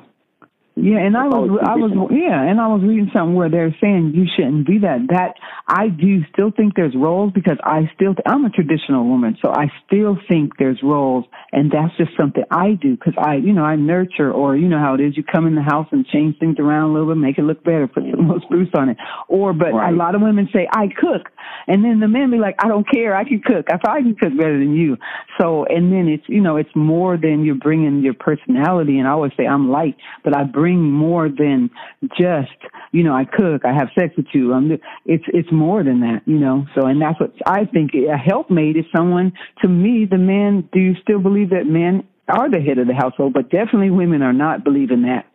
Yeah, 0.75 0.99
and 0.99 1.15
I 1.15 1.23
was, 1.31 1.47
I 1.63 1.79
was, 1.79 1.95
yeah, 2.11 2.35
and 2.35 2.59
I 2.59 2.67
was 2.67 2.83
reading 2.83 3.09
something 3.15 3.33
where 3.33 3.47
they're 3.47 3.73
saying 3.79 4.11
you 4.13 4.27
shouldn't 4.27 4.67
be 4.67 4.79
that. 4.79 5.07
That 5.07 5.39
I 5.69 5.87
do 5.87 6.19
still 6.33 6.51
think 6.51 6.75
there's 6.75 6.93
roles 6.93 7.31
because 7.31 7.55
I 7.63 7.89
still, 7.95 8.13
I'm 8.27 8.43
a 8.43 8.49
traditional 8.49 9.07
woman, 9.07 9.37
so 9.41 9.55
I 9.55 9.71
still 9.87 10.17
think 10.27 10.59
there's 10.59 10.83
roles, 10.83 11.23
and 11.53 11.71
that's 11.71 11.95
just 11.95 12.11
something 12.19 12.43
I 12.51 12.75
do 12.75 12.97
because 12.97 13.15
I, 13.17 13.35
you 13.35 13.53
know, 13.53 13.63
I 13.63 13.77
nurture, 13.77 14.29
or 14.29 14.57
you 14.57 14.67
know 14.67 14.77
how 14.77 14.95
it 14.95 14.99
is, 14.99 15.15
you 15.15 15.23
come 15.23 15.47
in 15.47 15.55
the 15.55 15.63
house 15.63 15.87
and 15.93 16.05
change 16.07 16.39
things 16.39 16.57
around 16.59 16.89
a 16.89 16.93
little 16.93 17.07
bit, 17.07 17.23
make 17.23 17.37
it 17.37 17.47
look 17.47 17.63
better, 17.63 17.87
put 17.87 18.03
some 18.11 18.27
more 18.27 18.41
spruce 18.43 18.75
on 18.75 18.89
it, 18.89 18.97
or 19.29 19.53
but 19.53 19.71
right. 19.71 19.93
a 19.93 19.95
lot 19.95 20.13
of 20.13 20.19
women 20.19 20.49
say 20.51 20.67
I 20.69 20.87
cook, 20.87 21.31
and 21.67 21.85
then 21.85 22.01
the 22.01 22.09
men 22.09 22.31
be 22.31 22.37
like, 22.37 22.55
I 22.59 22.67
don't 22.67 22.85
care, 22.91 23.15
I 23.15 23.23
can 23.23 23.39
cook, 23.39 23.67
I 23.71 23.77
probably 23.77 24.11
can 24.11 24.15
cook 24.19 24.37
better 24.37 24.59
than 24.59 24.75
you. 24.75 24.97
So, 25.39 25.63
and 25.69 25.89
then 25.93 26.09
it's, 26.09 26.27
you 26.27 26.41
know, 26.41 26.57
it's 26.57 26.75
more 26.75 27.15
than 27.15 27.45
you're 27.45 27.55
bringing 27.55 28.01
your 28.03 28.13
personality, 28.13 28.99
and 28.99 29.07
I 29.07 29.11
always 29.11 29.31
say 29.37 29.47
I'm 29.47 29.69
light, 29.71 29.95
but 30.25 30.35
I 30.35 30.43
bring 30.43 30.64
bring 30.65 30.81
more 30.81 31.29
than 31.29 31.69
just, 32.17 32.57
you 32.91 33.03
know, 33.03 33.13
I 33.13 33.23
cook, 33.23 33.61
I 33.65 33.71
have 33.71 33.89
sex 33.93 34.15
with 34.17 34.25
you. 34.33 34.51
Um, 34.51 34.71
it's 35.05 35.23
it's 35.27 35.51
more 35.51 35.83
than 35.83 35.99
that, 35.99 36.21
you 36.25 36.39
know. 36.39 36.65
So, 36.73 36.87
and 36.87 36.99
that's 36.99 37.19
what 37.19 37.33
I 37.45 37.65
think 37.65 37.91
a 37.93 38.17
helpmate 38.17 38.75
is 38.75 38.85
someone. 38.95 39.31
To 39.61 39.67
me, 39.67 40.07
the 40.09 40.17
men. 40.17 40.67
Do 40.73 40.79
you 40.79 40.95
still 41.03 41.19
believe 41.19 41.51
that 41.51 41.67
men 41.67 42.07
are 42.27 42.49
the 42.49 42.59
head 42.59 42.79
of 42.79 42.87
the 42.87 42.95
household? 42.95 43.33
But 43.33 43.51
definitely, 43.51 43.91
women 43.91 44.23
are 44.23 44.33
not 44.33 44.63
believing 44.63 45.03
that 45.03 45.27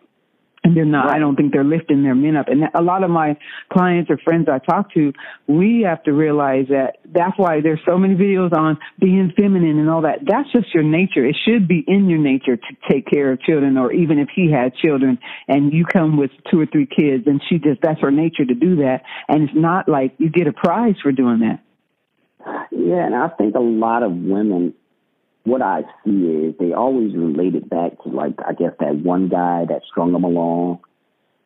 and 0.63 0.77
they're 0.77 0.85
not. 0.85 1.09
I 1.11 1.19
don't 1.19 1.37
think 1.37 1.53
they're 1.53 1.65
lifting 1.65 2.03
their 2.03 2.15
men 2.15 2.37
up. 2.37 2.49
And 2.49 2.65
a 2.75 2.83
lot 2.83 3.03
of 3.03 3.11
my 3.11 3.37
clients 3.73 4.11
or 4.11 4.19
friends 4.19 4.47
I 4.49 4.59
talk 4.59 4.93
to, 4.95 5.13
we 5.47 5.85
have 5.89 6.03
to 6.05 6.13
realize 6.13 6.67
that 6.69 6.99
that's 7.07 7.39
why 7.39 7.61
there's 7.63 7.81
so 7.87 7.97
many 7.97 8.15
videos 8.15 8.53
on 8.53 8.79
being 8.99 9.33
feminine 9.37 9.79
and 9.79 9.89
all 9.89 10.03
that. 10.03 10.19
That's 10.27 10.51
just 10.53 10.75
your 10.75 10.83
nature. 10.83 11.25
It 11.25 11.37
should 11.47 11.67
be 11.67 11.83
in 11.87 12.11
your 12.11 12.19
nature 12.19 12.57
to 12.57 12.77
take 12.91 13.07
care 13.07 13.33
of 13.33 13.41
children, 13.41 13.79
or 13.79 13.93
even 13.93 14.19
if 14.19 14.29
he 14.35 14.51
had 14.51 14.75
children 14.75 15.19
and 15.49 15.73
you 15.73 15.85
come 15.85 16.19
with 16.19 16.31
two 16.51 16.61
or 16.61 16.67
three 16.67 16.87
kids, 16.87 17.25
and 17.27 17.41
she 17.49 17.59
just 17.59 17.81
that's 17.83 18.01
her 18.01 18.11
nature 18.11 18.45
to 18.45 18.55
do 18.55 18.77
that. 18.77 19.03
And 19.29 19.45
it's 19.45 19.57
not 19.57 19.89
like 19.89 20.15
you 20.19 20.29
get 20.29 20.47
a 20.47 20.53
prize 20.53 20.97
for 21.03 21.11
doing 21.11 21.41
that. 21.41 21.61
Yeah, 22.71 23.07
and 23.07 23.15
I 23.15 23.29
think 23.29 23.55
a 23.55 23.61
lot 23.61 24.03
of 24.03 24.13
women 24.13 24.75
what 25.51 25.63
I 25.63 25.83
see 26.05 26.11
is 26.11 26.55
they 26.59 26.73
always 26.73 27.15
relate 27.15 27.57
it 27.57 27.69
back 27.69 28.01
to 28.05 28.09
like 28.09 28.35
I 28.47 28.53
guess 28.53 28.73
that 28.79 28.97
one 28.97 29.29
guy 29.29 29.65
that 29.69 29.83
strung 29.91 30.13
them 30.13 30.23
along, 30.23 30.81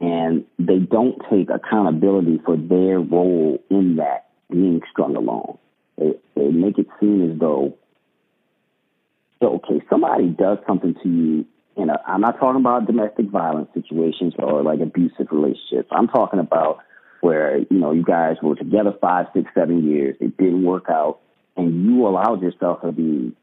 and 0.01 0.45
they 0.59 0.79
don't 0.79 1.19
take 1.31 1.49
accountability 1.49 2.41
for 2.45 2.57
their 2.57 3.01
role 3.01 3.63
in 3.71 3.97
that 3.97 4.29
being 4.51 4.83
strung 4.93 5.17
along. 5.17 5.59
They, 5.97 6.13
they 6.37 6.49
make 6.49 6.79
it 6.79 6.87
seem 7.01 7.33
as 7.33 7.39
though, 7.39 7.79
okay, 9.43 9.81
somebody 9.89 10.29
does 10.29 10.59
something 10.67 10.95
to 11.03 11.09
you. 11.09 11.47
Know, 11.77 11.97
I'm 12.07 12.21
not 12.21 12.39
talking 12.39 12.61
about 12.61 12.87
domestic 12.87 13.31
violence 13.31 13.69
situations 13.75 14.35
or 14.39 14.63
like 14.63 14.81
abusive 14.81 15.29
relationships. 15.33 15.89
I'm 15.91 16.09
talking 16.09 16.41
about 16.41 16.81
where 17.21 17.59
you 17.59 17.79
know 17.79 17.93
you 17.93 18.05
guys 18.05 18.37
were 18.43 18.55
together 18.55 18.93
five, 19.01 19.27
six, 19.35 19.51
seven 19.55 19.89
years. 19.89 20.17
It 20.21 20.37
didn't 20.37 20.63
work 20.63 20.85
out, 20.91 21.21
and 21.57 21.85
you 21.85 22.07
allowed 22.07 22.43
yourself 22.43 22.83
to 22.83 22.93
be 22.93 23.35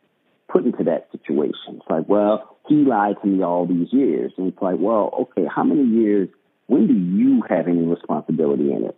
put 0.52 0.66
into 0.66 0.84
that 0.86 1.08
situation. 1.12 1.78
It's 1.78 1.90
like, 1.90 2.06
well, 2.08 2.58
he 2.68 2.76
lied 2.76 3.16
to 3.22 3.28
me 3.28 3.44
all 3.44 3.66
these 3.66 3.88
years. 3.92 4.32
And 4.38 4.48
it's 4.48 4.62
like, 4.62 4.76
well, 4.80 5.12
okay, 5.22 5.48
how 5.54 5.64
many 5.64 5.84
years, 5.84 6.30
when 6.68 6.88
do 6.88 6.94
you 6.94 7.44
have 7.50 7.68
any 7.68 7.84
responsibility 7.84 8.72
in 8.72 8.86
it? 8.86 8.98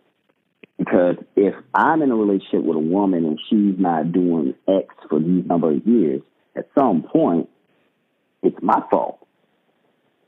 Because 0.77 1.15
if 1.35 1.53
I'm 1.73 2.01
in 2.01 2.11
a 2.11 2.15
relationship 2.15 2.63
with 2.63 2.77
a 2.77 2.79
woman 2.79 3.25
and 3.25 3.39
she's 3.49 3.79
not 3.79 4.11
doing 4.11 4.55
X 4.67 4.93
for 5.09 5.19
these 5.19 5.45
number 5.45 5.71
of 5.71 5.85
years, 5.85 6.21
at 6.55 6.69
some 6.77 7.03
point, 7.03 7.49
it's 8.41 8.57
my 8.61 8.81
fault. 8.91 9.25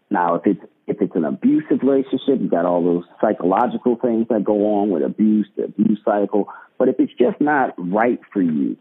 Now, 0.09 0.35
if 0.35 0.43
it's 0.45 0.61
if 0.87 1.01
it's 1.01 1.15
an 1.15 1.25
abusive 1.25 1.79
relationship, 1.81 2.39
you 2.39 2.47
got 2.47 2.65
all 2.65 2.83
those 2.83 3.05
psychological 3.19 3.95
things 3.95 4.27
that 4.29 4.43
go 4.43 4.77
on 4.77 4.91
with 4.91 5.01
abuse, 5.01 5.47
the 5.57 5.63
abuse 5.63 5.99
cycle. 6.05 6.47
But 6.77 6.89
if 6.89 6.99
it's 6.99 7.13
just 7.13 7.41
not 7.41 7.73
right 7.77 8.19
for 8.31 8.41
you, 8.41 8.77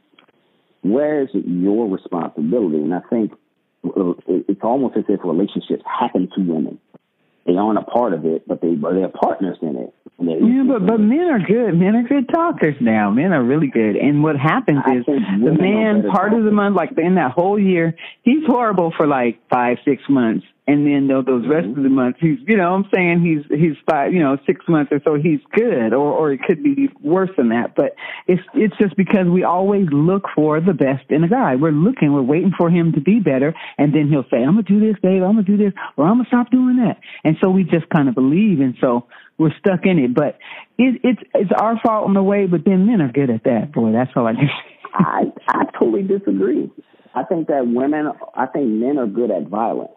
where 0.85 1.23
is 1.23 1.31
it 1.35 1.45
your 1.47 1.89
responsibility? 1.89 2.79
And 2.79 2.95
I 2.95 3.01
think 3.11 3.33
uh, 3.85 4.13
it's 4.29 4.61
almost 4.63 4.97
as 4.97 5.05
if 5.09 5.21
relationships 5.25 5.83
happen 5.85 6.29
to 6.37 6.41
women. 6.43 6.79
They 7.47 7.57
aren't 7.57 7.79
a 7.79 7.83
part 7.83 8.15
of 8.15 8.25
it, 8.25 8.49
but 8.49 8.63
they 8.63 8.75
but 8.75 8.95
they're 8.95 9.09
partners 9.09 9.59
in 9.61 9.77
it. 9.77 9.95
Yeah, 10.19 10.63
but 10.67 10.87
but 10.87 10.99
men 10.99 11.29
are 11.29 11.39
good. 11.39 11.79
Men 11.79 11.95
are 11.97 12.03
good 12.03 12.29
talkers 12.29 12.77
now. 12.81 13.11
Men 13.11 13.33
are 13.33 13.43
really 13.43 13.67
good. 13.67 13.97
And 13.97 14.23
what 14.23 14.37
happens 14.37 14.79
I 14.87 14.97
is 14.97 15.05
the 15.07 15.53
man 15.53 16.11
part 16.11 16.33
of 16.33 16.45
the 16.45 16.51
month, 16.51 16.75
like 16.75 16.97
in 16.97 17.17
that 17.17 17.33
whole 17.33 17.59
year, 17.59 17.95
he's 18.23 18.47
horrible 18.47 18.95
for 18.97 19.07
like 19.07 19.39
five, 19.51 19.77
six 19.85 20.03
months 20.09 20.47
and 20.67 20.87
then 20.87 21.09
though 21.09 21.23
those 21.23 21.47
rest 21.47 21.67
mm-hmm. 21.67 21.79
of 21.79 21.85
the 21.85 21.91
months 21.91 22.19
he's 22.21 22.39
you 22.47 22.57
know 22.57 22.75
i'm 22.75 22.85
saying 22.95 23.21
he's 23.21 23.45
he's 23.59 23.77
five 23.89 24.13
you 24.13 24.21
know 24.21 24.37
six 24.47 24.61
months 24.69 24.93
or 24.93 25.01
so 25.05 25.15
he's 25.15 25.41
good. 25.53 25.93
Or 25.93 26.13
or 26.13 26.33
it 26.33 26.41
could 26.43 26.63
be 26.63 26.89
worse 27.03 27.31
than 27.37 27.51
that. 27.51 27.75
But 27.75 27.95
it's 28.27 28.43
it's 28.55 28.77
just 28.79 28.97
because 28.97 29.27
we 29.27 29.45
always 29.45 29.87
look 29.91 30.25
for 30.35 30.61
the 30.61 30.73
best 30.73 31.11
in 31.11 31.25
a 31.25 31.29
guy. 31.29 31.57
We're 31.57 31.73
looking 31.73 32.13
we're 32.13 32.23
waiting 32.23 32.53
for 32.57 32.71
him 32.71 32.93
to 32.93 33.01
be 33.01 33.21
better. 33.21 33.55
And 33.79 33.95
then 33.95 34.09
he'll 34.09 34.29
say 34.31 34.39
i'm 34.39 34.55
gonna 34.55 34.63
do 34.63 34.81
this 34.81 34.97
babe. 35.03 35.23
I'm 35.23 35.37
gonna 35.37 35.43
do 35.43 35.57
this. 35.57 35.73
Or 35.97 36.07
i'm 36.07 36.19
gonna 36.19 36.29
stop 36.29 36.51
doing 36.51 36.77
that. 36.77 36.99
And 37.25 37.37
so 37.41 37.51
we 37.51 37.65
just 37.65 37.89
kind 37.91 38.09
of 38.09 38.15
believe. 38.15 38.61
And 38.61 38.75
so 38.81 39.07
we're 39.39 39.55
stuck 39.59 39.81
in 39.85 39.99
it. 39.99 40.15
But 40.15 40.39
it 40.79 41.01
it's 41.03 41.23
it's 41.35 41.53
our 41.59 41.79
fault 41.85 42.09
in 42.09 42.17
a 42.17 42.23
way 42.23 42.47
but 42.47 42.65
then 42.65 42.87
men 42.87 43.01
are 43.01 43.13
good 43.13 43.31
at 43.31 43.45
that 43.45 43.73
boy. 43.73 43.93
That's 43.93 44.11
all 44.17 44.27
i 44.27 44.35
can 44.35 44.49
i 44.95 45.25
i 45.49 45.65
totally 45.79 46.03
disagree. 46.03 46.71
I 47.15 47.23
think 47.25 47.49
that 47.49 47.67
women 47.67 48.11
i 48.35 48.47
think 48.47 48.69
men 48.69 48.99
are 48.99 49.07
good 49.07 49.31
at 49.31 49.49
violence 49.49 49.93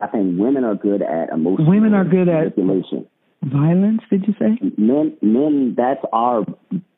I 0.00 0.06
think 0.06 0.38
women 0.38 0.64
are 0.64 0.74
good 0.74 1.02
at 1.02 1.30
emotional 1.30 1.68
women 1.68 1.94
are 1.94 2.04
good 2.04 2.28
at 2.28 2.56
manipulation. 2.56 3.06
violence. 3.42 4.02
Did 4.10 4.26
you 4.26 4.34
say 4.38 4.58
men? 4.76 5.16
Men. 5.22 5.74
That's 5.76 6.00
our 6.12 6.44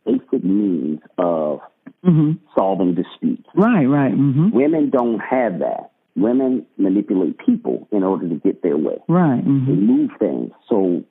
basic 0.05 0.44
means 0.44 1.01
of 1.18 1.61
mm-hmm. 2.05 2.32
solving 2.57 2.94
disputes. 2.94 3.48
Right. 3.55 3.86
Right. 3.86 4.12
Mm-hmm. 4.12 4.51
Women 4.51 4.90
don't 4.90 5.18
have 5.20 5.61
that. 5.61 5.92
Women 6.16 6.66
manipulate 6.76 7.38
people 7.44 7.88
in 7.90 8.03
order 8.03 8.28
to 8.28 8.34
get 8.34 8.62
their 8.62 8.76
way. 8.76 8.98
Right. 9.09 9.44
Mm-hmm. 9.44 9.66
They 9.66 9.80
move 9.80 10.11
things. 10.18 10.51
So 10.68 11.05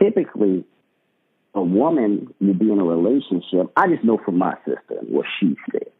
typically, 0.00 0.64
a 1.54 1.62
woman 1.62 2.32
will 2.40 2.54
be 2.54 2.70
in 2.70 2.78
a 2.78 2.84
relationship. 2.84 3.72
I 3.76 3.88
just 3.88 4.04
know 4.04 4.18
from 4.24 4.38
my 4.38 4.54
sister 4.64 5.00
what 5.08 5.26
she 5.38 5.56
said. 5.72 5.90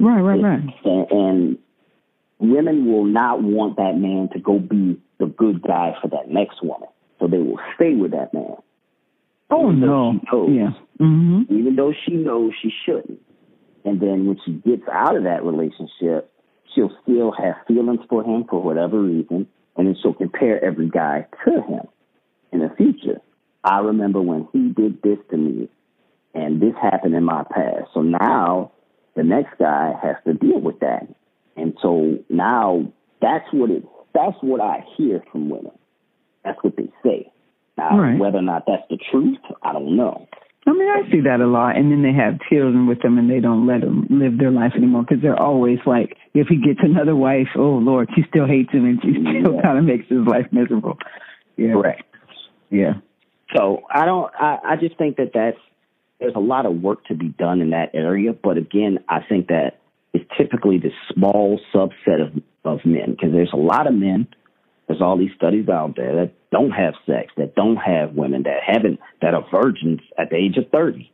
Right. 0.00 0.20
Right. 0.20 0.42
Right. 0.42 0.60
And, 0.84 1.10
and 1.10 1.58
women 2.42 2.92
will 2.92 3.04
not 3.04 3.42
want 3.42 3.76
that 3.76 3.96
man 3.96 4.28
to 4.32 4.40
go 4.40 4.58
be 4.58 5.00
the 5.18 5.26
good 5.26 5.62
guy 5.62 5.94
for 6.02 6.08
that 6.08 6.28
next 6.28 6.62
woman. 6.62 6.88
So 7.20 7.28
they 7.28 7.38
will 7.38 7.60
stay 7.76 7.94
with 7.94 8.10
that 8.10 8.34
man. 8.34 8.56
Oh 9.50 9.70
no. 9.70 10.12
Knows, 10.12 10.50
yeah. 10.50 10.70
Mm-hmm. 11.00 11.54
Even 11.54 11.76
though 11.76 11.92
she 12.04 12.14
knows 12.14 12.52
she 12.60 12.70
shouldn't. 12.84 13.20
And 13.84 14.00
then 14.00 14.26
when 14.26 14.38
she 14.44 14.52
gets 14.52 14.88
out 14.92 15.16
of 15.16 15.24
that 15.24 15.44
relationship, 15.44 16.30
she'll 16.74 16.96
still 17.02 17.32
have 17.32 17.54
feelings 17.66 18.00
for 18.08 18.24
him 18.24 18.44
for 18.48 18.62
whatever 18.62 19.00
reason, 19.00 19.46
and 19.76 19.86
then 19.86 19.96
she'll 20.02 20.14
compare 20.14 20.62
every 20.64 20.88
guy 20.88 21.26
to 21.44 21.62
him 21.62 21.86
in 22.52 22.60
the 22.60 22.70
future. 22.76 23.20
I 23.64 23.78
remember 23.78 24.20
when 24.20 24.48
he 24.52 24.68
did 24.68 25.02
this 25.02 25.18
to 25.30 25.36
me, 25.36 25.68
and 26.34 26.60
this 26.60 26.74
happened 26.80 27.14
in 27.14 27.24
my 27.24 27.44
past. 27.44 27.88
So 27.94 28.02
now 28.02 28.72
the 29.14 29.22
next 29.22 29.58
guy 29.58 29.92
has 30.02 30.16
to 30.26 30.34
deal 30.34 30.60
with 30.60 30.80
that. 30.80 31.06
And 31.56 31.76
so 31.82 32.18
now 32.28 32.92
that's 33.20 33.46
what 33.52 33.70
it 33.70 33.84
that's 34.14 34.36
what 34.40 34.60
I 34.60 34.84
hear 34.96 35.22
from 35.30 35.48
women. 35.48 35.72
That's 36.44 36.58
what 36.62 36.76
they 36.76 36.90
say. 37.02 37.32
Now, 37.78 37.98
right. 37.98 38.18
whether 38.18 38.38
or 38.38 38.42
not 38.42 38.64
that's 38.66 38.82
the 38.90 38.98
truth, 39.10 39.38
I 39.62 39.72
don't 39.72 39.96
know. 39.96 40.28
I 40.66 40.72
mean, 40.72 40.88
I 40.88 41.10
see 41.10 41.20
that 41.22 41.40
a 41.40 41.46
lot. 41.46 41.76
And 41.76 41.90
then 41.90 42.02
they 42.02 42.12
have 42.12 42.38
children 42.50 42.86
with 42.86 43.00
them 43.00 43.18
and 43.18 43.30
they 43.30 43.40
don't 43.40 43.66
let 43.66 43.80
them 43.80 44.06
live 44.10 44.38
their 44.38 44.50
life 44.50 44.72
anymore 44.76 45.02
because 45.02 45.22
they're 45.22 45.40
always 45.40 45.78
like, 45.86 46.16
if 46.34 46.46
he 46.48 46.56
gets 46.56 46.80
another 46.82 47.16
wife, 47.16 47.48
oh, 47.56 47.80
Lord, 47.82 48.10
she 48.14 48.22
still 48.28 48.46
hates 48.46 48.70
him 48.70 48.84
and 48.84 49.00
she 49.02 49.12
still 49.12 49.54
yeah. 49.54 49.62
kind 49.62 49.78
of 49.78 49.84
makes 49.84 50.08
his 50.08 50.20
life 50.26 50.46
miserable. 50.52 50.98
Yeah. 51.56 51.72
Correct. 51.72 52.02
Yeah. 52.70 52.94
So 53.56 53.82
I 53.90 54.04
don't, 54.04 54.32
I, 54.38 54.58
I 54.64 54.76
just 54.76 54.96
think 54.98 55.16
that 55.16 55.32
that's, 55.34 55.58
there's 56.20 56.36
a 56.36 56.40
lot 56.40 56.66
of 56.66 56.80
work 56.80 57.06
to 57.06 57.14
be 57.14 57.28
done 57.28 57.60
in 57.60 57.70
that 57.70 57.90
area. 57.94 58.32
But 58.32 58.56
again, 58.56 58.98
I 59.08 59.20
think 59.28 59.48
that 59.48 59.80
it's 60.12 60.28
typically 60.36 60.78
the 60.78 60.90
small 61.12 61.60
subset 61.74 62.20
of, 62.20 62.42
of 62.64 62.84
men 62.84 63.12
because 63.12 63.32
there's 63.32 63.52
a 63.52 63.56
lot 63.56 63.86
of 63.86 63.94
men 63.94 64.26
there's 64.92 65.00
all 65.00 65.16
these 65.16 65.30
studies 65.36 65.68
out 65.68 65.94
there 65.96 66.14
that 66.16 66.32
don't 66.50 66.70
have 66.70 66.94
sex, 67.06 67.32
that 67.38 67.54
don't 67.54 67.76
have 67.76 68.14
women, 68.14 68.42
that 68.42 68.60
haven't, 68.66 69.00
that 69.22 69.32
are 69.32 69.46
virgins 69.50 70.00
at 70.18 70.28
the 70.30 70.36
age 70.36 70.58
of 70.58 70.70
30. 70.70 71.10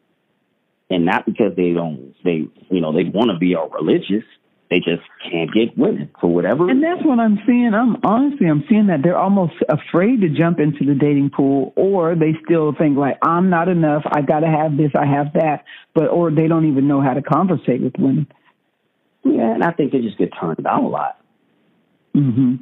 And 0.90 1.04
not 1.04 1.26
because 1.26 1.54
they 1.54 1.72
don't, 1.72 2.14
they, 2.24 2.48
you 2.70 2.80
know, 2.80 2.92
they 2.92 3.04
want 3.04 3.30
to 3.30 3.38
be 3.38 3.54
all 3.54 3.68
religious. 3.68 4.24
They 4.70 4.78
just 4.78 5.02
can't 5.30 5.52
get 5.52 5.78
women 5.78 6.10
for 6.20 6.28
whatever. 6.28 6.68
And 6.68 6.82
that's 6.82 7.04
what 7.04 7.20
I'm 7.20 7.38
seeing. 7.46 7.72
I'm 7.72 7.96
honestly, 8.04 8.48
I'm 8.48 8.64
seeing 8.68 8.88
that 8.88 9.00
they're 9.02 9.16
almost 9.16 9.54
afraid 9.68 10.22
to 10.22 10.28
jump 10.28 10.58
into 10.58 10.84
the 10.84 10.94
dating 10.94 11.30
pool, 11.30 11.72
or 11.76 12.14
they 12.16 12.32
still 12.44 12.74
think 12.76 12.98
like, 12.98 13.18
I'm 13.22 13.48
not 13.48 13.68
enough. 13.68 14.02
I 14.10 14.22
got 14.22 14.40
to 14.40 14.48
have 14.48 14.76
this. 14.76 14.90
I 14.98 15.06
have 15.06 15.34
that. 15.34 15.64
But, 15.94 16.08
or 16.08 16.30
they 16.30 16.48
don't 16.48 16.66
even 16.66 16.88
know 16.88 17.00
how 17.00 17.14
to 17.14 17.22
conversate 17.22 17.80
with 17.80 17.94
women. 17.98 18.26
Yeah. 19.28 19.54
And 19.54 19.64
I 19.64 19.72
think 19.72 19.92
they 19.92 20.00
just 20.00 20.18
get 20.18 20.32
turned 20.40 20.62
down 20.62 20.84
a 20.84 20.88
lot. 20.88 21.20
hmm 22.14 22.56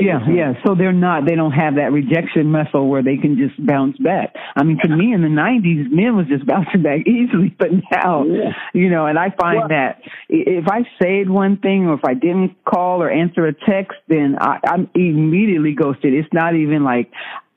yeah, 0.00 0.20
yeah. 0.28 0.52
So 0.64 0.74
they're 0.74 0.92
not, 0.92 1.26
they 1.26 1.34
don't 1.34 1.52
have 1.52 1.76
that 1.76 1.92
rejection 1.92 2.50
muscle 2.50 2.88
where 2.88 3.02
they 3.02 3.16
can 3.16 3.36
just 3.36 3.54
bounce 3.64 3.96
back. 3.98 4.34
I 4.54 4.62
mean, 4.62 4.78
to 4.82 4.88
me 4.88 5.12
in 5.12 5.22
the 5.22 5.28
90s, 5.28 5.90
men 5.90 6.16
was 6.16 6.26
just 6.26 6.46
bouncing 6.46 6.82
back 6.82 7.06
easily, 7.06 7.54
but 7.58 7.68
now, 7.90 8.24
yeah. 8.24 8.52
you 8.74 8.90
know, 8.90 9.06
and 9.06 9.18
I 9.18 9.30
find 9.30 9.60
well, 9.60 9.68
that 9.68 10.02
if 10.28 10.66
I 10.68 10.82
said 11.02 11.30
one 11.30 11.58
thing 11.58 11.86
or 11.86 11.94
if 11.94 12.04
I 12.04 12.14
didn't 12.14 12.62
call 12.64 13.02
or 13.02 13.10
answer 13.10 13.46
a 13.46 13.52
text, 13.52 13.98
then 14.08 14.36
I, 14.40 14.58
I'm 14.66 14.90
immediately 14.94 15.72
ghosted. 15.72 16.12
It's 16.12 16.32
not 16.32 16.54
even 16.54 16.84
like 16.84 17.10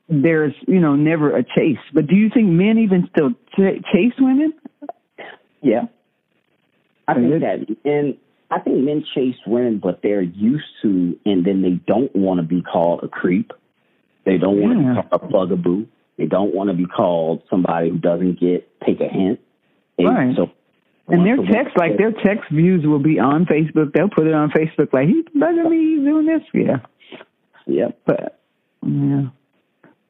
there's, 0.08 0.54
you 0.66 0.80
know, 0.80 0.96
never 0.96 1.36
a 1.36 1.42
chase. 1.42 1.78
But 1.92 2.06
do 2.06 2.16
you 2.16 2.30
think 2.32 2.48
men 2.48 2.78
even 2.78 3.08
still 3.14 3.30
ch- 3.54 3.82
chase 3.92 4.14
women? 4.18 4.54
Yeah. 5.62 5.82
I 7.06 7.14
think 7.14 7.40
that, 7.40 7.76
and 7.84 8.16
I 8.50 8.58
think 8.58 8.78
men 8.78 9.04
chase 9.14 9.36
women, 9.46 9.78
but 9.78 10.00
they're 10.02 10.22
used 10.22 10.64
to, 10.82 11.18
and 11.24 11.44
then 11.44 11.62
they 11.62 11.80
don't 11.86 12.14
want 12.14 12.40
to 12.40 12.46
be 12.46 12.62
called 12.62 13.04
a 13.04 13.08
creep. 13.08 13.52
They 14.26 14.38
don't 14.38 14.60
want 14.60 14.80
yeah. 14.80 14.94
to 14.94 15.02
be 15.02 15.08
called 15.08 15.22
a 15.22 15.26
bugaboo. 15.26 15.86
They 16.18 16.26
don't 16.26 16.54
want 16.54 16.68
to 16.68 16.76
be 16.76 16.86
called 16.86 17.42
somebody 17.48 17.90
who 17.90 17.98
doesn't 17.98 18.40
get 18.40 18.68
take 18.84 19.00
a 19.00 19.08
hint. 19.08 19.40
And 19.98 20.08
right. 20.08 20.36
So, 20.36 20.50
and 21.08 21.26
their 21.26 21.36
text, 21.36 21.76
like 21.76 21.96
their 21.96 22.12
text 22.12 22.50
views, 22.50 22.84
will 22.84 23.02
be 23.02 23.18
on 23.18 23.46
Facebook. 23.46 23.92
They'll 23.92 24.10
put 24.10 24.26
it 24.26 24.34
on 24.34 24.50
Facebook, 24.50 24.92
like 24.92 25.08
he's 25.08 25.24
bugging 25.26 25.70
me, 25.70 25.96
he's 25.96 26.04
doing 26.04 26.26
this. 26.26 26.42
Yeah. 26.52 26.80
Yeah. 27.66 27.88
But 28.04 28.40
yeah. 28.82 29.28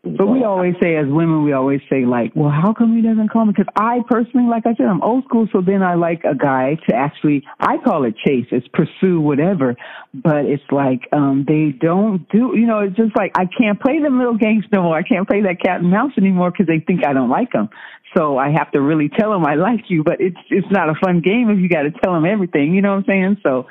But 0.03 0.29
we 0.29 0.45
always 0.45 0.75
say, 0.83 0.97
as 0.97 1.07
women, 1.09 1.45
we 1.45 1.53
always 1.53 1.83
say, 1.91 2.07
like, 2.07 2.33
well, 2.35 2.49
how 2.49 2.73
come 2.73 2.97
he 2.97 3.03
doesn't 3.03 3.29
call 3.29 3.45
me? 3.45 3.53
Because 3.55 3.71
I 3.77 3.99
personally, 4.09 4.49
like 4.49 4.65
I 4.67 4.75
said, 4.75 4.87
I'm 4.87 5.03
old 5.03 5.25
school. 5.25 5.47
So 5.53 5.61
then 5.61 5.83
I 5.83 5.95
like 5.95 6.25
a 6.25 6.35
guy 6.35 6.79
to 6.89 6.95
actually, 6.95 7.45
I 7.59 7.77
call 7.85 8.05
it 8.05 8.15
chase, 8.17 8.47
it's 8.51 8.67
pursue, 8.69 9.21
whatever. 9.21 9.77
But 10.15 10.47
it's 10.47 10.63
like, 10.71 11.07
um, 11.13 11.45
they 11.47 11.77
don't 11.79 12.27
do, 12.31 12.53
you 12.57 12.67
know, 12.67 12.79
it's 12.79 12.97
just 12.97 13.15
like, 13.15 13.33
I 13.37 13.45
can't 13.45 13.79
play 13.79 14.01
them 14.01 14.17
little 14.17 14.39
games 14.39 14.65
no 14.73 14.85
more. 14.85 14.97
I 14.97 15.03
can't 15.03 15.29
play 15.29 15.43
that 15.43 15.61
cat 15.63 15.83
and 15.83 15.91
mouse 15.91 16.13
anymore 16.17 16.51
because 16.51 16.67
they 16.67 16.81
think 16.81 17.05
I 17.05 17.13
don't 17.13 17.29
like 17.29 17.53
them. 17.53 17.69
So 18.17 18.39
I 18.39 18.51
have 18.51 18.73
to 18.73 18.81
really 18.81 19.09
tell 19.09 19.33
him 19.33 19.47
I 19.47 19.55
like 19.55 19.85
you, 19.89 20.03
but 20.03 20.21
it's 20.21 20.37
it's 20.49 20.67
not 20.71 20.89
a 20.89 20.95
fun 21.01 21.21
game 21.21 21.49
if 21.49 21.61
you 21.61 21.69
got 21.69 21.83
to 21.83 21.93
tell 21.93 22.15
him 22.15 22.25
everything. 22.25 22.75
You 22.75 22.83
know 22.83 22.91
what 22.91 22.99
I'm 22.99 23.05
saying? 23.07 23.37
So, 23.43 23.67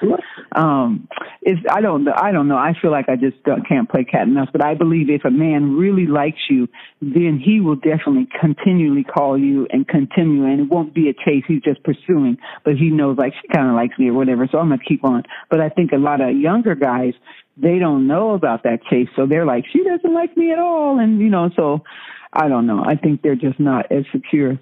um, 0.56 1.10
it's 1.42 1.60
I 1.70 1.82
don't 1.82 2.06
know, 2.06 2.14
I 2.16 2.32
don't 2.32 2.48
know. 2.48 2.56
I 2.56 2.74
feel 2.82 2.92
like 2.92 3.10
I 3.10 3.18
just 3.18 3.36
can't 3.68 3.90
play 3.90 4.06
cat 4.06 4.24
and 4.24 4.36
mouse. 4.36 4.48
But 4.52 4.64
I 4.64 4.76
believe 4.76 5.10
if 5.10 5.26
a 5.26 5.32
man 5.32 5.76
really 5.76 6.08
likes 6.08 6.40
you, 6.50 6.70
then 7.02 7.42
he 7.44 7.60
will 7.60 7.76
definitely 7.76 8.30
continually 8.40 9.04
call 9.04 9.38
you 9.38 9.68
and 9.72 9.86
continue, 9.86 10.46
and 10.46 10.62
it 10.62 10.70
won't 10.70 10.94
be 10.94 11.10
a 11.10 11.14
chase. 11.14 11.44
He's 11.46 11.62
just 11.62 11.84
pursuing, 11.84 12.38
but 12.64 12.76
he 12.78 12.92
knows 12.92 13.18
like 13.18 13.34
she 13.42 13.48
kind 13.50 13.68
of 13.68 13.76
likes 13.76 14.00
me 14.00 14.08
or 14.08 14.14
whatever. 14.14 14.48
So 14.50 14.58
I'm 14.60 14.70
gonna 14.70 14.82
keep 14.88 15.04
on. 15.04 15.24
But 15.50 15.60
I 15.60 15.68
think 15.68 15.92
a 15.92 15.98
lot 15.98 16.22
of 16.22 16.38
younger 16.38 16.76
guys 16.76 17.14
they 17.62 17.78
don't 17.78 18.08
know 18.08 18.36
about 18.36 18.64
that 18.64 18.80
chase, 18.90 19.10
so 19.18 19.26
they're 19.26 19.46
like 19.46 19.66
she 19.74 19.84
doesn't 19.84 20.14
like 20.14 20.38
me 20.38 20.54
at 20.54 20.60
all, 20.60 20.98
and 20.98 21.20
you 21.20 21.28
know 21.28 21.50
so 21.58 21.84
I 22.32 22.48
don't 22.48 22.68
know. 22.68 22.84
I 22.86 22.96
think 22.96 23.22
they're 23.22 23.36
just 23.36 23.60
not 23.60 23.92
as 23.92 24.06
secure. 24.12 24.60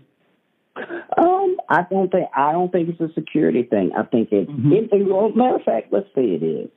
Um, 1.18 1.58
I 1.70 1.82
don't 1.90 2.12
think 2.12 2.30
I 2.36 2.52
don't 2.52 2.72
think 2.72 2.90
it's 2.90 3.02
a 3.02 3.14
security 3.14 3.64
thing. 3.64 3.92
I 3.98 4.04
think 4.04 4.32
it. 4.32 4.50
Mm-hmm. 4.50 4.72
it, 4.72 4.90
it 4.92 5.08
well, 5.08 5.30
matter 5.30 5.56
of 5.56 5.64
fact, 5.64 5.88
let's 5.92 6.08
say 6.16 6.22
it 6.22 6.44
is. 6.44 6.70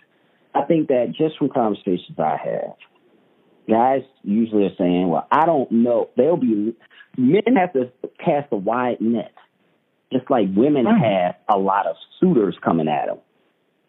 I 0.55 0.63
think 0.63 0.89
that 0.89 1.13
just 1.17 1.39
from 1.39 1.51
conversations 1.51 2.19
I 2.19 2.37
have, 2.43 2.75
guys 3.69 4.03
usually 4.23 4.65
are 4.65 4.75
saying, 4.79 5.09
"Well, 5.09 5.27
I 5.31 5.47
don't 5.47 5.71
know." 5.71 6.11
They'll 6.17 6.37
be 6.37 6.75
men 7.17 7.57
have 7.57 7.73
to 7.75 7.91
cast 8.25 8.49
a 8.53 8.57
wide 8.57 9.01
net, 9.01 9.33
just 10.13 10.31
like 10.31 10.47
women 10.57 10.87
mm-hmm. 10.87 11.05
have 11.05 11.35
a 11.49 11.59
lot 11.59 11.87
of 11.87 11.97
suitors 12.19 12.57
coming 12.65 12.89
at 12.89 13.07
them. 13.07 13.19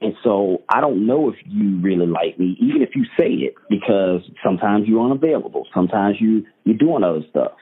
And 0.02 0.16
so 0.24 0.64
I 0.68 0.82
don't 0.82 1.06
know 1.06 1.30
if 1.30 1.36
you 1.46 1.80
really 1.80 2.08
like 2.08 2.40
me, 2.40 2.58
even 2.60 2.82
if 2.82 2.96
you 2.96 3.06
say 3.20 3.30
it, 3.30 3.54
because 3.70 4.22
sometimes 4.44 4.88
you're 4.88 5.04
unavailable. 5.04 5.68
Sometimes 5.74 6.18
you, 6.20 6.46
you're 6.64 6.78
doing 6.78 7.04
other 7.04 7.22
stuff. 7.30 7.54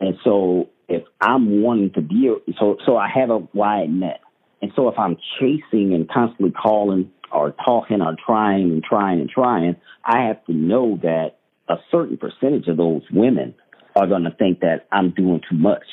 And 0.00 0.16
so 0.24 0.70
if 0.88 1.02
I'm 1.20 1.60
wanting 1.60 1.92
to 1.92 2.00
deal, 2.00 2.38
so, 2.58 2.78
so 2.86 2.96
I 2.96 3.08
have 3.14 3.28
a 3.28 3.38
wide 3.52 3.90
net. 3.90 4.20
And 4.62 4.72
so 4.74 4.88
if 4.88 4.98
I'm 4.98 5.18
chasing 5.38 5.92
and 5.92 6.08
constantly 6.08 6.50
calling 6.50 7.10
or 7.30 7.54
talking 7.64 8.00
or 8.00 8.16
trying 8.26 8.70
and 8.70 8.82
trying 8.82 9.20
and 9.20 9.28
trying, 9.28 9.76
I 10.02 10.28
have 10.28 10.42
to 10.46 10.52
know 10.52 10.98
that 11.02 11.36
a 11.68 11.76
certain 11.90 12.16
percentage 12.16 12.68
of 12.68 12.78
those 12.78 13.02
women 13.12 13.54
are 13.94 14.06
going 14.06 14.24
to 14.24 14.30
think 14.30 14.60
that 14.60 14.86
I'm 14.90 15.10
doing 15.10 15.42
too 15.48 15.56
much. 15.56 15.84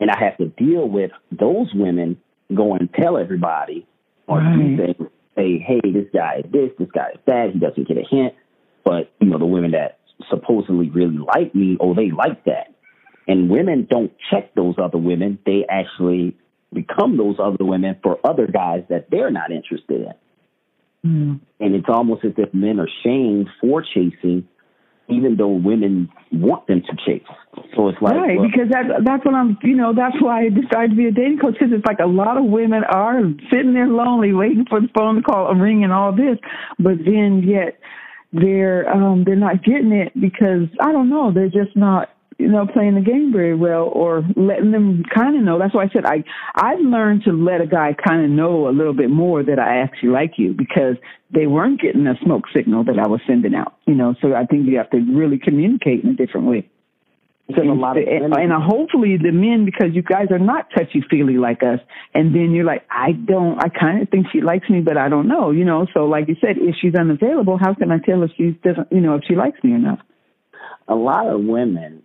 And 0.00 0.10
I 0.10 0.18
have 0.18 0.38
to 0.38 0.46
deal 0.46 0.88
with 0.88 1.10
those 1.30 1.68
women 1.74 2.16
go 2.54 2.74
and 2.74 2.88
tell 2.94 3.18
everybody 3.18 3.86
or 4.30 4.38
right. 4.38 4.56
do 4.56 4.76
things, 4.76 5.10
say, 5.36 5.58
hey, 5.58 5.80
this 5.92 6.06
guy 6.14 6.42
is 6.44 6.52
this, 6.52 6.70
this 6.78 6.88
guy 6.94 7.10
is 7.14 7.20
that, 7.26 7.50
he 7.52 7.58
doesn't 7.58 7.88
get 7.88 7.96
a 7.96 8.04
hint. 8.08 8.34
But, 8.84 9.10
you 9.20 9.28
know, 9.28 9.38
the 9.38 9.46
women 9.46 9.72
that 9.72 9.98
supposedly 10.30 10.88
really 10.88 11.18
like 11.18 11.54
me, 11.54 11.76
oh, 11.80 11.94
they 11.94 12.10
like 12.10 12.44
that. 12.44 12.74
And 13.26 13.50
women 13.50 13.86
don't 13.88 14.12
check 14.30 14.54
those 14.54 14.76
other 14.82 14.98
women. 14.98 15.38
They 15.44 15.64
actually 15.68 16.36
become 16.72 17.16
those 17.16 17.36
other 17.42 17.64
women 17.64 17.96
for 18.02 18.18
other 18.24 18.46
guys 18.46 18.84
that 18.88 19.10
they're 19.10 19.30
not 19.30 19.50
interested 19.50 20.02
in. 20.02 20.14
Mm. 21.04 21.40
And 21.58 21.74
it's 21.74 21.88
almost 21.88 22.24
as 22.24 22.32
if 22.36 22.54
men 22.54 22.78
are 22.78 22.88
shamed 23.02 23.48
for 23.60 23.82
chasing 23.82 24.48
even 25.10 25.36
though 25.36 25.48
women 25.48 26.10
want 26.32 26.66
them 26.66 26.82
to 26.82 26.96
chase. 27.04 27.26
So 27.76 27.88
it's 27.88 28.00
like 28.00 28.14
right 28.14 28.38
well, 28.38 28.46
because 28.46 28.68
that's 28.70 28.88
that's 29.04 29.24
what 29.24 29.34
I'm. 29.34 29.58
You 29.62 29.76
know, 29.76 29.92
that's 29.94 30.16
why 30.20 30.46
I 30.46 30.48
decided 30.48 30.90
to 30.90 30.96
be 30.96 31.06
a 31.06 31.10
dating 31.10 31.38
coach 31.38 31.54
because 31.54 31.72
it's 31.72 31.86
like 31.86 31.98
a 31.98 32.06
lot 32.06 32.36
of 32.36 32.44
women 32.44 32.82
are 32.84 33.20
sitting 33.50 33.74
there 33.74 33.88
lonely, 33.88 34.32
waiting 34.32 34.66
for 34.68 34.80
the 34.80 34.88
phone 34.94 35.16
to 35.16 35.22
call, 35.22 35.48
a 35.48 35.54
ring, 35.54 35.84
and 35.84 35.92
all 35.92 36.12
this, 36.12 36.38
but 36.78 36.98
then 37.04 37.42
yet 37.44 37.78
they're 38.32 38.88
um 38.88 39.24
they're 39.24 39.36
not 39.36 39.64
getting 39.64 39.92
it 39.92 40.12
because 40.20 40.68
I 40.80 40.92
don't 40.92 41.10
know, 41.10 41.32
they're 41.32 41.48
just 41.48 41.76
not 41.76 42.10
you 42.40 42.48
know, 42.48 42.66
playing 42.66 42.94
the 42.94 43.02
game 43.02 43.30
very 43.32 43.54
well 43.54 43.90
or 43.92 44.24
letting 44.34 44.70
them 44.70 45.02
kind 45.14 45.36
of 45.36 45.42
know. 45.42 45.58
That's 45.58 45.74
why 45.74 45.84
I 45.84 45.88
said 45.92 46.06
I 46.06 46.24
I've 46.54 46.80
learned 46.80 47.24
to 47.24 47.32
let 47.32 47.60
a 47.60 47.66
guy 47.66 47.94
kind 47.94 48.24
of 48.24 48.30
know 48.30 48.68
a 48.68 48.72
little 48.72 48.94
bit 48.94 49.10
more 49.10 49.42
that 49.42 49.58
I 49.58 49.78
actually 49.82 50.10
like 50.10 50.32
you 50.38 50.54
because 50.56 50.96
they 51.32 51.46
weren't 51.46 51.80
getting 51.80 52.06
a 52.06 52.14
smoke 52.24 52.44
signal 52.54 52.84
that 52.84 52.98
I 52.98 53.06
was 53.06 53.20
sending 53.26 53.54
out. 53.54 53.76
You 53.86 53.94
know, 53.94 54.14
so 54.22 54.34
I 54.34 54.46
think 54.46 54.66
you 54.66 54.78
have 54.78 54.90
to 54.90 54.98
really 54.98 55.38
communicate 55.38 56.02
in 56.02 56.10
a 56.10 56.14
different 56.14 56.46
way. 56.46 56.68
A 57.56 57.62
lot 57.62 57.96
of 57.96 58.04
and, 58.06 58.32
and 58.32 58.52
hopefully 58.62 59.16
the 59.20 59.32
men 59.32 59.64
because 59.64 59.88
you 59.92 60.02
guys 60.02 60.28
are 60.30 60.38
not 60.38 60.68
touchy 60.70 61.02
feely 61.10 61.36
like 61.36 61.62
us, 61.64 61.80
and 62.14 62.32
then 62.32 62.52
you're 62.52 62.64
like, 62.64 62.86
I 62.88 63.10
don't, 63.10 63.58
I 63.58 63.68
kind 63.68 64.00
of 64.00 64.08
think 64.08 64.26
she 64.32 64.40
likes 64.40 64.70
me, 64.70 64.80
but 64.80 64.96
I 64.96 65.08
don't 65.08 65.26
know, 65.26 65.50
you 65.50 65.64
know. 65.64 65.86
So 65.92 66.04
like 66.04 66.28
you 66.28 66.36
said, 66.40 66.56
if 66.58 66.76
she's 66.80 66.94
unavailable, 66.94 67.58
how 67.60 67.74
can 67.74 67.90
I 67.90 67.98
tell 67.98 68.22
if 68.22 68.30
she 68.36 68.50
doesn't, 68.62 68.92
you 68.92 69.00
know, 69.00 69.16
if 69.16 69.22
she 69.26 69.34
likes 69.34 69.62
me 69.64 69.72
or 69.72 69.78
not? 69.78 69.98
A 70.86 70.94
lot 70.94 71.26
of 71.26 71.42
women 71.42 72.02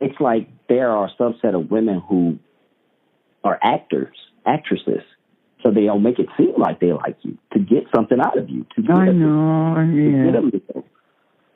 it's 0.00 0.20
like 0.20 0.48
there 0.68 0.90
are 0.90 1.06
a 1.06 1.22
subset 1.22 1.54
of 1.54 1.70
women 1.70 2.00
who 2.00 2.38
are 3.44 3.58
actors, 3.62 4.16
actresses. 4.46 5.02
So 5.62 5.72
they'll 5.72 5.98
make 5.98 6.18
it 6.18 6.28
seem 6.36 6.54
like 6.56 6.78
they 6.80 6.92
like 6.92 7.16
you 7.22 7.36
to 7.52 7.58
get 7.58 7.84
something 7.94 8.18
out 8.20 8.38
of 8.38 8.48
you. 8.48 8.64
To 8.76 8.82
get 8.82 8.90
I 8.92 9.10
know, 9.10 9.80
yeah. 9.80 10.82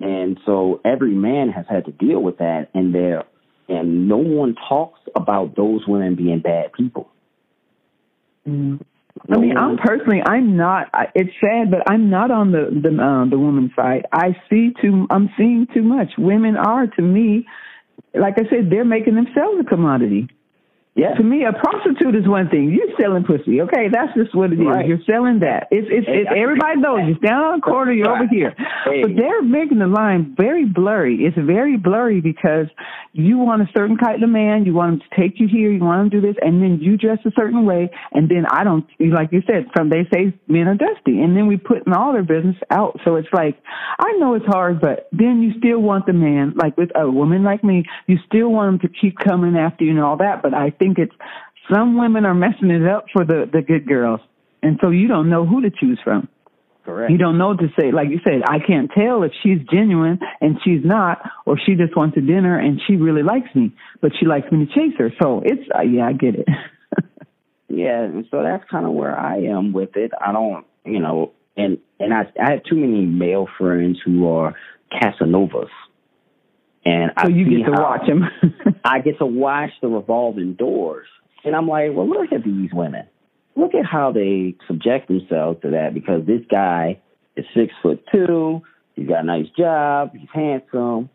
And 0.01 0.41
so 0.45 0.81
every 0.85 1.15
man 1.15 1.51
has 1.51 1.67
had 1.69 1.85
to 1.85 1.93
deal 1.93 2.21
with 2.21 2.39
that, 2.39 2.71
and 2.75 2.93
there, 2.93 3.25
and 3.69 4.09
no 4.09 4.17
one 4.17 4.57
talks 4.69 4.99
about 5.15 5.55
those 5.55 5.87
women 5.87 6.17
being 6.17 6.41
bad 6.41 6.73
people. 6.73 7.09
Mm. 8.47 8.81
I 9.31 9.37
mean, 9.37 9.57
I'm 9.57 9.77
personally, 9.77 10.23
I'm 10.25 10.57
not. 10.57 10.89
It's 11.15 11.31
sad, 11.41 11.71
but 11.71 11.91
I'm 11.91 12.11
not 12.11 12.31
on 12.31 12.51
the 12.53 12.69
the 12.71 12.89
uh, 13.03 13.29
the 13.29 13.39
woman's 13.39 13.71
side. 13.77 14.07
I 14.13 14.37
see 14.51 14.73
too. 14.81 15.07
I'm 15.11 15.31
seeing 15.37 15.67
too 15.73 15.83
much. 15.83 16.09
Women 16.19 16.57
are 16.57 16.87
to 16.87 17.03
me, 17.03 17.47
like 18.15 18.35
I 18.39 18.49
said, 18.51 18.71
they're 18.71 18.85
making 18.85 19.15
themselves 19.15 19.61
a 19.61 19.65
commodity. 19.65 20.29
Yeah. 20.95 21.15
To 21.15 21.23
me, 21.23 21.45
a 21.45 21.53
prostitute 21.53 22.15
is 22.15 22.29
one 22.29 22.51
thing. 22.51 22.69
You're 22.69 22.95
selling 23.01 23.25
pussy, 23.25 23.63
okay? 23.63 23.89
That's 23.91 24.13
just 24.15 24.35
what 24.35 24.53
it 24.53 24.61
is. 24.61 24.67
Right. 24.67 24.87
You're 24.87 25.01
selling 25.09 25.41
that. 25.41 25.69
It's 25.71 25.89
it's, 25.91 26.07
it's 26.07 26.29
everybody 26.29 26.81
knows. 26.81 27.01
You're 27.09 27.17
down 27.17 27.45
on 27.45 27.61
the 27.61 27.63
corner. 27.63 27.93
You're 27.93 28.13
over 28.13 28.29
here. 28.31 28.55
Hey. 28.85 29.01
But 29.01 29.17
they're 29.17 29.43
making 29.43 29.79
the 29.79 29.87
line 29.87 30.35
very 30.37 30.67
blurry. 30.67 31.25
It's 31.25 31.37
very 31.37 31.79
blurry 31.79 32.21
because 32.21 32.67
you 33.15 33.39
want 33.39 33.63
a 33.63 33.69
certain 33.75 33.97
kind 33.97 34.23
of 34.23 34.29
man. 34.29 34.67
You 34.67 34.75
want 34.75 34.95
him 34.95 35.01
to 35.01 35.21
take 35.21 35.41
you 35.41 35.49
here. 35.49 35.73
You 35.73 35.81
want 35.81 36.03
him 36.03 36.11
to 36.11 36.21
do 36.21 36.27
this, 36.27 36.37
and 36.43 36.63
then 36.63 36.79
you 36.81 36.99
dress 36.99 37.19
a 37.25 37.33
certain 37.37 37.65
way, 37.65 37.91
and 38.13 38.29
then 38.29 38.45
I 38.45 38.63
don't 38.63 38.85
like 39.01 39.33
you 39.33 39.43
said. 39.47 39.69
From 39.75 39.89
they 39.89 40.07
say 40.13 40.37
men 40.47 40.69
are 40.69 40.75
dusty, 40.75 41.21
and 41.23 41.35
then 41.35 41.47
we 41.47 41.57
put 41.57 41.87
in 41.87 41.95
all 41.95 42.13
their 42.13 42.23
business 42.23 42.57
out. 42.71 43.01
So 43.05 43.17
it's 43.17 43.33
like 43.33 43.57
I 43.99 44.13
know 44.19 44.35
it's 44.35 44.45
hard, 44.45 44.79
but 44.81 45.09
then 45.11 45.41
you 45.41 45.59
still 45.59 45.81
want 45.81 46.05
the 46.05 46.13
man. 46.13 46.53
Like 46.55 46.77
with 46.77 46.91
a 46.95 47.11
woman 47.11 47.45
like 47.45 47.65
me, 47.65 47.85
you 48.07 48.19
still 48.27 48.49
want 48.49 48.75
him 48.75 48.81
to 48.81 48.89
keep 49.01 49.17
coming 49.19 49.57
after 49.57 49.85
you 49.85 49.93
and 49.93 50.01
all 50.01 50.19
that. 50.19 50.43
But 50.43 50.53
I 50.53 50.71
think 50.83 50.99
it's 50.99 51.15
some 51.73 51.99
women 51.99 52.25
are 52.25 52.35
messing 52.35 52.71
it 52.71 52.87
up 52.87 53.07
for 53.13 53.25
the 53.25 53.49
the 53.53 53.63
good 53.63 53.87
girls, 53.87 54.21
and 54.63 54.79
so 54.83 54.91
you 54.91 55.09
don't 55.09 55.31
know 55.31 55.47
who 55.47 55.63
to 55.63 55.71
choose 55.71 56.01
from. 56.03 56.29
Correct. 56.85 57.13
You 57.13 57.19
don't 57.19 57.39
know 57.39 57.55
to 57.55 57.69
say, 57.79 57.93
like 57.93 58.09
you 58.09 58.19
said, 58.25 58.43
I 58.49 58.59
can't 58.59 58.91
tell 58.91 59.23
if 59.23 59.31
she's 59.43 59.59
genuine 59.73 60.19
and 60.41 60.59
she's 60.65 60.81
not, 60.85 61.19
or 61.47 61.57
she 61.57 61.77
just 61.77 61.97
wants 61.97 62.17
a 62.17 62.21
dinner 62.21 62.59
and 62.59 62.81
she 62.89 62.97
really 62.97 63.23
likes 63.23 63.55
me, 63.55 63.73
but 64.01 64.11
she 64.19 64.27
likes 64.27 64.51
me 64.51 64.67
to 64.67 64.75
chase 64.75 64.95
her. 64.99 65.13
So 65.23 65.43
it's, 65.45 65.63
uh, 65.73 65.83
yeah, 65.83 66.09
I 66.09 66.13
get 66.13 66.35
it. 66.35 66.49
yeah, 67.69 68.03
and 68.03 68.27
so 68.33 68.43
that's 68.43 68.69
kind 68.69 68.85
of 68.85 68.93
where 68.95 69.17
I 69.17 69.43
am 69.43 69.73
with 69.73 69.97
it. 69.97 70.11
I 70.21 70.33
don't, 70.33 70.67
you 70.85 70.99
know, 70.99 71.31
and 71.57 71.79
and 72.01 72.13
I 72.13 72.23
I 72.43 72.53
have 72.55 72.65
too 72.65 72.75
many 72.77 73.07
male 73.07 73.47
friends 73.59 74.01
who 74.05 74.27
are 74.29 74.57
Casanovas. 74.93 75.71
And 76.85 77.13
so 77.19 77.27
I 77.27 77.29
you 77.29 77.59
get 77.59 77.67
to 77.67 77.73
watch 77.73 78.07
them. 78.07 78.25
I 78.85 78.99
get 79.01 79.19
to 79.19 79.27
watch 79.27 79.71
the 79.81 79.89
revolving 79.89 80.55
doors, 80.55 81.07
and 81.45 81.55
I'm 81.55 81.69
like, 81.69 81.91
well, 81.93 82.09
look 82.09 82.33
at 82.33 82.45
these 82.45 82.71
women. 82.73 83.07
Look 83.55 83.75
at 83.75 83.87
how 83.87 84.13
they 84.13 84.57
subject 84.67 85.09
themselves 85.09 85.61
to 85.63 85.71
that 85.71 85.95
because 85.95 86.27
this 86.27 86.41
guy 86.51 87.01
is 87.37 87.45
six 87.55 87.73
foot 87.83 88.03
two. 88.11 88.63
He's 88.95 89.09
got 89.09 89.21
a 89.21 89.27
nice 89.27 89.47
job. 89.57 90.11
He's 90.13 90.29
handsome, 90.33 91.09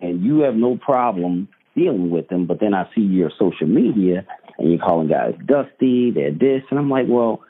and 0.00 0.22
you 0.22 0.40
have 0.40 0.54
no 0.54 0.76
problem 0.76 1.48
dealing 1.74 2.10
with 2.10 2.30
him. 2.30 2.46
But 2.46 2.60
then 2.60 2.72
I 2.74 2.88
see 2.94 3.00
your 3.00 3.32
social 3.38 3.66
media, 3.66 4.24
and 4.58 4.70
you're 4.70 4.78
calling 4.78 5.08
guys 5.08 5.34
dusty. 5.46 6.12
They're 6.12 6.32
this, 6.32 6.62
and 6.70 6.78
I'm 6.78 6.90
like, 6.90 7.06
well. 7.08 7.42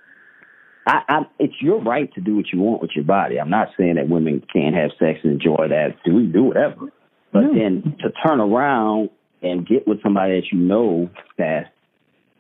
I, 0.86 1.02
I, 1.06 1.18
it's 1.38 1.60
your 1.60 1.82
right 1.82 2.10
to 2.14 2.22
do 2.22 2.34
what 2.34 2.46
you 2.50 2.60
want 2.60 2.80
with 2.80 2.92
your 2.94 3.04
body. 3.04 3.38
I'm 3.38 3.50
not 3.50 3.68
saying 3.76 3.96
that 3.96 4.08
women 4.08 4.42
can't 4.50 4.74
have 4.74 4.88
sex 4.98 5.18
and 5.22 5.34
enjoy 5.34 5.68
that. 5.68 5.96
Do 6.02 6.14
we 6.14 6.24
do 6.24 6.44
whatever? 6.44 6.90
But 7.38 7.52
no. 7.52 7.54
then 7.54 7.96
to 8.00 8.10
turn 8.26 8.40
around 8.40 9.10
and 9.42 9.64
get 9.64 9.86
with 9.86 10.02
somebody 10.02 10.40
that 10.40 10.46
you 10.50 10.58
know 10.58 11.08
that 11.36 11.72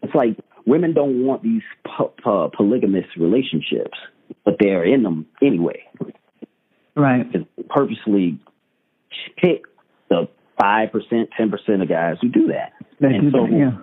it's 0.02 0.12
like 0.12 0.36
women 0.66 0.92
don't 0.92 1.24
want 1.24 1.44
these 1.44 1.62
po- 1.86 2.12
po- 2.20 2.50
polygamous 2.56 3.04
relationships, 3.16 3.96
but 4.44 4.56
they're 4.58 4.84
in 4.84 5.04
them 5.04 5.26
anyway. 5.40 5.84
Right. 6.96 7.26
Purposely 7.68 8.40
pick 9.36 9.66
the 10.10 10.28
five 10.60 10.90
percent, 10.90 11.30
ten 11.36 11.50
percent 11.50 11.80
of 11.80 11.88
guys 11.88 12.16
who 12.20 12.28
do 12.28 12.48
that. 12.48 12.72
They 13.00 13.14
and 13.14 13.30
do 13.30 13.38
so, 13.38 13.46
that, 13.46 13.56
yeah. 13.56 13.78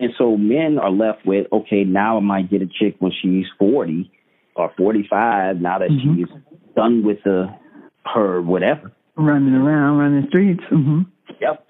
And 0.00 0.12
so 0.18 0.36
men 0.36 0.78
are 0.78 0.90
left 0.90 1.24
with, 1.24 1.46
okay, 1.50 1.84
now 1.84 2.18
I 2.18 2.20
might 2.20 2.50
get 2.50 2.60
a 2.60 2.66
chick 2.66 2.96
when 2.98 3.12
she's 3.22 3.46
forty 3.58 4.12
or 4.54 4.70
forty 4.76 5.06
five. 5.08 5.62
Now 5.62 5.78
that 5.78 5.88
mm-hmm. 5.88 6.16
she's 6.18 6.28
done 6.76 7.04
with 7.04 7.22
the 7.24 7.46
her 8.04 8.42
whatever 8.42 8.92
running 9.18 9.54
around, 9.54 9.98
running 9.98 10.22
the 10.22 10.28
streets. 10.28 10.62
Mm-hmm. 10.70 11.00
Yep. 11.40 11.66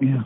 Yeah. 0.00 0.22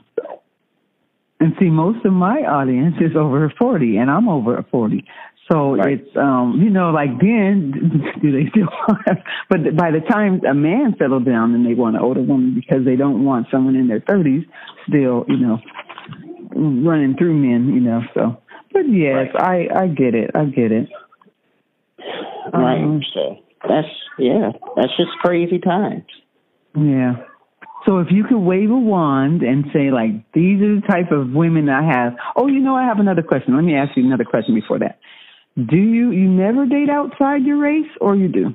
And 1.40 1.54
see, 1.58 1.70
most 1.70 2.04
of 2.04 2.12
my 2.12 2.40
audience 2.40 2.96
is 3.00 3.16
over 3.16 3.52
40, 3.58 3.96
and 3.96 4.10
I'm 4.10 4.28
over 4.28 4.64
40. 4.70 5.04
So 5.50 5.74
right. 5.76 5.98
it's, 5.98 6.16
um, 6.16 6.60
you 6.62 6.70
know, 6.70 6.90
like 6.90 7.18
then, 7.20 7.72
do 8.22 8.30
they 8.30 8.48
still 8.50 8.68
want, 8.86 9.18
but 9.48 9.76
by 9.76 9.90
the 9.90 10.00
time 10.00 10.40
a 10.44 10.54
man 10.54 10.94
settles 10.98 11.24
down 11.24 11.54
and 11.54 11.66
they 11.66 11.74
want 11.74 11.96
an 11.96 12.02
older 12.02 12.22
woman 12.22 12.54
because 12.54 12.84
they 12.84 12.94
don't 12.94 13.24
want 13.24 13.48
someone 13.50 13.74
in 13.74 13.88
their 13.88 14.00
30s 14.00 14.46
still, 14.86 15.24
you 15.28 15.38
know, 15.38 15.58
running 16.54 17.16
through 17.16 17.34
men, 17.34 17.72
you 17.74 17.80
know, 17.80 18.02
so. 18.14 18.40
But 18.72 18.82
yes, 18.88 19.28
right. 19.34 19.68
I, 19.72 19.82
I 19.82 19.86
get 19.88 20.14
it. 20.14 20.30
I 20.34 20.44
get 20.44 20.70
it. 20.70 20.88
Right. 22.52 22.82
Um, 22.82 23.02
so 23.12 23.38
that's 23.68 23.88
yeah, 24.18 24.52
that's 24.76 24.96
just 24.96 25.10
crazy 25.22 25.58
times. 25.58 26.04
Yeah. 26.74 27.24
So 27.86 27.98
if 27.98 28.08
you 28.10 28.24
could 28.24 28.38
wave 28.38 28.70
a 28.70 28.76
wand 28.76 29.42
and 29.42 29.64
say 29.72 29.90
like 29.90 30.10
these 30.32 30.60
are 30.62 30.80
the 30.80 30.86
type 30.88 31.12
of 31.12 31.30
women 31.30 31.68
I 31.68 31.82
have. 31.82 32.14
Oh, 32.36 32.46
you 32.46 32.60
know 32.60 32.74
I 32.76 32.84
have 32.84 32.98
another 32.98 33.22
question. 33.22 33.54
Let 33.54 33.64
me 33.64 33.74
ask 33.74 33.96
you 33.96 34.04
another 34.04 34.24
question 34.24 34.54
before 34.54 34.78
that. 34.80 34.98
Do 35.56 35.76
you 35.76 36.10
you 36.10 36.28
never 36.28 36.66
date 36.66 36.90
outside 36.90 37.42
your 37.42 37.58
race 37.58 37.90
or 38.00 38.16
you 38.16 38.28
do? 38.28 38.54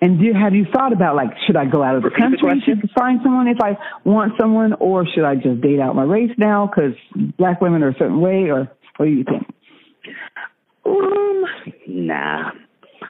And 0.00 0.20
do, 0.20 0.32
have 0.32 0.54
you 0.54 0.64
thought 0.72 0.92
about 0.92 1.16
like 1.16 1.30
should 1.46 1.56
I 1.56 1.66
go 1.66 1.82
out 1.82 1.96
of 1.96 2.02
the 2.02 2.08
Repeat 2.08 2.40
country 2.40 2.62
the 2.64 2.82
to 2.82 2.88
find 2.98 3.20
someone 3.22 3.48
if 3.48 3.58
I 3.60 3.76
want 4.04 4.32
someone 4.40 4.72
or 4.74 5.04
should 5.06 5.24
I 5.24 5.34
just 5.34 5.60
date 5.60 5.80
out 5.80 5.94
my 5.94 6.04
race 6.04 6.30
now 6.38 6.70
cuz 6.72 6.94
black 7.36 7.60
women 7.60 7.82
are 7.82 7.88
a 7.88 7.98
certain 7.98 8.20
way 8.20 8.50
or 8.50 8.70
what 8.96 9.06
do 9.06 9.12
you 9.12 9.24
think? 9.24 9.46
Um, 10.86 11.44
nah. 11.86 12.50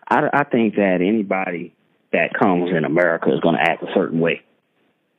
I, 0.08 0.28
I 0.32 0.44
think 0.44 0.76
that 0.76 0.98
anybody 1.00 1.74
that 2.12 2.32
comes 2.38 2.70
in 2.70 2.84
America 2.84 3.32
is 3.32 3.40
going 3.40 3.56
to 3.56 3.60
act 3.60 3.82
a 3.82 3.92
certain 3.94 4.20
way. 4.20 4.42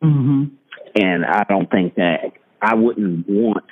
Mm-hmm. 0.04 0.56
And 0.96 1.26
I 1.26 1.44
don't 1.48 1.70
think 1.70 1.96
that 1.96 2.34
I 2.62 2.76
wouldn't 2.76 3.28
want 3.30 3.66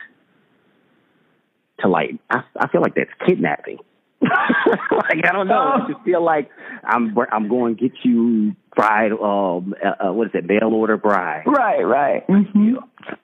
to 1.79 1.87
like. 1.87 2.11
I, 2.29 2.43
I 2.59 2.67
feel 2.69 2.81
like 2.81 2.95
that's 2.95 3.09
kidnapping. 3.25 3.79
like 4.21 5.25
I 5.25 5.31
don't 5.31 5.47
know. 5.47 5.57
I 5.57 5.91
just 5.91 6.03
feel 6.03 6.23
like 6.23 6.49
I'm 6.83 7.15
I'm 7.31 7.49
going 7.49 7.75
to 7.75 7.81
get 7.81 7.97
you 8.03 8.55
bride. 8.75 9.11
Um, 9.11 9.75
uh, 9.83 10.07
uh, 10.07 10.13
what 10.13 10.27
is 10.27 10.31
it? 10.33 10.47
Bail 10.47 10.73
order 10.73 10.97
bride. 10.97 11.43
Right, 11.45 11.83
right. 11.83 12.27
Mm-hmm. 12.27 12.75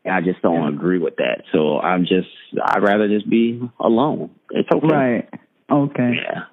I 0.09 0.21
just 0.21 0.41
don't 0.41 0.73
agree 0.73 0.99
with 0.99 1.15
that. 1.17 1.43
So 1.51 1.79
I'm 1.79 2.03
just. 2.03 2.27
I'd 2.63 2.83
rather 2.83 3.07
just 3.07 3.29
be 3.29 3.61
alone. 3.79 4.31
It's 4.51 4.69
okay. 4.71 4.87
Right. 4.87 5.29
Okay. 5.71 6.11
Yeah. 6.23 6.43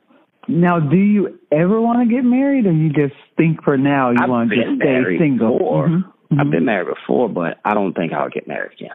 Now, 0.48 0.80
do 0.80 0.96
you 0.96 1.38
ever 1.52 1.80
want 1.80 2.08
to 2.08 2.14
get 2.14 2.24
married, 2.24 2.66
or 2.66 2.72
you 2.72 2.90
just 2.90 3.14
think 3.36 3.62
for 3.62 3.76
now 3.76 4.10
you 4.10 4.16
I've 4.20 4.28
want 4.28 4.50
to 4.50 4.56
just 4.56 4.76
stay 4.76 5.18
single? 5.18 5.58
Before. 5.58 5.88
Mm-hmm. 5.88 6.08
Mm-hmm. 6.08 6.40
I've 6.40 6.50
been 6.50 6.64
married 6.64 6.88
before, 6.94 7.28
but 7.28 7.58
I 7.64 7.74
don't 7.74 7.92
think 7.92 8.12
I'll 8.12 8.30
get 8.30 8.46
married 8.46 8.72
again. 8.72 8.94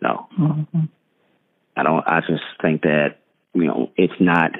No, 0.00 0.26
mm-hmm. 0.38 0.80
I 1.76 1.82
don't. 1.82 2.04
I 2.06 2.20
just 2.20 2.42
think 2.60 2.82
that 2.82 3.18
you 3.54 3.64
know 3.64 3.90
it's 3.96 4.12
not. 4.20 4.50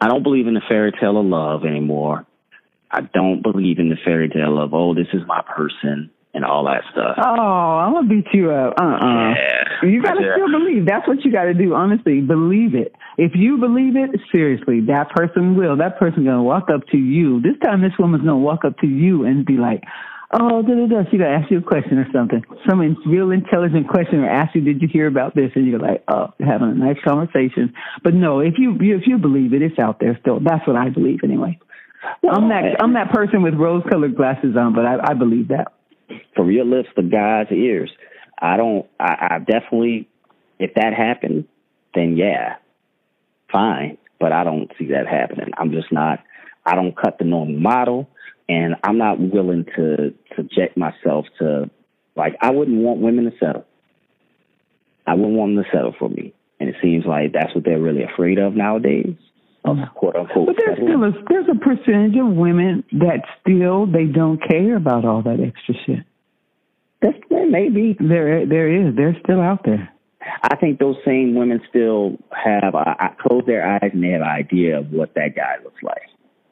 I 0.00 0.08
don't 0.08 0.22
believe 0.22 0.46
in 0.46 0.54
the 0.54 0.62
fairy 0.68 0.92
tale 0.92 1.18
of 1.18 1.26
love 1.26 1.64
anymore. 1.64 2.26
I 2.90 3.00
don't 3.00 3.42
believe 3.42 3.78
in 3.78 3.88
the 3.88 3.96
fairy 4.04 4.28
tale 4.28 4.60
of 4.60 4.72
oh, 4.74 4.94
this 4.94 5.08
is 5.12 5.22
my 5.26 5.42
person 5.42 6.10
and 6.34 6.44
all 6.44 6.64
that 6.64 6.82
stuff. 6.92 7.16
Oh, 7.18 7.30
I'm 7.30 7.92
gonna 7.92 8.08
beat 8.08 8.26
you 8.32 8.50
up. 8.50 8.74
Uh 8.80 8.84
uh-uh. 8.84 8.96
uh 8.96 9.34
Yeah. 9.34 9.88
You 9.88 10.02
gotta 10.02 10.20
still 10.34 10.50
believe. 10.50 10.86
That's 10.86 11.06
what 11.06 11.24
you 11.24 11.32
gotta 11.32 11.54
do, 11.54 11.74
honestly. 11.74 12.20
Believe 12.20 12.74
it. 12.74 12.94
If 13.18 13.32
you 13.34 13.58
believe 13.58 13.96
it, 13.96 14.18
seriously, 14.30 14.80
that 14.86 15.10
person 15.10 15.56
will. 15.56 15.76
That 15.76 15.98
person 15.98 16.24
gonna 16.24 16.42
walk 16.42 16.68
up 16.72 16.86
to 16.88 16.96
you. 16.96 17.40
This 17.40 17.56
time 17.62 17.82
this 17.82 17.92
woman's 17.98 18.24
gonna 18.24 18.38
walk 18.38 18.64
up 18.64 18.78
to 18.78 18.86
you 18.86 19.24
and 19.24 19.44
be 19.44 19.56
like, 19.58 19.82
Oh, 20.34 20.62
da 20.62 20.74
da 20.74 20.86
da. 20.86 21.10
She 21.10 21.18
gonna 21.18 21.36
ask 21.36 21.50
you 21.50 21.58
a 21.58 21.62
question 21.62 21.98
or 21.98 22.06
something. 22.12 22.42
Some 22.66 22.80
real 23.06 23.30
intelligent 23.32 23.88
question 23.88 24.20
or 24.20 24.30
ask 24.30 24.54
you, 24.54 24.62
Did 24.62 24.80
you 24.80 24.88
hear 24.88 25.06
about 25.06 25.34
this? 25.34 25.50
And 25.54 25.66
you're 25.66 25.80
like, 25.80 26.02
Oh, 26.08 26.32
having 26.40 26.70
a 26.70 26.74
nice 26.74 26.96
conversation. 27.04 27.74
But 28.02 28.14
no, 28.14 28.40
if 28.40 28.54
you 28.56 28.74
if 28.80 29.06
you 29.06 29.18
believe 29.18 29.52
it, 29.52 29.60
it's 29.60 29.78
out 29.78 30.00
there 30.00 30.16
still. 30.22 30.40
That's 30.40 30.66
what 30.66 30.76
I 30.76 30.88
believe 30.88 31.20
anyway. 31.22 31.58
Well, 32.22 32.34
I'm 32.34 32.48
that 32.48 32.76
I'm 32.80 32.94
that 32.94 33.12
person 33.12 33.42
with 33.42 33.54
rose 33.54 33.82
colored 33.90 34.16
glasses 34.16 34.56
on, 34.56 34.74
but 34.74 34.86
I, 34.86 35.10
I 35.10 35.14
believe 35.14 35.48
that 35.48 35.72
from 36.34 36.50
your 36.50 36.64
lips 36.64 36.88
to 36.96 37.02
God's 37.02 37.50
ears. 37.52 37.90
I 38.40 38.56
don't. 38.56 38.86
I, 38.98 39.28
I 39.32 39.38
definitely, 39.38 40.08
if 40.58 40.74
that 40.74 40.94
happened, 40.94 41.46
then 41.94 42.16
yeah, 42.16 42.56
fine. 43.50 43.98
But 44.18 44.32
I 44.32 44.44
don't 44.44 44.70
see 44.78 44.86
that 44.86 45.06
happening. 45.06 45.50
I'm 45.56 45.72
just 45.72 45.92
not. 45.92 46.20
I 46.64 46.74
don't 46.74 46.96
cut 46.96 47.18
the 47.18 47.24
normal 47.24 47.58
model, 47.58 48.08
and 48.48 48.76
I'm 48.84 48.98
not 48.98 49.18
willing 49.20 49.66
to 49.76 50.14
subject 50.36 50.76
myself 50.76 51.26
to 51.38 51.70
like. 52.16 52.36
I 52.40 52.50
wouldn't 52.50 52.78
want 52.78 53.00
women 53.00 53.24
to 53.24 53.32
settle. 53.38 53.64
I 55.06 55.14
wouldn't 55.14 55.36
want 55.36 55.56
them 55.56 55.64
to 55.64 55.70
settle 55.70 55.94
for 55.98 56.08
me. 56.08 56.32
And 56.60 56.68
it 56.68 56.76
seems 56.80 57.04
like 57.04 57.32
that's 57.32 57.54
what 57.54 57.64
they're 57.64 57.80
really 57.80 58.04
afraid 58.04 58.38
of 58.38 58.54
nowadays. 58.54 59.16
Of 59.64 59.76
quote 59.94 60.16
unquote. 60.16 60.46
But 60.46 60.56
there's 60.58 60.78
still 60.78 61.04
a 61.04 61.12
there's 61.28 61.46
a 61.48 61.58
percentage 61.58 62.18
of 62.18 62.34
women 62.34 62.82
that 62.92 63.22
still 63.40 63.86
they 63.86 64.06
don't 64.06 64.40
care 64.42 64.76
about 64.76 65.04
all 65.04 65.22
that 65.22 65.38
extra 65.40 65.74
shit. 65.86 66.04
That's 67.00 67.18
maybe 67.30 67.96
there 67.98 68.44
there 68.44 68.88
is. 68.88 68.96
They're 68.96 69.16
still 69.22 69.40
out 69.40 69.64
there. 69.64 69.88
I 70.42 70.56
think 70.56 70.78
those 70.78 70.96
same 71.04 71.34
women 71.34 71.60
still 71.68 72.16
have 72.32 72.74
uh, 72.74 72.94
close 73.20 73.42
their 73.46 73.66
eyes 73.66 73.90
and 73.92 74.02
they 74.02 74.10
have 74.10 74.22
an 74.22 74.28
idea 74.28 74.78
of 74.78 74.90
what 74.90 75.14
that 75.14 75.34
guy 75.36 75.56
looks 75.62 75.82
like. 75.82 76.02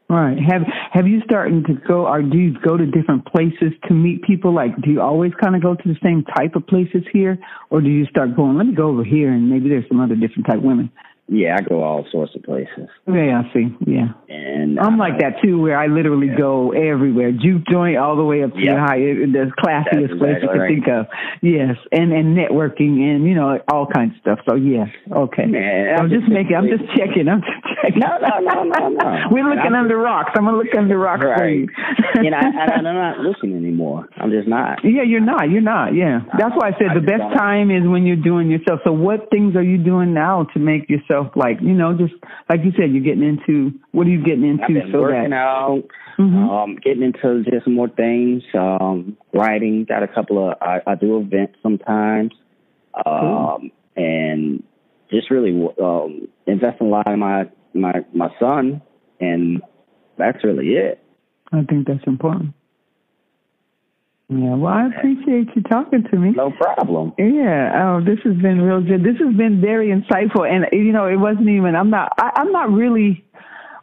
Right. 0.09 0.37
Have 0.51 0.63
Have 0.93 1.07
you 1.07 1.21
started 1.25 1.67
to 1.67 1.75
go, 1.87 2.09
or 2.09 2.21
do 2.21 2.37
you 2.37 2.57
go 2.67 2.77
to 2.77 2.85
different 2.85 3.27
places 3.27 3.73
to 3.87 3.95
meet 3.95 4.25
people? 4.25 4.53
Like, 4.53 4.75
do 4.83 4.91
you 4.91 5.01
always 5.01 5.31
kind 5.41 5.55
of 5.55 5.63
go 5.63 5.77
to 5.77 5.83
the 5.85 5.95
same 6.03 6.25
type 6.37 6.57
of 6.57 6.67
places 6.67 7.05
here, 7.13 7.39
or 7.71 7.81
do 7.81 7.89
you 7.89 8.07
start 8.07 8.35
going? 8.35 8.57
Let 8.57 8.67
me 8.67 8.75
go 8.75 8.89
over 8.89 9.05
here, 9.05 9.31
and 9.31 9.49
maybe 9.49 9.69
there's 9.69 9.87
some 9.87 10.01
other 10.01 10.17
different 10.17 10.47
type 10.49 10.63
women. 10.63 10.91
Yeah, 11.33 11.57
I 11.57 11.63
go 11.63 11.85
all 11.85 12.05
sorts 12.11 12.35
of 12.35 12.43
places. 12.43 12.91
Yeah, 13.07 13.43
I 13.47 13.55
see. 13.55 13.71
Yeah. 13.87 14.11
And 14.29 14.81
I'm 14.81 15.01
uh, 15.01 15.05
like 15.07 15.21
that 15.21 15.41
too, 15.41 15.61
where 15.61 15.79
I 15.79 15.87
literally 15.87 16.27
yeah. 16.27 16.37
go 16.37 16.73
everywhere. 16.73 17.31
Juke 17.31 17.63
joint 17.71 17.99
all 17.99 18.17
the 18.17 18.25
way 18.25 18.43
up 18.43 18.53
to 18.53 18.59
yep. 18.59 18.75
the 18.75 18.81
high, 18.81 18.99
the 18.99 19.53
classiest 19.63 20.19
place 20.19 20.43
you 20.43 20.49
can 20.49 20.59
right. 20.59 20.69
think 20.69 20.89
of. 20.89 21.07
Yes, 21.41 21.77
and 21.93 22.11
and 22.11 22.37
networking 22.37 22.99
and 23.15 23.25
you 23.25 23.37
know 23.37 23.61
all 23.71 23.87
kinds 23.87 24.17
of 24.17 24.21
stuff. 24.21 24.39
So 24.49 24.57
yes, 24.57 24.89
okay. 25.07 25.47
Man, 25.47 25.95
I'm, 25.95 26.07
I'm 26.07 26.11
just, 26.11 26.27
making. 26.27 26.57
I'm 26.57 26.67
just 26.67 26.83
checking. 26.99 27.29
I'm. 27.29 27.43
No, 27.97 28.19
no, 28.19 28.39
no, 28.41 28.63
no, 28.65 28.89
no. 28.89 29.23
We're 29.31 29.45
looking 29.45 29.75
under 29.75 29.97
rocks. 29.97 30.33
I'm 30.35 30.45
gonna 30.45 30.57
look 30.57 30.75
under 30.77 30.99
rocks 30.99 31.25
right. 31.25 31.67
you. 32.23 32.31
know, 32.31 32.37
I, 32.37 32.75
I'm 32.77 32.85
not 32.85 33.19
looking 33.27 33.57
anymore. 33.57 34.09
I'm 34.17 34.31
just 34.31 34.49
not. 34.49 34.79
Yeah, 34.85 35.03
you're 35.03 35.21
not. 35.21 35.51
You're 35.51 35.61
not. 35.61 35.95
Yeah, 35.95 36.21
that's 36.39 36.55
why 36.57 36.69
I 36.69 36.73
said 36.79 36.93
I 36.93 36.95
the 36.95 37.07
best 37.07 37.25
time 37.37 37.71
is 37.71 37.87
when 37.87 38.07
you're 38.07 38.17
doing 38.17 38.51
yourself. 38.51 38.81
So 38.85 38.93
what 38.93 39.31
things 39.31 39.57
are 39.57 39.63
you 39.63 39.79
doing 39.79 40.15
now 40.15 40.47
to 40.55 40.59
make 40.59 40.89
yourself 40.89 41.29
like 41.37 41.59
you 41.61 41.73
know 41.73 41.97
just 41.97 42.15
like 42.49 42.61
you 42.65 42.73
said 42.73 42.91
you're 42.93 43.03
getting 43.03 43.23
into 43.23 43.79
what 43.93 44.07
are 44.07 44.11
you 44.11 44.23
getting 44.25 44.45
into 44.45 44.81
so 44.93 45.01
working 45.01 45.31
that 45.31 45.37
out 45.37 45.83
mm-hmm. 46.19 46.49
um 46.49 46.77
getting 46.77 47.03
into 47.03 47.45
just 47.51 47.67
more 47.67 47.89
things 47.89 48.43
um 48.55 49.17
writing 49.33 49.85
got 49.89 50.03
a 50.03 50.09
couple 50.09 50.51
of 50.51 50.57
i, 50.61 50.79
I 50.87 50.95
do 50.95 51.19
events 51.19 51.57
sometimes 51.63 52.33
um 52.95 53.05
cool. 53.05 53.69
and 53.97 54.63
just 55.11 55.31
really 55.31 55.53
um 55.83 56.29
investing 56.47 56.89
a 56.89 56.91
lot 56.91 57.07
in 57.09 57.19
my 57.19 57.45
my 57.75 58.05
my 58.15 58.29
son 58.39 58.83
and 59.21 59.63
that's 60.19 60.43
really 60.45 60.71
it 60.71 61.03
i 61.53 61.63
think 61.63 61.87
that's 61.87 62.07
important 62.07 62.55
yeah, 64.33 64.55
well, 64.55 64.73
I 64.73 64.87
appreciate 64.87 65.49
you 65.57 65.63
talking 65.63 66.05
to 66.09 66.17
me. 66.17 66.31
No 66.31 66.53
problem. 66.53 67.13
Yeah, 67.19 67.73
oh, 67.83 68.01
this 68.01 68.21
has 68.23 68.37
been 68.37 68.63
real 68.63 68.81
good. 68.81 69.03
This 69.03 69.19
has 69.19 69.35
been 69.35 69.61
very 69.61 69.89
insightful, 69.89 70.49
and 70.49 70.67
you 70.71 70.93
know, 70.93 71.07
it 71.07 71.17
wasn't 71.17 71.49
even. 71.49 71.75
I'm 71.75 71.91
not. 71.91 72.13
I, 72.17 72.31
I'm 72.37 72.53
not 72.53 72.71
really 72.71 73.25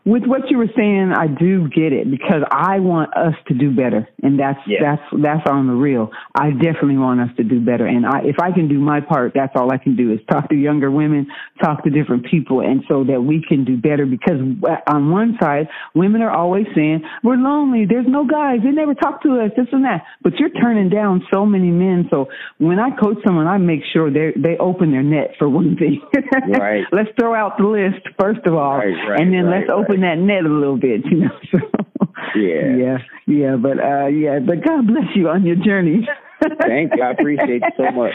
with 0.07 0.23
what 0.23 0.49
you 0.49 0.57
were 0.57 0.71
saying, 0.73 1.11
I 1.11 1.27
do 1.27 1.67
get 1.67 1.91
it 1.91 2.09
because 2.09 2.39
I 2.49 2.79
want 2.79 3.11
us 3.11 3.35
to 3.49 3.53
do 3.53 3.75
better, 3.75 4.07
and 4.23 4.39
that's 4.39 4.59
yeah. 4.65 4.79
that's 4.79 5.21
that's 5.21 5.49
on 5.49 5.67
the 5.67 5.73
real. 5.73 6.11
I 6.33 6.51
definitely 6.51 6.97
want 6.97 7.19
us 7.19 7.35
to 7.35 7.43
do 7.43 7.59
better, 7.59 7.85
and 7.85 8.05
I, 8.05 8.21
if 8.23 8.37
I 8.41 8.53
can 8.53 8.69
do 8.69 8.79
my 8.79 9.01
part, 9.01 9.33
that's 9.35 9.51
all 9.55 9.69
I 9.69 9.77
can 9.77 9.97
do 9.97 10.13
is 10.13 10.19
talk 10.31 10.47
to 10.47 10.55
younger 10.55 10.89
women, 10.89 11.27
talk 11.61 11.83
to 11.83 11.89
different 11.89 12.25
people, 12.25 12.61
and 12.61 12.83
so 12.87 13.03
that 13.03 13.19
we 13.21 13.43
can 13.45 13.65
do 13.65 13.75
better. 13.75 14.05
Because 14.05 14.39
uh, 14.63 14.79
on 14.87 15.11
one 15.11 15.35
side, 15.41 15.67
women 15.93 16.21
are 16.21 16.31
always 16.31 16.67
saying 16.73 17.03
we're 17.21 17.35
lonely, 17.35 17.83
there's 17.85 18.07
no 18.07 18.25
guys, 18.25 18.59
they 18.63 18.71
never 18.71 18.93
talk 18.93 19.21
to 19.23 19.41
us, 19.43 19.51
this 19.57 19.67
and 19.73 19.83
that. 19.83 20.05
But 20.23 20.39
you're 20.39 20.55
turning 20.55 20.87
down 20.87 21.27
so 21.33 21.45
many 21.45 21.69
men. 21.69 22.07
So 22.09 22.29
when 22.59 22.79
I 22.79 22.95
coach 22.95 23.17
someone, 23.25 23.47
I 23.47 23.57
make 23.57 23.81
sure 23.91 24.09
they 24.09 24.31
they 24.39 24.55
open 24.57 24.91
their 24.91 25.03
net 25.03 25.35
for 25.37 25.49
one 25.49 25.75
thing. 25.75 25.99
right. 26.57 26.85
Let's 26.93 27.09
throw 27.19 27.35
out 27.35 27.57
the 27.57 27.67
list 27.67 28.07
first 28.17 28.47
of 28.47 28.53
all, 28.53 28.77
right, 28.77 28.95
right, 29.09 29.19
and 29.19 29.33
then 29.33 29.45
right, 29.45 29.67
let's 29.67 29.69
open 29.69 29.96
that 30.01 30.17
net 30.17 30.45
a 30.45 30.49
little 30.49 30.77
bit, 30.77 31.05
you 31.05 31.17
know. 31.21 31.29
So, 31.51 32.39
yeah. 32.39 32.75
Yeah. 32.75 32.97
Yeah. 33.25 33.55
But 33.55 33.79
uh 33.79 34.07
yeah, 34.07 34.39
but 34.39 34.63
God 34.63 34.87
bless 34.87 35.15
you 35.15 35.29
on 35.29 35.45
your 35.45 35.55
journey. 35.55 36.07
Thank 36.61 36.93
you. 36.95 37.03
I 37.03 37.11
appreciate 37.11 37.61
you 37.61 37.71
so 37.77 37.91
much. 37.91 38.13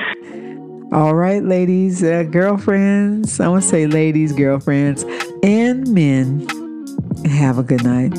All 0.92 1.14
right, 1.14 1.42
ladies, 1.42 2.04
uh, 2.04 2.24
girlfriends. 2.24 3.40
I 3.40 3.48
want 3.48 3.62
to 3.62 3.68
say 3.68 3.86
ladies, 3.86 4.32
girlfriends, 4.32 5.04
and 5.42 5.88
men. 5.88 6.46
Have 7.24 7.58
a 7.58 7.62
good 7.62 7.82
night. 7.82 8.12